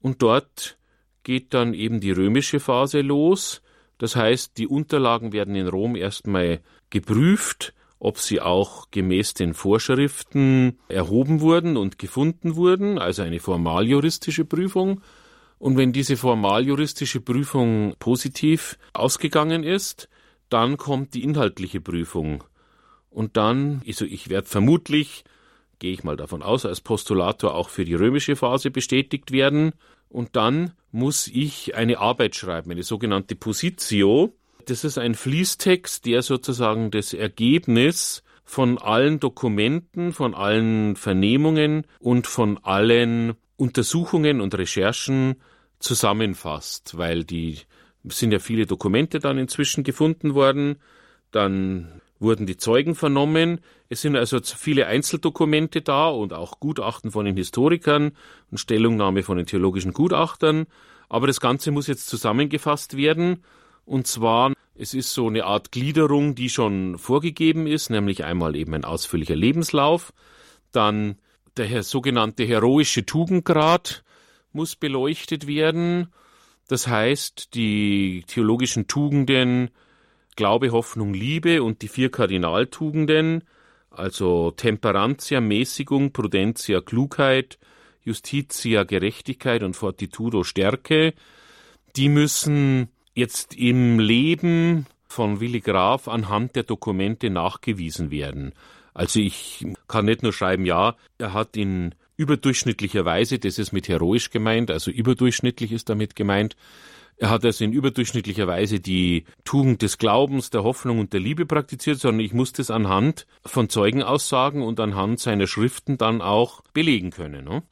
und 0.00 0.22
dort 0.22 0.78
geht 1.22 1.54
dann 1.54 1.74
eben 1.74 2.00
die 2.00 2.10
römische 2.10 2.60
Phase 2.60 3.00
los. 3.00 3.62
Das 3.98 4.16
heißt, 4.16 4.58
die 4.58 4.66
Unterlagen 4.66 5.32
werden 5.32 5.54
in 5.54 5.68
Rom 5.68 5.96
erstmal 5.96 6.60
geprüft, 6.90 7.74
ob 7.98 8.18
sie 8.18 8.40
auch 8.40 8.90
gemäß 8.90 9.34
den 9.34 9.54
Vorschriften 9.54 10.78
erhoben 10.88 11.40
wurden 11.40 11.76
und 11.76 11.98
gefunden 11.98 12.56
wurden, 12.56 12.98
also 12.98 13.22
eine 13.22 13.38
formaljuristische 13.38 14.44
Prüfung. 14.44 15.00
Und 15.62 15.76
wenn 15.76 15.92
diese 15.92 16.16
formaljuristische 16.16 17.20
Prüfung 17.20 17.94
positiv 18.00 18.76
ausgegangen 18.94 19.62
ist, 19.62 20.08
dann 20.48 20.76
kommt 20.76 21.14
die 21.14 21.22
inhaltliche 21.22 21.80
Prüfung. 21.80 22.42
Und 23.10 23.36
dann, 23.36 23.80
also 23.86 24.04
ich 24.04 24.28
werde 24.28 24.48
vermutlich, 24.48 25.22
gehe 25.78 25.92
ich 25.92 26.02
mal 26.02 26.16
davon 26.16 26.42
aus, 26.42 26.66
als 26.66 26.80
Postulator 26.80 27.54
auch 27.54 27.68
für 27.68 27.84
die 27.84 27.94
römische 27.94 28.34
Phase 28.34 28.72
bestätigt 28.72 29.30
werden. 29.30 29.70
Und 30.08 30.34
dann 30.34 30.72
muss 30.90 31.28
ich 31.28 31.76
eine 31.76 32.00
Arbeit 32.00 32.34
schreiben, 32.34 32.72
eine 32.72 32.82
sogenannte 32.82 33.36
Positio. 33.36 34.34
Das 34.66 34.82
ist 34.82 34.98
ein 34.98 35.14
Fließtext, 35.14 36.04
der 36.06 36.22
sozusagen 36.22 36.90
das 36.90 37.14
Ergebnis 37.14 38.24
von 38.44 38.78
allen 38.78 39.20
Dokumenten, 39.20 40.12
von 40.12 40.34
allen 40.34 40.96
Vernehmungen 40.96 41.86
und 42.00 42.26
von 42.26 42.58
allen 42.64 43.34
Untersuchungen 43.56 44.40
und 44.40 44.58
Recherchen 44.58 45.36
zusammenfasst, 45.82 46.96
weil 46.96 47.24
die 47.24 47.58
sind 48.04 48.32
ja 48.32 48.38
viele 48.38 48.66
Dokumente 48.66 49.18
dann 49.18 49.38
inzwischen 49.38 49.84
gefunden 49.84 50.34
worden, 50.34 50.76
dann 51.30 52.00
wurden 52.18 52.46
die 52.46 52.56
Zeugen 52.56 52.94
vernommen. 52.94 53.60
Es 53.88 54.00
sind 54.00 54.16
also 54.16 54.40
viele 54.42 54.86
Einzeldokumente 54.86 55.82
da 55.82 56.08
und 56.08 56.32
auch 56.32 56.60
Gutachten 56.60 57.10
von 57.10 57.24
den 57.24 57.36
Historikern 57.36 58.12
und 58.50 58.58
Stellungnahme 58.58 59.22
von 59.22 59.36
den 59.36 59.46
theologischen 59.46 59.92
Gutachtern. 59.92 60.66
Aber 61.08 61.26
das 61.26 61.40
Ganze 61.40 61.72
muss 61.72 61.88
jetzt 61.88 62.06
zusammengefasst 62.08 62.96
werden. 62.96 63.44
Und 63.84 64.06
zwar, 64.06 64.52
es 64.74 64.94
ist 64.94 65.12
so 65.12 65.26
eine 65.26 65.44
Art 65.44 65.72
Gliederung, 65.72 66.34
die 66.34 66.48
schon 66.48 66.96
vorgegeben 66.98 67.66
ist, 67.66 67.90
nämlich 67.90 68.24
einmal 68.24 68.56
eben 68.56 68.74
ein 68.74 68.84
ausführlicher 68.84 69.36
Lebenslauf, 69.36 70.12
dann 70.70 71.16
der 71.56 71.82
sogenannte 71.82 72.44
heroische 72.44 73.04
Tugendgrad 73.04 74.04
muss 74.54 74.76
beleuchtet 74.76 75.46
werden. 75.46 76.08
Das 76.68 76.86
heißt, 76.86 77.54
die 77.54 78.24
theologischen 78.26 78.86
Tugenden 78.86 79.70
Glaube, 80.34 80.72
Hoffnung, 80.72 81.12
Liebe 81.12 81.62
und 81.62 81.82
die 81.82 81.88
vier 81.88 82.10
Kardinaltugenden, 82.10 83.44
also 83.90 84.50
Temperantia, 84.50 85.40
Mäßigung, 85.40 86.12
Prudentia, 86.12 86.80
Klugheit, 86.80 87.58
Justitia, 88.02 88.84
Gerechtigkeit 88.84 89.62
und 89.62 89.76
Fortitudo, 89.76 90.42
Stärke, 90.42 91.12
die 91.96 92.08
müssen 92.08 92.88
jetzt 93.14 93.54
im 93.54 93.98
Leben 93.98 94.86
von 95.06 95.40
Willi 95.40 95.60
Graf 95.60 96.08
anhand 96.08 96.56
der 96.56 96.62
Dokumente 96.62 97.28
nachgewiesen 97.28 98.10
werden. 98.10 98.54
Also 98.94 99.20
ich 99.20 99.66
kann 99.88 100.06
nicht 100.06 100.22
nur 100.22 100.32
schreiben, 100.32 100.64
ja, 100.64 100.96
er 101.18 101.34
hat 101.34 101.56
in 101.56 101.94
überdurchschnittlicher 102.16 103.04
Weise, 103.04 103.38
das 103.38 103.58
ist 103.58 103.72
mit 103.72 103.88
heroisch 103.88 104.30
gemeint, 104.30 104.70
also 104.70 104.90
überdurchschnittlich 104.90 105.72
ist 105.72 105.88
damit 105.88 106.16
gemeint, 106.16 106.56
er 107.16 107.30
hat 107.30 107.44
also 107.44 107.64
in 107.64 107.72
überdurchschnittlicher 107.72 108.46
Weise 108.46 108.80
die 108.80 109.26
Tugend 109.44 109.82
des 109.82 109.98
Glaubens, 109.98 110.50
der 110.50 110.64
Hoffnung 110.64 110.98
und 110.98 111.12
der 111.12 111.20
Liebe 111.20 111.46
praktiziert, 111.46 112.00
sondern 112.00 112.24
ich 112.24 112.32
muss 112.32 112.52
das 112.52 112.70
anhand 112.70 113.26
von 113.44 113.68
Zeugenaussagen 113.68 114.62
und 114.62 114.80
anhand 114.80 115.20
seiner 115.20 115.46
Schriften 115.46 115.98
dann 115.98 116.20
auch 116.20 116.62
belegen 116.72 117.10
können. 117.10 117.44
Ne? 117.44 117.62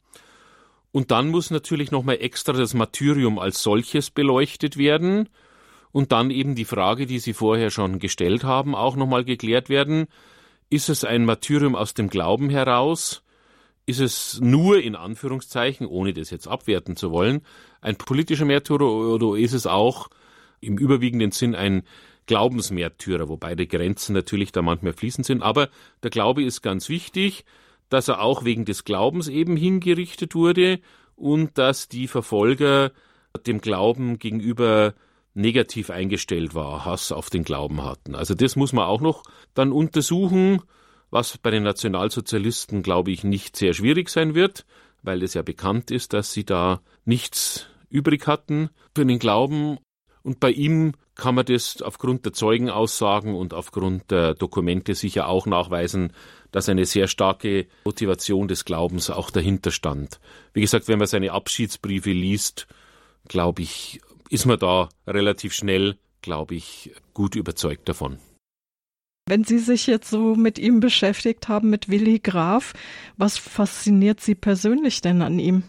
Und 0.91 1.11
dann 1.11 1.29
muss 1.29 1.51
natürlich 1.51 1.91
nochmal 1.91 2.17
extra 2.21 2.53
das 2.53 2.73
Martyrium 2.73 3.39
als 3.39 3.61
solches 3.61 4.09
beleuchtet 4.09 4.77
werden 4.77 5.27
und 5.91 6.11
dann 6.11 6.31
eben 6.31 6.55
die 6.55 6.65
Frage, 6.65 7.05
die 7.05 7.19
Sie 7.19 7.33
vorher 7.33 7.71
schon 7.71 7.99
gestellt 7.99 8.43
haben, 8.43 8.75
auch 8.75 8.95
nochmal 8.95 9.25
geklärt 9.25 9.69
werden. 9.69 10.07
Ist 10.69 10.87
es 10.87 11.03
ein 11.03 11.25
Martyrium 11.25 11.75
aus 11.75 11.93
dem 11.93 12.09
Glauben 12.09 12.49
heraus? 12.49 13.20
Ist 13.91 13.99
es 13.99 14.39
nur 14.39 14.81
in 14.81 14.95
Anführungszeichen, 14.95 15.85
ohne 15.85 16.13
das 16.13 16.29
jetzt 16.29 16.47
abwerten 16.47 16.95
zu 16.95 17.11
wollen, 17.11 17.41
ein 17.81 17.97
politischer 17.97 18.45
Märtyrer 18.45 18.85
oder 18.85 19.37
ist 19.37 19.51
es 19.51 19.67
auch 19.67 20.07
im 20.61 20.77
überwiegenden 20.77 21.31
Sinn 21.31 21.55
ein 21.55 21.83
Glaubensmärtyrer, 22.25 23.27
wobei 23.27 23.53
die 23.53 23.67
Grenzen 23.67 24.13
natürlich 24.13 24.53
da 24.53 24.61
manchmal 24.61 24.93
fließend 24.93 25.25
sind. 25.25 25.43
Aber 25.43 25.67
der 26.03 26.09
Glaube 26.09 26.41
ist 26.41 26.61
ganz 26.61 26.87
wichtig, 26.87 27.43
dass 27.89 28.07
er 28.07 28.21
auch 28.21 28.45
wegen 28.45 28.63
des 28.63 28.85
Glaubens 28.85 29.27
eben 29.27 29.57
hingerichtet 29.57 30.35
wurde 30.35 30.79
und 31.17 31.57
dass 31.57 31.89
die 31.89 32.07
Verfolger 32.07 32.93
dem 33.45 33.59
Glauben 33.59 34.19
gegenüber 34.19 34.93
negativ 35.33 35.89
eingestellt 35.89 36.55
war, 36.55 36.85
Hass 36.85 37.11
auf 37.11 37.29
den 37.29 37.43
Glauben 37.43 37.83
hatten. 37.83 38.15
Also 38.15 38.35
das 38.35 38.55
muss 38.55 38.71
man 38.71 38.85
auch 38.85 39.01
noch 39.01 39.23
dann 39.53 39.73
untersuchen, 39.73 40.61
was 41.11 41.37
bei 41.37 41.51
den 41.51 41.63
Nationalsozialisten, 41.63 42.81
glaube 42.81 43.11
ich, 43.11 43.23
nicht 43.23 43.55
sehr 43.55 43.73
schwierig 43.73 44.09
sein 44.09 44.33
wird, 44.33 44.65
weil 45.03 45.21
es 45.23 45.33
ja 45.33 45.41
bekannt 45.41 45.91
ist, 45.91 46.13
dass 46.13 46.31
sie 46.33 46.45
da 46.45 46.81
nichts 47.05 47.67
übrig 47.89 48.25
hatten 48.27 48.69
für 48.95 49.05
den 49.05 49.19
Glauben. 49.19 49.77
Und 50.23 50.39
bei 50.39 50.51
ihm 50.51 50.93
kann 51.15 51.35
man 51.35 51.45
das 51.45 51.81
aufgrund 51.81 52.25
der 52.25 52.33
Zeugenaussagen 52.33 53.35
und 53.35 53.53
aufgrund 53.53 54.09
der 54.09 54.33
Dokumente 54.33 54.95
sicher 54.95 55.27
auch 55.27 55.45
nachweisen, 55.45 56.13
dass 56.51 56.69
eine 56.69 56.85
sehr 56.85 57.07
starke 57.07 57.67
Motivation 57.85 58.47
des 58.47 58.65
Glaubens 58.65 59.09
auch 59.09 59.29
dahinter 59.29 59.71
stand. 59.71 60.19
Wie 60.53 60.61
gesagt, 60.61 60.87
wenn 60.87 60.99
man 60.99 61.07
seine 61.07 61.33
Abschiedsbriefe 61.33 62.11
liest, 62.11 62.67
glaube 63.27 63.61
ich, 63.61 64.01
ist 64.29 64.45
man 64.45 64.59
da 64.59 64.89
relativ 65.05 65.53
schnell, 65.53 65.97
glaube 66.21 66.55
ich, 66.55 66.91
gut 67.13 67.35
überzeugt 67.35 67.89
davon. 67.89 68.19
Wenn 69.31 69.45
Sie 69.45 69.59
sich 69.59 69.87
jetzt 69.87 70.09
so 70.09 70.35
mit 70.35 70.59
ihm 70.59 70.81
beschäftigt 70.81 71.47
haben, 71.47 71.69
mit 71.69 71.87
Willi 71.87 72.19
Graf, 72.19 72.73
was 73.15 73.37
fasziniert 73.37 74.19
Sie 74.19 74.35
persönlich 74.35 74.99
denn 74.99 75.21
an 75.21 75.39
ihm? 75.39 75.63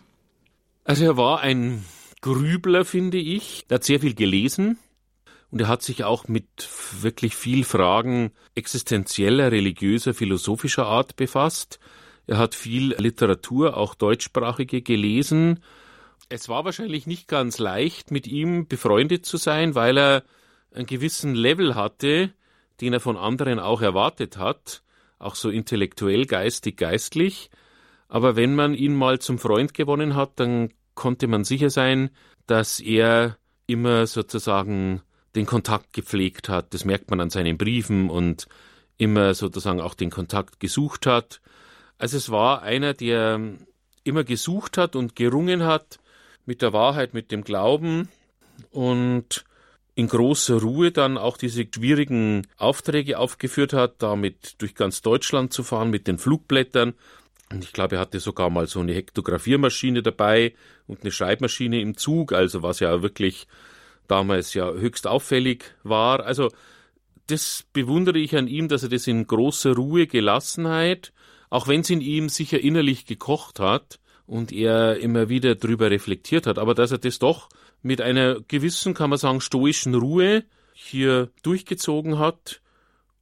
Also 0.82 1.04
er 1.04 1.16
war 1.16 1.42
ein 1.42 1.84
Grübler, 2.22 2.84
finde 2.84 3.18
ich. 3.18 3.64
Er 3.68 3.76
hat 3.76 3.84
sehr 3.84 4.00
viel 4.00 4.16
gelesen 4.16 4.80
und 5.52 5.60
er 5.60 5.68
hat 5.68 5.82
sich 5.82 6.02
auch 6.02 6.26
mit 6.26 6.44
wirklich 7.02 7.36
viel 7.36 7.62
Fragen 7.62 8.32
existenzieller, 8.56 9.52
religiöser, 9.52 10.12
philosophischer 10.12 10.86
Art 10.86 11.14
befasst. 11.14 11.78
Er 12.26 12.38
hat 12.38 12.56
viel 12.56 12.96
Literatur, 12.98 13.76
auch 13.76 13.94
deutschsprachige, 13.94 14.82
gelesen 14.82 15.60
es 16.28 16.48
war 16.48 16.64
wahrscheinlich 16.64 17.06
nicht 17.06 17.28
ganz 17.28 17.58
leicht, 17.58 18.10
mit 18.10 18.26
ihm 18.26 18.66
befreundet 18.66 19.24
zu 19.24 19.36
sein, 19.36 19.76
weil 19.76 19.96
er 19.98 20.24
einen 20.74 20.86
gewissen 20.86 21.36
Level 21.36 21.76
hatte, 21.76 22.32
den 22.83 22.93
er 22.93 23.01
von 23.01 23.16
anderen 23.16 23.61
auch 23.61 23.80
erwartet 23.80 24.37
hat, 24.37 24.83
auch 25.18 25.37
so 25.37 25.49
intellektuell, 25.49 26.26
geistig, 26.26 26.76
geistlich. 26.76 27.49
Aber 28.09 28.37
wenn 28.37 28.55
man 28.55 28.74
ihn 28.74 28.95
mal 28.95 29.20
zum 29.20 29.39
Freund 29.39 29.72
gewonnen 29.72 30.16
hat, 30.16 30.33
dann 30.41 30.70
konnte 30.95 31.28
man 31.28 31.45
sicher 31.45 31.70
sein, 31.70 32.11
dass 32.47 32.80
er 32.80 33.39
immer 33.66 34.07
sozusagen 34.07 35.01
den 35.37 35.47
Kontakt 35.47 35.93
gepflegt 35.93 36.49
hat. 36.49 36.74
Das 36.74 36.85
merkt 36.85 37.09
man 37.09 37.20
an 37.20 37.30
seinen 37.30 37.57
Briefen 37.57 38.11
und 38.11 38.49
immer 38.99 39.33
sozusagen 39.33 39.80
auch 39.80 39.95
den 39.95 40.11
Kontakt 40.11 40.59
gesucht 40.59 41.07
hat. 41.07 41.41
Also 41.99 42.16
es 42.16 42.30
war 42.30 42.62
einer, 42.62 42.95
der 42.95 43.41
immer 44.03 44.24
gesucht 44.24 44.76
hat 44.76 44.97
und 44.97 45.14
gerungen 45.14 45.62
hat, 45.62 46.01
mit 46.47 46.62
der 46.62 46.72
Wahrheit, 46.72 47.14
mit 47.14 47.30
dem 47.30 47.45
Glauben 47.45 48.09
und 48.72 49.45
in 49.95 50.09
großer 50.09 50.61
Ruhe 50.61 50.90
dann 50.90 51.18
auch 51.18 51.36
diese 51.36 51.66
schwierigen 51.72 52.47
Aufträge 52.57 53.18
aufgeführt 53.18 53.72
hat, 53.72 54.03
damit 54.03 54.61
durch 54.61 54.74
ganz 54.74 55.03
Deutschland 55.03 55.53
zu 55.53 55.62
fahren 55.62 55.90
mit 55.90 56.07
den 56.07 56.18
Flugblättern. 56.18 56.95
Und 57.51 57.64
ich 57.64 57.72
glaube, 57.72 57.97
er 57.97 58.01
hatte 58.01 58.18
sogar 58.20 58.49
mal 58.49 58.66
so 58.66 58.80
eine 58.80 58.95
Hektografiermaschine 58.95 60.03
dabei 60.03 60.55
und 60.86 61.03
eine 61.03 61.11
Schreibmaschine 61.11 61.80
im 61.80 61.97
Zug, 61.97 62.32
also 62.32 62.62
was 62.62 62.80
ja 62.80 63.03
wirklich 63.03 63.47
damals 64.09 64.55
ja 64.55 64.70
höchst 64.72 65.07
auffällig 65.07 65.74
war. 65.82 66.24
Also 66.24 66.51
das 67.26 67.64
bewundere 67.72 68.18
ich 68.18 68.34
an 68.36 68.49
ihm, 68.49 68.68
dass 68.68 68.82
er 68.82 68.88
das 68.88 69.07
in 69.07 69.26
großer 69.26 69.74
Ruhe, 69.74 70.07
Gelassenheit, 70.07 71.12
auch 71.51 71.68
wenn 71.68 71.82
es 71.82 71.90
in 71.90 72.01
ihm 72.01 72.30
sicher 72.30 72.61
innerlich 72.61 73.05
gekocht 73.05 73.61
hat, 73.61 73.99
und 74.26 74.53
er 74.53 74.97
immer 74.99 75.28
wieder 75.28 75.57
drüber 75.57 75.90
reflektiert 75.90 76.47
hat, 76.47 76.59
aber 76.59 76.74
dass 76.74 76.90
er 76.90 76.99
das 76.99 77.18
doch 77.18 77.49
mit 77.83 78.01
einer 78.01 78.41
gewissen, 78.41 78.95
kann 78.95 79.11
man 79.11 79.18
sagen, 79.18 79.41
stoischen 79.41 79.95
Ruhe 79.95 80.45
hier 80.72 81.30
durchgezogen 81.43 82.18
hat 82.18 82.61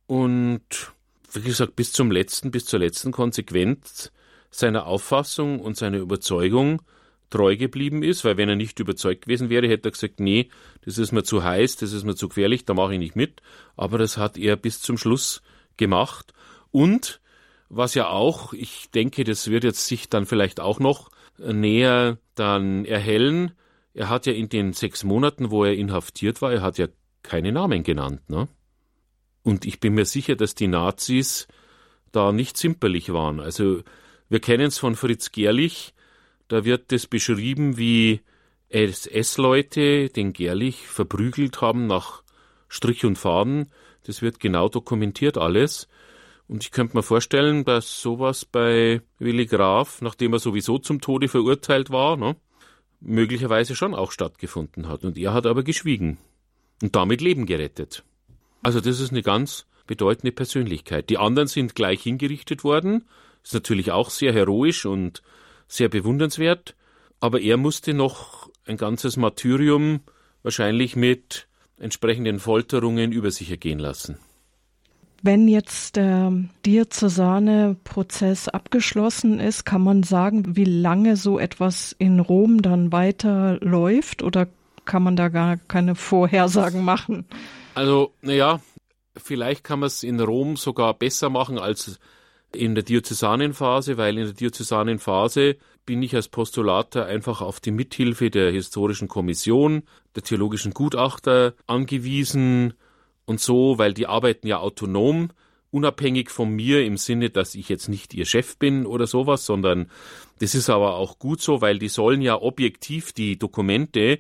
und 0.07 0.93
wie 1.33 1.41
gesagt 1.41 1.77
bis 1.77 1.93
zum 1.93 2.11
letzten, 2.11 2.51
bis 2.51 2.65
zur 2.65 2.81
letzten 2.81 3.13
Konsequenz 3.13 4.13
seiner 4.51 4.87
Auffassung 4.87 5.61
und 5.61 5.77
seiner 5.77 5.99
Überzeugung 5.99 6.83
treu 7.31 7.57
geblieben 7.57 8.03
ist, 8.03 8.25
weil 8.25 8.37
wenn 8.37 8.49
er 8.49 8.57
nicht 8.57 8.81
überzeugt 8.81 9.23
gewesen 9.23 9.51
wäre, 9.51 9.69
hätte 9.69 9.89
er 9.89 9.93
gesagt, 9.93 10.19
nee, 10.19 10.51
das 10.85 10.99
ist 10.99 11.13
mir 11.13 11.23
zu 11.23 11.45
heiß, 11.45 11.77
das 11.77 11.93
ist 11.93 12.05
mir 12.05 12.17
zu 12.17 12.29
gefährlich, 12.29 12.65
da 12.65 12.75
mache 12.75 12.95
ich 12.95 12.99
nicht 12.99 13.15
mit. 13.15 13.41
Aber 13.77 13.99
das 13.99 14.17
hat 14.17 14.37
er 14.37 14.57
bis 14.57 14.81
zum 14.81 14.99
Schluss 14.99 15.43
gemacht 15.77 16.35
und 16.73 17.21
was 17.69 17.95
ja 17.95 18.09
auch, 18.09 18.53
ich 18.53 18.91
denke, 18.91 19.23
das 19.23 19.49
wird 19.49 19.63
jetzt 19.63 19.87
sich 19.87 20.09
dann 20.09 20.27
vielleicht 20.27 20.59
auch 20.59 20.81
noch 20.81 21.11
näher 21.39 22.19
dann 22.35 22.85
erhellen. 22.85 23.53
Er 23.95 24.09
hat 24.09 24.27
ja 24.27 24.33
in 24.33 24.49
den 24.49 24.73
sechs 24.73 25.05
Monaten, 25.05 25.51
wo 25.51 25.65
er 25.65 25.75
inhaftiert 25.75 26.43
war, 26.43 26.53
er 26.53 26.63
hat 26.63 26.79
ja 26.79 26.87
keine 27.23 27.53
Namen 27.53 27.83
genannt, 27.83 28.29
ne? 28.29 28.49
Und 29.43 29.65
ich 29.65 29.81
bin 29.81 29.95
mir 29.95 30.05
sicher, 30.05 30.37
dass 30.37 30.55
die 30.55 30.69
Nazis 30.69 31.49
da 32.13 32.33
nicht 32.33 32.57
zimperlich 32.57 33.13
waren. 33.13 33.41
Also 33.41 33.83
wir 34.29 34.41
kennen 34.41 34.67
es 34.67 34.79
von 34.79 34.97
Fritz 34.97 35.33
Gerlich, 35.33 35.95
da 36.49 36.65
wird 36.65 36.93
das 36.93 37.07
beschrieben, 37.07 37.79
wie 37.79 38.21
SS-Leute 38.69 40.09
den 40.09 40.33
Gerlich 40.33 40.87
verprügelt 40.87 41.61
haben 41.61 41.87
nach 41.87 42.23
Strich 42.69 43.05
und 43.05 43.17
Faden. 43.17 43.71
Das 44.05 44.23
wird 44.23 44.41
genau 44.41 44.69
dokumentiert 44.69 45.39
alles. 45.39 45.89
Und 46.49 46.65
ich 46.65 46.71
könnte 46.71 46.97
mir 46.97 47.03
vorstellen, 47.03 47.65
dass 47.65 48.01
sowas 48.01 48.45
bei 48.45 49.03
Willi 49.19 49.47
Graf, 49.47 50.03
nachdem 50.03 50.33
er 50.33 50.39
sowieso 50.41 50.79
zum 50.79 51.01
Tode 51.01 51.29
verurteilt 51.29 51.91
war, 51.91 52.17
ne, 52.17 52.37
möglicherweise 53.01 53.75
schon 53.75 53.95
auch 53.95 54.13
stattgefunden 54.13 54.89
hat. 54.89 55.05
Und 55.05 55.19
er 55.19 55.33
hat 55.33 55.47
aber 55.47 55.63
geschwiegen 55.63 56.19
und 56.83 56.97
damit 56.97 57.21
Leben 57.21 57.47
gerettet. 57.47 58.05
Also 58.63 58.81
das 58.81 59.01
ist 59.01 59.11
eine 59.11 59.23
ganz 59.23 59.67
bedeutende 59.87 60.33
Persönlichkeit. 60.33 61.11
Die 61.11 61.19
anderen 61.19 61.49
sind 61.49 61.75
gleich 61.75 62.03
hingerichtet 62.03 62.63
worden. 62.63 63.07
Ist 63.43 63.55
natürlich 63.55 63.91
auch 63.91 64.11
sehr 64.11 64.33
heroisch 64.33 64.87
und 64.87 65.23
sehr 65.67 65.89
bewundernswert. 65.89 66.77
Aber 67.21 67.41
er 67.41 67.57
musste 67.57 67.95
noch 67.95 68.51
ein 68.67 68.77
ganzes 68.77 69.17
Martyrium 69.17 70.01
wahrscheinlich 70.43 70.97
mit 70.97 71.49
entsprechenden 71.79 72.39
Folterungen 72.39 73.13
über 73.13 73.31
sich 73.31 73.51
ergehen 73.51 73.79
lassen. 73.79 74.19
Wenn 75.23 75.49
jetzt 75.49 75.97
der 75.97 76.33
Diözesane-Prozess 76.65 78.49
abgeschlossen 78.49 79.39
ist, 79.39 79.65
kann 79.65 79.83
man 79.83 80.03
sagen, 80.03 80.57
wie 80.57 80.65
lange 80.65 81.17
so 81.17 81.39
etwas 81.39 81.95
in 81.99 82.21
Rom 82.21 82.63
dann 82.63 82.91
weiterläuft 82.91 84.23
oder 84.23 84.49
kann 84.87 85.03
man 85.03 85.17
da 85.17 85.29
gar 85.29 85.59
keine 85.59 85.95
Vorhersagen 85.95 86.85
machen? 86.85 87.27
Also, 87.75 88.15
naja, 88.23 88.61
vielleicht 89.17 89.63
kann 89.63 89.81
man 89.81 89.89
es 89.89 90.03
in 90.03 90.21
Rom 90.21 90.57
sogar 90.57 90.95
besser 90.95 91.29
machen 91.29 91.59
als 91.59 92.01
in 92.55 92.75
der 92.75 92.83
Diözesanenphase, 92.83 93.97
weil 93.97 94.19
in 94.19 94.25
der 94.25 94.35
Diözesanenphase 94.35 95.57
bin 95.87 96.03
ich 96.03 96.15
als 96.15 96.29
Postulator 96.29 97.05
einfach 97.05 97.41
auf 97.43 97.61
die 97.61 97.71
Mithilfe 97.71 98.31
der 98.31 98.51
historischen 98.51 99.09
Kommission, 99.09 99.83
der 100.15 100.23
theologischen 100.23 100.73
Gutachter 100.73 101.55
angewiesen 101.67 102.75
und 103.31 103.39
so, 103.39 103.79
weil 103.79 103.95
die 103.95 104.09
arbeiten 104.09 104.49
ja 104.49 104.59
autonom, 104.59 105.29
unabhängig 105.71 106.31
von 106.31 106.51
mir 106.51 106.85
im 106.85 106.97
Sinne, 106.97 107.31
dass 107.31 107.55
ich 107.55 107.69
jetzt 107.69 107.89
nicht 107.89 108.13
ihr 108.13 108.27
Chef 108.27 108.57
bin 108.57 108.87
oder 108.87 109.07
sowas, 109.07 109.47
sondern 109.47 109.89
das 110.41 110.57
ist 110.57 110.69
aber 110.69 110.97
auch 110.97 111.21
gut 111.21 111.41
so, 111.41 111.61
weil 111.61 111.79
die 111.79 111.89
sollen 111.89 112.23
ja 112.23 112.43
objektiv 112.43 113.13
die 113.13 113.39
Dokumente 113.39 114.19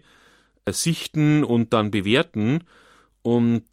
äh, 0.65 0.73
sichten 0.73 1.43
und 1.43 1.73
dann 1.73 1.91
bewerten. 1.91 2.61
Und 3.23 3.65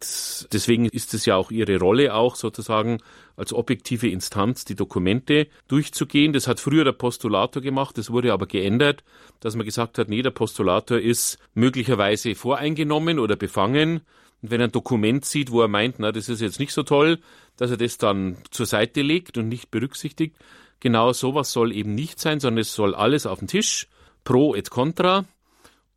deswegen 0.52 0.84
ist 0.86 1.14
es 1.14 1.24
ja 1.24 1.36
auch 1.36 1.50
ihre 1.50 1.78
Rolle 1.78 2.14
auch 2.14 2.36
sozusagen 2.36 2.98
als 3.36 3.54
objektive 3.54 4.08
Instanz 4.08 4.66
die 4.66 4.74
Dokumente 4.74 5.48
durchzugehen. 5.68 6.34
Das 6.34 6.46
hat 6.46 6.60
früher 6.60 6.84
der 6.84 6.92
Postulator 6.92 7.62
gemacht, 7.62 7.96
das 7.96 8.10
wurde 8.10 8.32
aber 8.32 8.46
geändert, 8.46 9.04
dass 9.40 9.56
man 9.56 9.64
gesagt 9.64 9.98
hat, 9.98 10.10
nee, 10.10 10.20
der 10.20 10.32
Postulator 10.32 10.98
ist 10.98 11.38
möglicherweise 11.54 12.34
voreingenommen 12.34 13.18
oder 13.18 13.36
befangen 13.36 14.02
und 14.42 14.50
wenn 14.50 14.60
er 14.60 14.68
ein 14.68 14.72
Dokument 14.72 15.24
sieht, 15.24 15.50
wo 15.50 15.62
er 15.62 15.68
meint, 15.68 15.96
na, 15.98 16.12
das 16.12 16.28
ist 16.28 16.40
jetzt 16.40 16.60
nicht 16.60 16.72
so 16.72 16.82
toll, 16.82 17.18
dass 17.56 17.70
er 17.70 17.76
das 17.76 17.98
dann 17.98 18.38
zur 18.50 18.66
Seite 18.66 19.02
legt 19.02 19.36
und 19.36 19.48
nicht 19.48 19.70
berücksichtigt. 19.70 20.36
Genau 20.80 21.12
sowas 21.12 21.50
soll 21.50 21.72
eben 21.72 21.94
nicht 21.94 22.20
sein, 22.20 22.38
sondern 22.38 22.60
es 22.60 22.72
soll 22.72 22.94
alles 22.94 23.26
auf 23.26 23.40
den 23.40 23.48
Tisch, 23.48 23.88
pro 24.22 24.54
et 24.54 24.70
contra. 24.70 25.24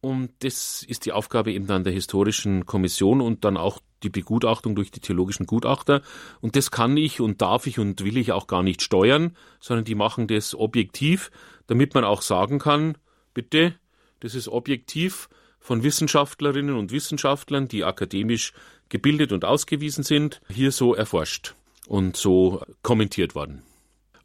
Und 0.01 0.31
das 0.39 0.83
ist 0.83 1.05
die 1.05 1.11
Aufgabe 1.11 1.53
eben 1.53 1.67
dann 1.67 1.83
der 1.83 1.93
historischen 1.93 2.65
Kommission 2.65 3.21
und 3.21 3.45
dann 3.45 3.55
auch 3.55 3.79
die 4.01 4.09
Begutachtung 4.09 4.75
durch 4.75 4.89
die 4.89 4.99
theologischen 4.99 5.45
Gutachter. 5.45 6.01
Und 6.41 6.55
das 6.55 6.71
kann 6.71 6.97
ich 6.97 7.21
und 7.21 7.41
darf 7.41 7.67
ich 7.67 7.77
und 7.77 8.03
will 8.03 8.17
ich 8.17 8.31
auch 8.31 8.47
gar 8.47 8.63
nicht 8.63 8.81
steuern, 8.81 9.37
sondern 9.59 9.85
die 9.85 9.93
machen 9.93 10.27
das 10.27 10.55
objektiv, 10.55 11.29
damit 11.67 11.93
man 11.93 12.03
auch 12.03 12.23
sagen 12.23 12.57
kann, 12.57 12.97
bitte, 13.35 13.75
das 14.19 14.33
ist 14.33 14.47
objektiv 14.47 15.29
von 15.59 15.83
Wissenschaftlerinnen 15.83 16.75
und 16.75 16.91
Wissenschaftlern, 16.91 17.67
die 17.67 17.83
akademisch 17.83 18.53
gebildet 18.89 19.31
und 19.31 19.45
ausgewiesen 19.45 20.03
sind, 20.03 20.41
hier 20.49 20.71
so 20.71 20.95
erforscht 20.95 21.53
und 21.87 22.17
so 22.17 22.63
kommentiert 22.81 23.35
worden. 23.35 23.61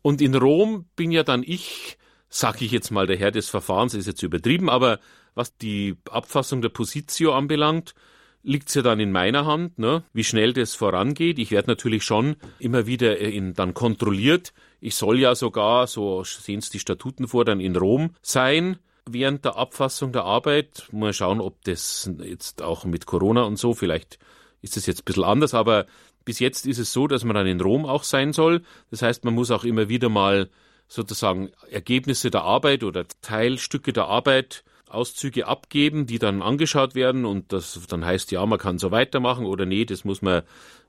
Und 0.00 0.22
in 0.22 0.34
Rom 0.34 0.86
bin 0.96 1.10
ja 1.10 1.22
dann 1.22 1.42
ich, 1.42 1.98
sag 2.30 2.62
ich 2.62 2.72
jetzt 2.72 2.90
mal, 2.90 3.06
der 3.06 3.18
Herr 3.18 3.30
des 3.30 3.50
Verfahrens 3.50 3.92
ist 3.94 4.06
jetzt 4.06 4.22
übertrieben, 4.22 4.70
aber 4.70 4.98
was 5.37 5.57
die 5.57 5.97
Abfassung 6.11 6.62
der 6.62 6.70
Positio 6.70 7.34
anbelangt, 7.34 7.95
liegt 8.43 8.68
es 8.68 8.74
ja 8.74 8.82
dann 8.82 9.01
in 9.01 9.12
meiner 9.12 9.45
Hand, 9.45 9.78
ne, 9.78 10.05
wie 10.12 10.24
schnell 10.24 10.53
das 10.53 10.74
vorangeht. 10.74 11.39
Ich 11.39 11.51
werde 11.51 11.68
natürlich 11.68 12.05
schon 12.05 12.37
immer 12.59 12.87
wieder 12.87 13.18
in, 13.18 13.55
dann 13.55 13.74
kontrolliert. 13.74 14.53
Ich 14.80 14.95
soll 14.95 15.18
ja 15.18 15.34
sogar, 15.34 15.87
so 15.87 16.24
sehen 16.24 16.61
es 16.61 16.70
die 16.70 16.78
Statuten 16.78 17.28
vor, 17.28 17.45
dann 17.45 17.61
in 17.61 17.76
Rom 17.76 18.11
sein 18.22 18.78
während 19.09 19.45
der 19.45 19.57
Abfassung 19.57 20.12
der 20.12 20.24
Arbeit. 20.24 20.89
Mal 20.91 21.12
schauen, 21.12 21.41
ob 21.41 21.62
das 21.64 22.11
jetzt 22.22 22.62
auch 22.62 22.84
mit 22.84 23.07
Corona 23.07 23.43
und 23.43 23.57
so, 23.57 23.74
vielleicht 23.74 24.18
ist 24.62 24.76
es 24.76 24.87
jetzt 24.87 25.03
ein 25.03 25.05
bisschen 25.05 25.24
anders, 25.24 25.55
aber 25.55 25.87
bis 26.24 26.39
jetzt 26.39 26.66
ist 26.66 26.78
es 26.78 26.93
so, 26.93 27.07
dass 27.07 27.24
man 27.24 27.37
dann 27.37 27.47
in 27.47 27.61
Rom 27.61 27.84
auch 27.84 28.05
sein 28.05 28.32
soll. 28.32 28.62
Das 28.91 29.03
heißt, 29.03 29.24
man 29.24 29.34
muss 29.34 29.51
auch 29.51 29.64
immer 29.64 29.89
wieder 29.89 30.09
mal 30.09 30.51
sozusagen 30.89 31.51
Ergebnisse 31.70 32.30
der 32.30 32.43
Arbeit 32.43 32.84
oder 32.84 33.07
Teilstücke 33.22 33.93
der 33.93 34.07
Arbeit 34.07 34.64
Auszüge 34.89 35.47
abgeben, 35.47 36.07
die 36.07 36.18
dann 36.18 36.43
angeschaut 36.43 36.95
werden 36.95 37.24
und 37.24 37.53
das 37.53 37.80
dann 37.89 38.05
heißt, 38.05 38.30
ja, 38.30 38.45
man 38.47 38.59
kann 38.59 38.78
so 38.78 38.91
weitermachen 38.91 39.45
oder 39.47 39.66
nee, 39.66 39.84
das 39.84 40.05
muss 40.05 40.22
man 40.22 40.43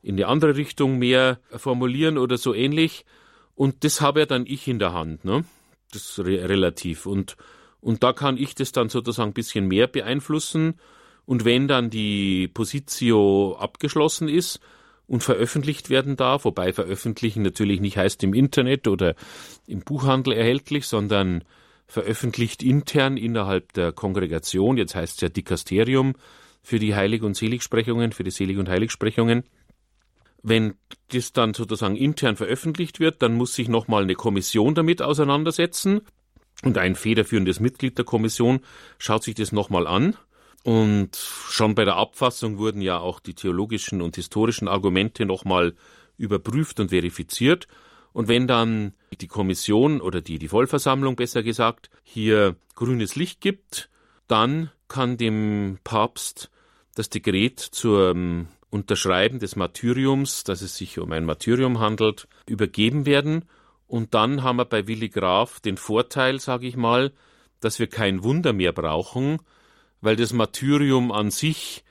in 0.03 0.17
die 0.17 0.25
andere 0.25 0.55
Richtung 0.55 0.97
mehr 0.99 1.39
formulieren 1.49 2.17
oder 2.17 2.37
so 2.37 2.53
ähnlich. 2.53 3.05
Und 3.55 3.83
das 3.83 4.01
habe 4.01 4.21
ja 4.21 4.25
dann 4.27 4.45
ich 4.45 4.67
in 4.67 4.77
der 4.77 4.93
Hand, 4.93 5.25
ne? 5.25 5.43
Das 5.91 6.19
re 6.19 6.47
relativ. 6.47 7.07
Und, 7.07 7.37
und 7.81 8.03
da 8.03 8.13
kann 8.13 8.37
ich 8.37 8.53
das 8.53 8.71
dann 8.71 8.89
sozusagen 8.89 9.31
ein 9.31 9.33
bisschen 9.33 9.67
mehr 9.67 9.87
beeinflussen. 9.87 10.75
Und 11.25 11.43
wenn 11.43 11.67
dann 11.67 11.89
die 11.89 12.47
Positio 12.47 13.57
abgeschlossen 13.59 14.29
ist 14.29 14.59
und 15.07 15.23
veröffentlicht 15.23 15.89
werden 15.89 16.15
darf, 16.15 16.45
wobei 16.45 16.71
veröffentlichen 16.71 17.41
natürlich 17.41 17.79
nicht 17.79 17.97
heißt 17.97 18.23
im 18.23 18.33
Internet 18.33 18.87
oder 18.87 19.15
im 19.65 19.79
Buchhandel 19.79 20.33
erhältlich, 20.33 20.85
sondern 20.87 21.43
veröffentlicht 21.87 22.63
intern 22.63 23.17
innerhalb 23.17 23.73
der 23.73 23.91
Kongregation, 23.93 24.77
jetzt 24.77 24.95
heißt 24.95 25.15
es 25.15 25.21
ja 25.21 25.29
Dikasterium 25.29 26.15
für 26.61 26.79
die 26.79 26.95
Heilig- 26.95 27.23
und 27.23 27.35
Seligsprechungen, 27.35 28.11
für 28.11 28.23
die 28.23 28.31
Selig- 28.31 28.57
und 28.57 28.69
Heiligsprechungen. 28.69 29.43
Wenn 30.43 30.75
das 31.09 31.33
dann 31.33 31.53
sozusagen 31.53 31.95
intern 31.95 32.35
veröffentlicht 32.35 32.99
wird, 32.99 33.21
dann 33.21 33.35
muss 33.35 33.55
sich 33.55 33.69
nochmal 33.69 34.03
eine 34.03 34.15
Kommission 34.15 34.75
damit 34.75 35.01
auseinandersetzen 35.01 36.01
und 36.63 36.77
ein 36.77 36.95
federführendes 36.95 37.59
Mitglied 37.59 37.97
der 37.97 38.05
Kommission 38.05 38.61
schaut 38.97 39.23
sich 39.23 39.35
das 39.35 39.51
nochmal 39.51 39.87
an. 39.87 40.15
Und 40.63 41.15
schon 41.15 41.75
bei 41.75 41.85
der 41.85 41.95
Abfassung 41.95 42.57
wurden 42.57 42.81
ja 42.81 42.99
auch 42.99 43.19
die 43.19 43.35
theologischen 43.35 44.01
und 44.01 44.15
historischen 44.15 44.67
Argumente 44.67 45.25
nochmal 45.25 45.75
überprüft 46.17 46.79
und 46.79 46.89
verifiziert. 46.89 47.67
Und 48.17 48.27
wenn 48.27 48.47
dann 48.47 48.93
die 49.21 49.27
Kommission 49.27 50.01
oder 50.01 50.21
die, 50.21 50.39
die 50.39 50.47
Vollversammlung 50.47 51.15
besser 51.15 51.43
gesagt 51.43 51.91
hier 52.01 52.55
grünes 52.73 53.15
Licht 53.15 53.41
gibt, 53.41 53.91
dann 54.27 54.71
kann 54.87 55.17
dem 55.17 55.77
Papst 55.83 56.49
das 56.95 57.11
Dekret 57.11 57.59
zum 57.59 58.47
Unterschreiben 58.71 59.37
des 59.37 59.55
Martyriums, 59.55 60.43
dass 60.43 60.63
es 60.63 60.77
sich 60.77 60.97
um 60.97 61.11
ein 61.11 61.25
Martyrium 61.25 61.79
handelt, 61.79 62.27
übergeben 62.47 63.05
werden. 63.05 63.45
Und 63.85 64.15
dann 64.15 64.41
haben 64.41 64.57
wir 64.57 64.65
bei 64.65 64.87
Willi 64.87 65.09
Graf 65.09 65.59
den 65.59 65.77
Vorteil, 65.77 66.39
sage 66.39 66.65
ich 66.65 66.75
mal, 66.75 67.13
dass 67.59 67.77
wir 67.77 67.85
kein 67.85 68.23
Wunder 68.23 68.51
mehr 68.51 68.73
brauchen, 68.73 69.37
weil 70.01 70.15
das 70.15 70.33
Martyrium 70.33 71.11
an 71.11 71.29
sich 71.29 71.83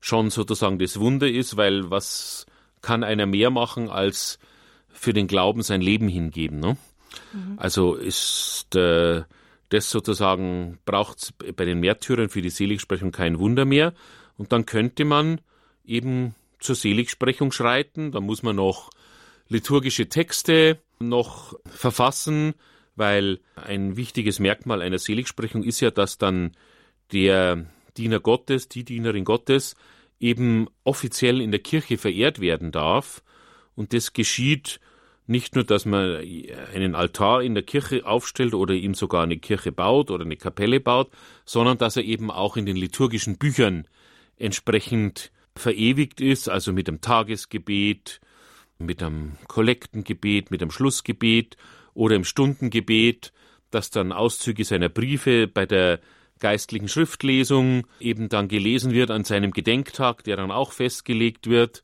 schon 0.00 0.30
sozusagen 0.30 0.78
das 0.78 0.98
Wunder 0.98 1.28
ist, 1.28 1.58
weil 1.58 1.90
was 1.90 2.46
kann 2.80 3.04
einer 3.04 3.26
mehr 3.26 3.50
machen 3.50 3.90
als 3.90 4.38
für 4.94 5.12
den 5.12 5.26
Glauben 5.26 5.62
sein 5.62 5.80
Leben 5.82 6.08
hingeben. 6.08 6.60
Ne? 6.60 6.76
Mhm. 7.32 7.58
Also 7.58 7.94
ist 7.94 8.74
äh, 8.74 9.22
das 9.68 9.90
sozusagen, 9.90 10.78
braucht 10.86 11.34
bei 11.56 11.64
den 11.64 11.80
Märtyrern 11.80 12.28
für 12.28 12.40
die 12.40 12.50
Seligsprechung 12.50 13.12
kein 13.12 13.38
Wunder 13.38 13.64
mehr. 13.64 13.92
Und 14.38 14.52
dann 14.52 14.66
könnte 14.66 15.04
man 15.04 15.40
eben 15.84 16.34
zur 16.60 16.74
Seligsprechung 16.74 17.52
schreiten. 17.52 18.12
Da 18.12 18.20
muss 18.20 18.42
man 18.42 18.56
noch 18.56 18.90
liturgische 19.48 20.08
Texte 20.08 20.78
noch 20.98 21.54
verfassen, 21.66 22.54
weil 22.96 23.40
ein 23.56 23.96
wichtiges 23.96 24.38
Merkmal 24.38 24.80
einer 24.80 24.98
Seligsprechung 24.98 25.62
ist 25.62 25.80
ja, 25.80 25.90
dass 25.90 26.18
dann 26.18 26.52
der 27.12 27.66
Diener 27.96 28.20
Gottes, 28.20 28.68
die 28.68 28.84
Dienerin 28.84 29.24
Gottes 29.24 29.76
eben 30.20 30.68
offiziell 30.84 31.40
in 31.40 31.50
der 31.50 31.60
Kirche 31.60 31.98
verehrt 31.98 32.40
werden 32.40 32.72
darf. 32.72 33.22
Und 33.76 33.92
das 33.92 34.12
geschieht 34.12 34.80
nicht 35.26 35.54
nur, 35.54 35.64
dass 35.64 35.86
man 35.86 36.22
einen 36.74 36.94
Altar 36.94 37.42
in 37.42 37.54
der 37.54 37.62
Kirche 37.62 38.04
aufstellt 38.04 38.54
oder 38.54 38.74
ihm 38.74 38.94
sogar 38.94 39.22
eine 39.22 39.38
Kirche 39.38 39.72
baut 39.72 40.10
oder 40.10 40.24
eine 40.24 40.36
Kapelle 40.36 40.80
baut, 40.80 41.10
sondern 41.44 41.78
dass 41.78 41.96
er 41.96 42.04
eben 42.04 42.30
auch 42.30 42.56
in 42.56 42.66
den 42.66 42.76
liturgischen 42.76 43.38
Büchern 43.38 43.88
entsprechend 44.36 45.32
verewigt 45.56 46.20
ist, 46.20 46.48
also 46.48 46.72
mit 46.72 46.88
dem 46.88 47.00
Tagesgebet, 47.00 48.20
mit 48.78 49.02
einem 49.02 49.38
Kollektengebet, 49.48 50.50
mit 50.50 50.60
einem 50.60 50.70
Schlussgebet 50.70 51.56
oder 51.94 52.16
im 52.16 52.24
Stundengebet, 52.24 53.32
dass 53.70 53.90
dann 53.90 54.12
Auszüge 54.12 54.64
seiner 54.64 54.88
Briefe 54.88 55.46
bei 55.46 55.64
der 55.64 56.00
geistlichen 56.40 56.88
Schriftlesung 56.88 57.86
eben 58.00 58.28
dann 58.28 58.48
gelesen 58.48 58.92
wird 58.92 59.10
an 59.10 59.24
seinem 59.24 59.52
Gedenktag, 59.52 60.24
der 60.24 60.36
dann 60.36 60.50
auch 60.50 60.72
festgelegt 60.72 61.48
wird. 61.48 61.82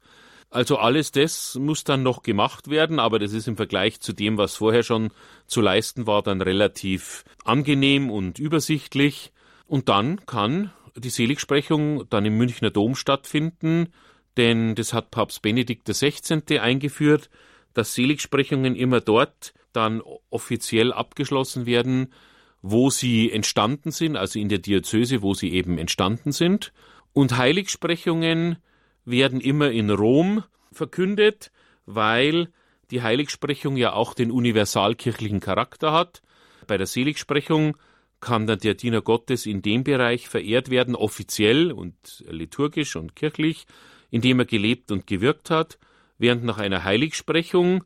Also 0.50 0.78
alles 0.78 1.12
das 1.12 1.54
muss 1.54 1.84
dann 1.84 2.02
noch 2.02 2.24
gemacht 2.24 2.68
werden, 2.68 2.98
aber 2.98 3.20
das 3.20 3.32
ist 3.32 3.46
im 3.46 3.56
Vergleich 3.56 4.00
zu 4.00 4.12
dem, 4.12 4.36
was 4.36 4.56
vorher 4.56 4.82
schon 4.82 5.10
zu 5.46 5.60
leisten 5.60 6.08
war, 6.08 6.22
dann 6.22 6.42
relativ 6.42 7.24
angenehm 7.44 8.10
und 8.10 8.40
übersichtlich. 8.40 9.32
Und 9.66 9.88
dann 9.88 10.26
kann 10.26 10.72
die 10.96 11.10
Seligsprechung 11.10 12.08
dann 12.10 12.24
im 12.24 12.36
Münchner 12.36 12.70
Dom 12.70 12.96
stattfinden, 12.96 13.92
denn 14.36 14.74
das 14.74 14.92
hat 14.92 15.12
Papst 15.12 15.40
Benedikt 15.42 15.88
XVI. 15.88 16.58
eingeführt, 16.58 17.30
dass 17.72 17.94
Seligsprechungen 17.94 18.74
immer 18.74 19.00
dort 19.00 19.54
dann 19.72 20.02
offiziell 20.30 20.92
abgeschlossen 20.92 21.66
werden, 21.66 22.12
wo 22.60 22.90
sie 22.90 23.30
entstanden 23.30 23.92
sind, 23.92 24.16
also 24.16 24.40
in 24.40 24.48
der 24.48 24.58
Diözese, 24.58 25.22
wo 25.22 25.34
sie 25.34 25.52
eben 25.52 25.78
entstanden 25.78 26.32
sind. 26.32 26.72
Und 27.12 27.36
Heiligsprechungen 27.36 28.56
werden 29.04 29.40
immer 29.40 29.70
in 29.70 29.90
Rom 29.90 30.44
verkündet, 30.72 31.50
weil 31.86 32.48
die 32.90 33.02
Heiligsprechung 33.02 33.76
ja 33.76 33.92
auch 33.92 34.14
den 34.14 34.30
universalkirchlichen 34.30 35.40
Charakter 35.40 35.92
hat. 35.92 36.22
Bei 36.66 36.76
der 36.76 36.86
Seligsprechung 36.86 37.76
kann 38.20 38.46
dann 38.46 38.58
der 38.58 38.74
Diener 38.74 39.00
Gottes 39.00 39.46
in 39.46 39.62
dem 39.62 39.84
Bereich 39.84 40.28
verehrt 40.28 40.70
werden, 40.70 40.94
offiziell 40.94 41.72
und 41.72 42.24
liturgisch 42.28 42.96
und 42.96 43.16
kirchlich, 43.16 43.66
in 44.10 44.20
dem 44.20 44.40
er 44.40 44.44
gelebt 44.44 44.90
und 44.90 45.06
gewirkt 45.06 45.50
hat, 45.50 45.78
während 46.18 46.44
nach 46.44 46.58
einer 46.58 46.84
Heiligsprechung 46.84 47.84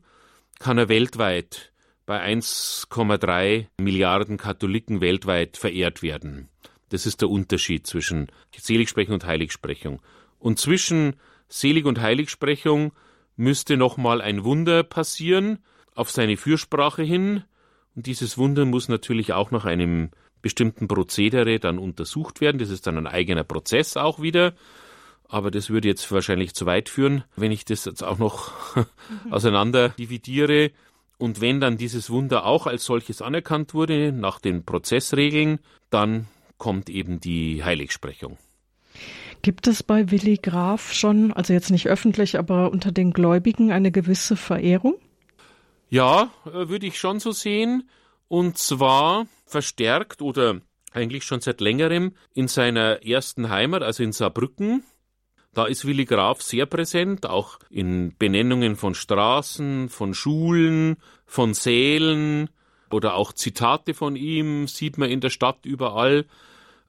kann 0.59 0.77
er 0.77 0.89
weltweit 0.89 1.71
bei 2.05 2.21
1,3 2.23 3.67
Milliarden 3.79 4.37
Katholiken 4.37 5.01
weltweit 5.01 5.57
verehrt 5.57 6.01
werden. 6.01 6.49
Das 6.89 7.05
ist 7.05 7.21
der 7.21 7.29
Unterschied 7.29 7.87
zwischen 7.87 8.27
Seligsprechung 8.55 9.15
und 9.15 9.25
Heiligsprechung. 9.25 10.01
Und 10.45 10.59
zwischen 10.59 11.15
Selig- 11.49 11.87
und 11.87 11.99
Heiligsprechung 11.99 12.91
müsste 13.35 13.77
nochmal 13.77 14.21
ein 14.21 14.43
Wunder 14.43 14.83
passieren 14.83 15.57
auf 15.95 16.11
seine 16.11 16.37
Fürsprache 16.37 17.01
hin. 17.01 17.43
Und 17.95 18.05
dieses 18.05 18.37
Wunder 18.37 18.63
muss 18.65 18.87
natürlich 18.87 19.33
auch 19.33 19.49
nach 19.49 19.65
einem 19.65 20.11
bestimmten 20.43 20.87
Prozedere 20.87 21.59
dann 21.59 21.79
untersucht 21.79 22.41
werden. 22.41 22.59
Das 22.59 22.69
ist 22.69 22.85
dann 22.85 22.95
ein 22.95 23.07
eigener 23.07 23.43
Prozess 23.43 23.97
auch 23.97 24.21
wieder. 24.21 24.53
Aber 25.27 25.49
das 25.49 25.71
würde 25.71 25.87
jetzt 25.87 26.11
wahrscheinlich 26.11 26.53
zu 26.53 26.67
weit 26.67 26.89
führen, 26.89 27.23
wenn 27.35 27.51
ich 27.51 27.65
das 27.65 27.85
jetzt 27.85 28.03
auch 28.03 28.19
noch 28.19 28.51
auseinander 29.31 29.89
dividiere. 29.89 30.69
Und 31.17 31.41
wenn 31.41 31.59
dann 31.59 31.77
dieses 31.77 32.11
Wunder 32.11 32.45
auch 32.45 32.67
als 32.67 32.85
solches 32.85 33.23
anerkannt 33.23 33.73
wurde, 33.73 34.11
nach 34.11 34.39
den 34.39 34.63
Prozessregeln, 34.63 35.57
dann 35.89 36.27
kommt 36.59 36.91
eben 36.91 37.19
die 37.19 37.63
Heiligsprechung. 37.63 38.37
Gibt 39.41 39.67
es 39.67 39.83
bei 39.83 40.11
Willi 40.11 40.37
Graf 40.37 40.93
schon, 40.93 41.31
also 41.33 41.53
jetzt 41.53 41.69
nicht 41.69 41.87
öffentlich, 41.87 42.37
aber 42.37 42.71
unter 42.71 42.91
den 42.91 43.11
Gläubigen 43.11 43.71
eine 43.71 43.91
gewisse 43.91 44.35
Verehrung? 44.35 44.95
Ja, 45.89 46.31
äh, 46.45 46.67
würde 46.69 46.87
ich 46.87 46.97
schon 46.97 47.19
so 47.19 47.31
sehen. 47.31 47.89
Und 48.27 48.57
zwar 48.57 49.27
verstärkt 49.45 50.21
oder 50.21 50.61
eigentlich 50.91 51.23
schon 51.23 51.41
seit 51.41 51.61
längerem 51.61 52.13
in 52.33 52.47
seiner 52.47 53.05
ersten 53.05 53.49
Heimat, 53.49 53.83
also 53.83 54.03
in 54.03 54.11
Saarbrücken. 54.11 54.83
Da 55.53 55.65
ist 55.65 55.85
Willi 55.85 56.05
Graf 56.05 56.41
sehr 56.41 56.65
präsent, 56.65 57.25
auch 57.25 57.59
in 57.69 58.13
Benennungen 58.17 58.75
von 58.75 58.93
Straßen, 58.93 59.89
von 59.89 60.13
Schulen, 60.13 60.97
von 61.25 61.53
Sälen 61.53 62.49
oder 62.91 63.15
auch 63.15 63.33
Zitate 63.33 63.93
von 63.93 64.15
ihm 64.15 64.67
sieht 64.67 64.97
man 64.97 65.09
in 65.09 65.21
der 65.21 65.29
Stadt 65.29 65.65
überall. 65.65 66.25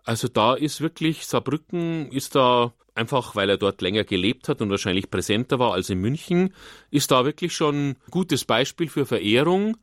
Also 0.07 0.29
da 0.29 0.55
ist 0.55 0.81
wirklich, 0.81 1.27
Saarbrücken 1.27 2.11
ist 2.11 2.35
da 2.35 2.73
einfach 2.97 3.37
weil 3.37 3.51
er 3.51 3.59
dort 3.59 3.83
länger 3.83 4.05
gelebt 4.05 4.49
hat 4.49 4.61
und 4.63 4.71
wahrscheinlich 4.71 5.11
präsenter 5.11 5.59
war 5.59 5.75
als 5.75 5.91
in 5.91 6.01
München, 6.01 6.55
ist 6.91 7.11
da 7.11 7.25
wirklich 7.25 7.55
schon 7.55 7.91
ein 7.91 7.97
gutes 8.11 8.45
Beispiel 8.45 8.89
für 8.89 9.07
Verehrung. 9.07 9.77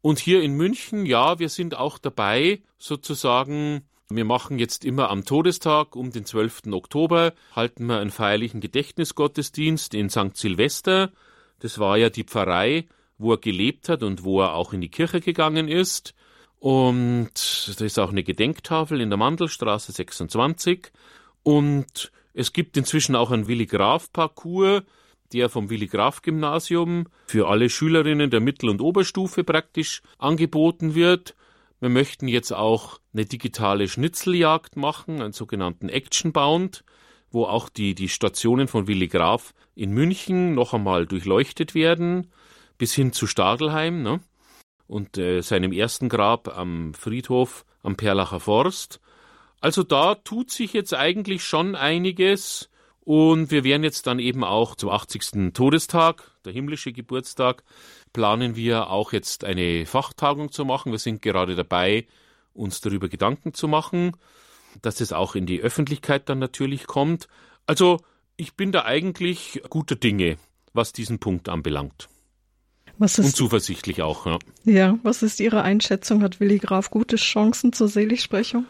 Und 0.00 0.18
hier 0.18 0.42
in 0.42 0.54
München, 0.54 1.06
ja, 1.06 1.38
wir 1.38 1.48
sind 1.48 1.76
auch 1.76 1.98
dabei, 1.98 2.62
sozusagen, 2.78 3.82
wir 4.08 4.24
machen 4.24 4.58
jetzt 4.58 4.84
immer 4.84 5.10
am 5.10 5.24
Todestag 5.24 5.96
um 5.96 6.10
den 6.10 6.24
12. 6.24 6.62
Oktober, 6.72 7.32
halten 7.52 7.86
wir 7.86 7.98
einen 7.98 8.10
feierlichen 8.10 8.60
Gedächtnisgottesdienst 8.60 9.94
in 9.94 10.10
St. 10.10 10.36
Silvester. 10.36 11.10
Das 11.60 11.78
war 11.78 11.96
ja 11.96 12.10
die 12.10 12.24
Pfarrei, 12.24 12.86
wo 13.18 13.32
er 13.32 13.38
gelebt 13.38 13.88
hat 13.88 14.02
und 14.02 14.24
wo 14.24 14.40
er 14.40 14.54
auch 14.54 14.72
in 14.72 14.80
die 14.80 14.90
Kirche 14.90 15.20
gegangen 15.20 15.68
ist. 15.68 16.14
Und 16.64 17.74
da 17.78 17.84
ist 17.84 17.98
auch 17.98 18.08
eine 18.08 18.22
Gedenktafel 18.22 19.02
in 19.02 19.10
der 19.10 19.18
Mandelstraße 19.18 19.92
26. 19.92 20.92
Und 21.42 22.10
es 22.32 22.54
gibt 22.54 22.78
inzwischen 22.78 23.16
auch 23.16 23.30
einen 23.30 23.48
Willi 23.48 23.66
Graf 23.66 24.10
Parcours, 24.14 24.82
der 25.34 25.50
vom 25.50 25.68
Willi 25.68 25.88
Graf 25.88 26.22
Gymnasium 26.22 27.08
für 27.26 27.48
alle 27.48 27.68
Schülerinnen 27.68 28.30
der 28.30 28.40
Mittel- 28.40 28.70
und 28.70 28.80
Oberstufe 28.80 29.44
praktisch 29.44 30.00
angeboten 30.16 30.94
wird. 30.94 31.34
Wir 31.80 31.90
möchten 31.90 32.28
jetzt 32.28 32.54
auch 32.54 32.98
eine 33.12 33.26
digitale 33.26 33.86
Schnitzeljagd 33.86 34.76
machen, 34.76 35.20
einen 35.20 35.34
sogenannten 35.34 35.90
Action 35.90 36.32
Bound, 36.32 36.82
wo 37.30 37.44
auch 37.44 37.68
die, 37.68 37.94
die 37.94 38.08
Stationen 38.08 38.68
von 38.68 38.86
Willi 38.86 39.08
Graf 39.08 39.52
in 39.74 39.90
München 39.90 40.54
noch 40.54 40.72
einmal 40.72 41.04
durchleuchtet 41.04 41.74
werden, 41.74 42.32
bis 42.78 42.94
hin 42.94 43.12
zu 43.12 43.26
Stadelheim 43.26 44.02
ne? 44.02 44.20
Und 44.86 45.18
äh, 45.18 45.40
seinem 45.40 45.72
ersten 45.72 46.08
Grab 46.08 46.56
am 46.56 46.94
Friedhof 46.94 47.64
am 47.82 47.96
Perlacher 47.96 48.40
Forst. 48.40 49.00
Also 49.60 49.82
da 49.82 50.14
tut 50.14 50.50
sich 50.50 50.72
jetzt 50.72 50.94
eigentlich 50.94 51.44
schon 51.44 51.74
einiges 51.74 52.68
und 53.00 53.50
wir 53.50 53.64
werden 53.64 53.84
jetzt 53.84 54.06
dann 54.06 54.18
eben 54.18 54.44
auch 54.44 54.74
zum 54.76 54.90
80. 54.90 55.52
Todestag, 55.52 56.30
der 56.44 56.52
himmlische 56.52 56.92
Geburtstag, 56.92 57.62
planen 58.12 58.56
wir 58.56 58.90
auch 58.90 59.12
jetzt 59.12 59.44
eine 59.44 59.84
Fachtagung 59.86 60.50
zu 60.50 60.64
machen. 60.64 60.92
Wir 60.92 60.98
sind 60.98 61.20
gerade 61.20 61.54
dabei, 61.54 62.06
uns 62.54 62.80
darüber 62.80 63.08
Gedanken 63.08 63.52
zu 63.52 63.68
machen, 63.68 64.12
dass 64.80 65.00
es 65.00 65.12
auch 65.12 65.34
in 65.34 65.46
die 65.46 65.60
Öffentlichkeit 65.60 66.28
dann 66.28 66.38
natürlich 66.38 66.86
kommt. 66.86 67.28
Also 67.66 68.00
ich 68.36 68.54
bin 68.54 68.72
da 68.72 68.84
eigentlich 68.84 69.62
guter 69.68 69.96
Dinge, 69.96 70.38
was 70.72 70.92
diesen 70.92 71.18
Punkt 71.18 71.48
anbelangt. 71.48 72.08
Was 72.98 73.18
ist, 73.18 73.26
Und 73.26 73.36
zuversichtlich 73.36 74.02
auch. 74.02 74.26
Ja. 74.26 74.38
ja, 74.64 74.98
was 75.02 75.22
ist 75.22 75.40
Ihre 75.40 75.62
Einschätzung? 75.62 76.22
Hat 76.22 76.40
Willi 76.40 76.58
Graf 76.58 76.90
gute 76.90 77.16
Chancen 77.16 77.72
zur 77.72 77.88
Seligsprechung? 77.88 78.66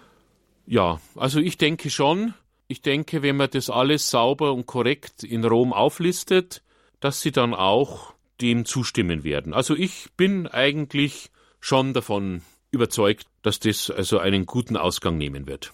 Ja, 0.66 1.00
also 1.14 1.40
ich 1.40 1.58
denke 1.58 1.90
schon. 1.90 2.34
Ich 2.66 2.80
denke, 2.80 3.22
wenn 3.22 3.36
man 3.36 3.50
das 3.50 3.68
alles 3.68 4.08
sauber 4.08 4.52
und 4.54 4.66
korrekt 4.66 5.22
in 5.22 5.44
Rom 5.44 5.72
auflistet, 5.72 6.62
dass 7.00 7.20
sie 7.20 7.32
dann 7.32 7.52
auch 7.52 8.14
dem 8.40 8.64
zustimmen 8.64 9.24
werden. 9.24 9.52
Also 9.52 9.74
ich 9.74 10.08
bin 10.16 10.46
eigentlich 10.46 11.30
schon 11.60 11.92
davon 11.92 12.40
überzeugt, 12.70 13.26
dass 13.42 13.60
das 13.60 13.90
also 13.90 14.18
einen 14.18 14.46
guten 14.46 14.76
Ausgang 14.76 15.18
nehmen 15.18 15.46
wird. 15.46 15.72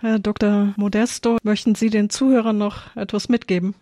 Herr 0.00 0.18
Dr. 0.18 0.74
Modesto, 0.76 1.38
möchten 1.42 1.74
Sie 1.74 1.90
den 1.90 2.08
Zuhörern 2.10 2.56
noch 2.56 2.94
etwas 2.94 3.28
mitgeben? 3.28 3.74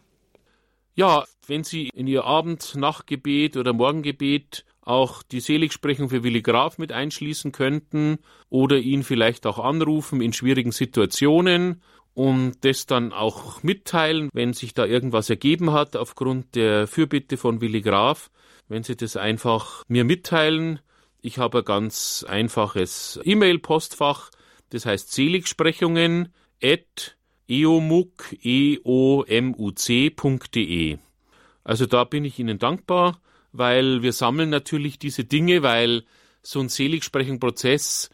Ja, 0.97 1.27
wenn 1.47 1.63
Sie 1.63 1.91
in 1.95 2.07
Ihr 2.07 2.25
Abend, 2.25 2.75
Nachtgebet 2.75 3.59
oder 3.59 3.75
Morgengebet 3.75 4.65
auch 4.81 5.23
die 5.23 5.41
Seligsprechung 5.41 6.09
für 6.09 6.23
Willi 6.23 6.41
Graf 6.41 6.79
mit 6.79 6.91
einschließen 6.91 7.53
könnten 7.53 8.19
oder 8.49 8.79
ihn 8.79 9.03
vielleicht 9.03 9.47
auch 9.47 9.59
anrufen 9.59 10.23
in 10.23 10.33
schwierigen 10.33 10.73
Situationen 10.73 11.83
und 12.15 12.65
das 12.65 12.87
dann 12.87 13.13
auch 13.13 13.63
mitteilen, 13.63 14.31
wenn 14.33 14.55
sich 14.55 14.73
da 14.73 14.87
irgendwas 14.87 15.29
ergeben 15.29 15.73
hat 15.73 15.97
aufgrund 15.97 16.55
der 16.55 16.87
Fürbitte 16.87 17.37
von 17.37 17.61
Willi 17.61 17.83
Graf, 17.83 18.31
wenn 18.69 18.83
Sie 18.83 18.97
das 18.97 19.19
einfach 19.19 19.85
mir 19.89 20.05
mitteilen. 20.05 20.81
Ich 21.21 21.37
habe 21.37 21.59
ein 21.59 21.65
ganz 21.65 22.25
einfaches 22.27 23.21
E-Mail-Postfach, 23.23 24.31
das 24.71 24.87
heißt 24.87 25.13
Seligsprechungen 25.13 26.33
at 26.63 27.16
eomuc, 27.49 28.37
e 28.43 28.79
o 28.85 29.25
m 29.27 29.55
u 29.57 29.71
c.de. 29.71 30.99
Also 31.65 31.87
da 31.87 32.05
bin 32.05 32.25
ich 32.25 32.39
Ihnen 32.39 32.59
dankbar 32.59 33.21
weil 33.59 34.03
wir 34.03 34.13
sammeln 34.13 34.51
natürlich 34.51 34.99
diese 34.99 35.25
Dinge, 35.25 35.63
weil 35.63 36.05
so 36.43 36.61
ein 36.61 36.69
Seligsprechungsprozess, 36.69 38.11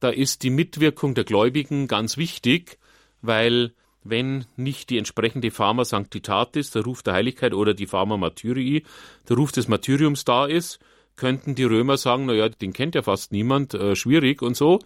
da 0.00 0.10
ist 0.10 0.42
die 0.42 0.50
Mitwirkung 0.50 1.14
der 1.14 1.24
Gläubigen 1.24 1.88
ganz 1.88 2.16
wichtig, 2.16 2.78
weil 3.22 3.72
wenn 4.02 4.44
nicht 4.56 4.90
die 4.90 4.98
entsprechende 4.98 5.50
Pharma 5.50 5.84
Sanctitatis, 5.84 6.70
der 6.70 6.82
Ruf 6.84 7.02
der 7.02 7.14
Heiligkeit 7.14 7.54
oder 7.54 7.72
die 7.72 7.86
Pharma 7.86 8.16
Martyrii, 8.16 8.84
der 9.28 9.36
Ruf 9.36 9.50
des 9.50 9.66
Martyriums 9.66 10.24
da 10.24 10.46
ist, 10.46 10.78
könnten 11.16 11.54
die 11.54 11.64
Römer 11.64 11.96
sagen, 11.96 12.26
naja, 12.26 12.48
den 12.48 12.72
kennt 12.72 12.94
ja 12.94 13.02
fast 13.02 13.32
niemand, 13.32 13.72
äh, 13.74 13.96
schwierig 13.96 14.42
und 14.42 14.56
so. 14.56 14.80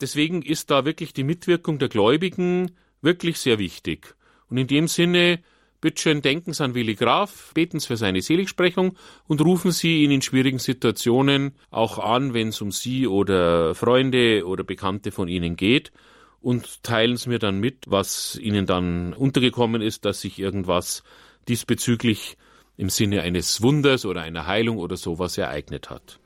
Deswegen 0.00 0.42
ist 0.42 0.70
da 0.70 0.84
wirklich 0.84 1.12
die 1.12 1.24
Mitwirkung 1.24 1.78
der 1.78 1.88
Gläubigen 1.88 2.72
wirklich 3.02 3.38
sehr 3.38 3.58
wichtig. 3.58 4.14
Und 4.48 4.58
in 4.58 4.66
dem 4.66 4.88
Sinne 4.88 5.40
Bitteschön, 5.80 6.22
denken 6.22 6.52
Sie 6.52 6.64
an 6.64 6.74
Willi 6.74 6.94
Graf, 6.94 7.52
beten 7.54 7.78
Sie 7.78 7.86
für 7.86 7.96
seine 7.96 8.22
Seligsprechung 8.22 8.96
und 9.26 9.40
rufen 9.40 9.72
Sie 9.72 10.02
ihn 10.02 10.10
in 10.10 10.22
schwierigen 10.22 10.58
Situationen 10.58 11.52
auch 11.70 11.98
an, 11.98 12.34
wenn 12.34 12.48
es 12.48 12.60
um 12.60 12.72
Sie 12.72 13.06
oder 13.06 13.74
Freunde 13.74 14.46
oder 14.46 14.64
Bekannte 14.64 15.12
von 15.12 15.28
Ihnen 15.28 15.54
geht 15.54 15.92
und 16.40 16.82
teilen 16.82 17.16
Sie 17.16 17.28
mir 17.28 17.38
dann 17.38 17.60
mit, 17.60 17.84
was 17.86 18.36
Ihnen 18.40 18.66
dann 18.66 19.12
untergekommen 19.12 19.82
ist, 19.82 20.04
dass 20.04 20.22
sich 20.22 20.38
irgendwas 20.38 21.02
diesbezüglich 21.46 22.36
im 22.76 22.88
Sinne 22.88 23.22
eines 23.22 23.62
Wunders 23.62 24.06
oder 24.06 24.22
einer 24.22 24.46
Heilung 24.46 24.78
oder 24.78 24.96
sowas 24.96 25.36
ereignet 25.38 25.90
hat. 25.90 26.20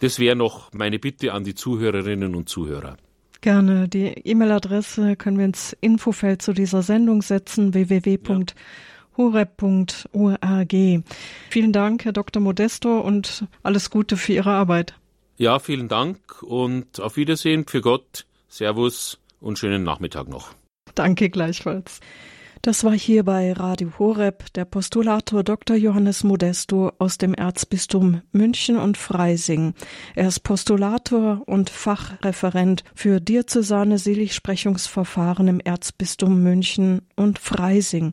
Das 0.00 0.18
wäre 0.18 0.36
noch 0.36 0.72
meine 0.72 0.98
Bitte 0.98 1.32
an 1.32 1.44
die 1.44 1.54
Zuhörerinnen 1.54 2.34
und 2.34 2.48
Zuhörer. 2.48 2.96
Gerne. 3.40 3.88
Die 3.88 4.06
E-Mail-Adresse 4.06 5.16
können 5.16 5.38
wir 5.38 5.44
ins 5.44 5.76
Infofeld 5.80 6.42
zu 6.42 6.52
dieser 6.52 6.82
Sendung 6.82 7.22
setzen, 7.22 7.74
www. 7.74 8.18
Ja 8.28 8.36
horeb.org. 9.18 10.72
Vielen 11.50 11.72
Dank, 11.72 12.04
Herr 12.04 12.12
Dr. 12.12 12.40
Modesto, 12.40 13.00
und 13.00 13.44
alles 13.62 13.90
Gute 13.90 14.16
für 14.16 14.32
Ihre 14.32 14.50
Arbeit. 14.50 14.94
Ja, 15.36 15.58
vielen 15.58 15.88
Dank 15.88 16.42
und 16.42 17.00
auf 17.00 17.16
Wiedersehen 17.16 17.66
für 17.66 17.80
Gott. 17.80 18.26
Servus 18.48 19.20
und 19.40 19.58
schönen 19.58 19.82
Nachmittag 19.82 20.28
noch. 20.28 20.54
Danke 20.94 21.28
gleichfalls. 21.28 22.00
Das 22.62 22.82
war 22.82 22.92
hier 22.92 23.24
bei 23.24 23.52
Radio 23.52 23.90
Horeb 23.98 24.52
der 24.54 24.64
Postulator 24.64 25.44
Dr. 25.44 25.76
Johannes 25.76 26.24
Modesto 26.24 26.90
aus 26.98 27.16
dem 27.16 27.32
Erzbistum 27.32 28.22
München 28.32 28.76
und 28.76 28.96
Freising. 28.96 29.74
Er 30.16 30.28
ist 30.28 30.40
Postulator 30.40 31.42
und 31.46 31.70
Fachreferent 31.70 32.82
für 32.94 33.20
diözesane 33.20 33.98
Seligsprechungsverfahren 33.98 35.46
im 35.46 35.60
Erzbistum 35.60 36.42
München 36.42 37.02
und 37.14 37.38
Freising. 37.38 38.12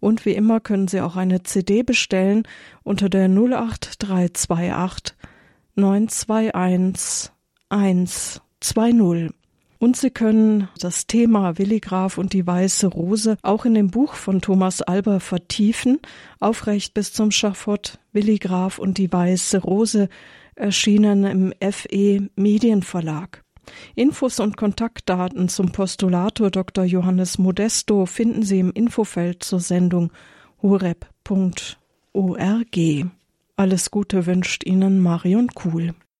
Und 0.00 0.26
wie 0.26 0.32
immer 0.32 0.60
können 0.60 0.86
Sie 0.86 1.00
auch 1.00 1.16
eine 1.16 1.44
CD 1.44 1.82
bestellen 1.82 2.42
unter 2.82 3.08
der 3.08 3.30
08328 3.30 5.16
921 5.74 7.32
120. 7.70 9.41
Und 9.82 9.96
Sie 9.96 10.10
können 10.10 10.68
das 10.78 11.08
Thema 11.08 11.58
Willi 11.58 11.80
Graf 11.80 12.16
und 12.16 12.34
die 12.34 12.46
Weiße 12.46 12.86
Rose 12.86 13.36
auch 13.42 13.64
in 13.64 13.74
dem 13.74 13.90
Buch 13.90 14.14
von 14.14 14.40
Thomas 14.40 14.80
Alber 14.80 15.18
vertiefen. 15.18 15.98
Aufrecht 16.38 16.94
bis 16.94 17.12
zum 17.12 17.32
Schafott 17.32 17.98
Willi 18.12 18.38
Graf 18.38 18.78
und 18.78 18.96
die 18.96 19.12
Weiße 19.12 19.58
Rose 19.58 20.08
erschienen 20.54 21.24
im 21.24 21.52
FE 21.72 22.28
Medienverlag. 22.36 23.42
Infos 23.96 24.38
und 24.38 24.56
Kontaktdaten 24.56 25.48
zum 25.48 25.72
Postulator 25.72 26.52
Dr. 26.52 26.84
Johannes 26.84 27.38
Modesto 27.38 28.06
finden 28.06 28.44
Sie 28.44 28.60
im 28.60 28.70
Infofeld 28.70 29.42
zur 29.42 29.58
Sendung 29.58 30.12
horeb.org. 30.62 31.74
Alles 33.56 33.90
Gute 33.90 34.26
wünscht 34.26 34.64
Ihnen 34.64 35.00
Marion 35.00 35.48
Kuhl. 35.48 35.92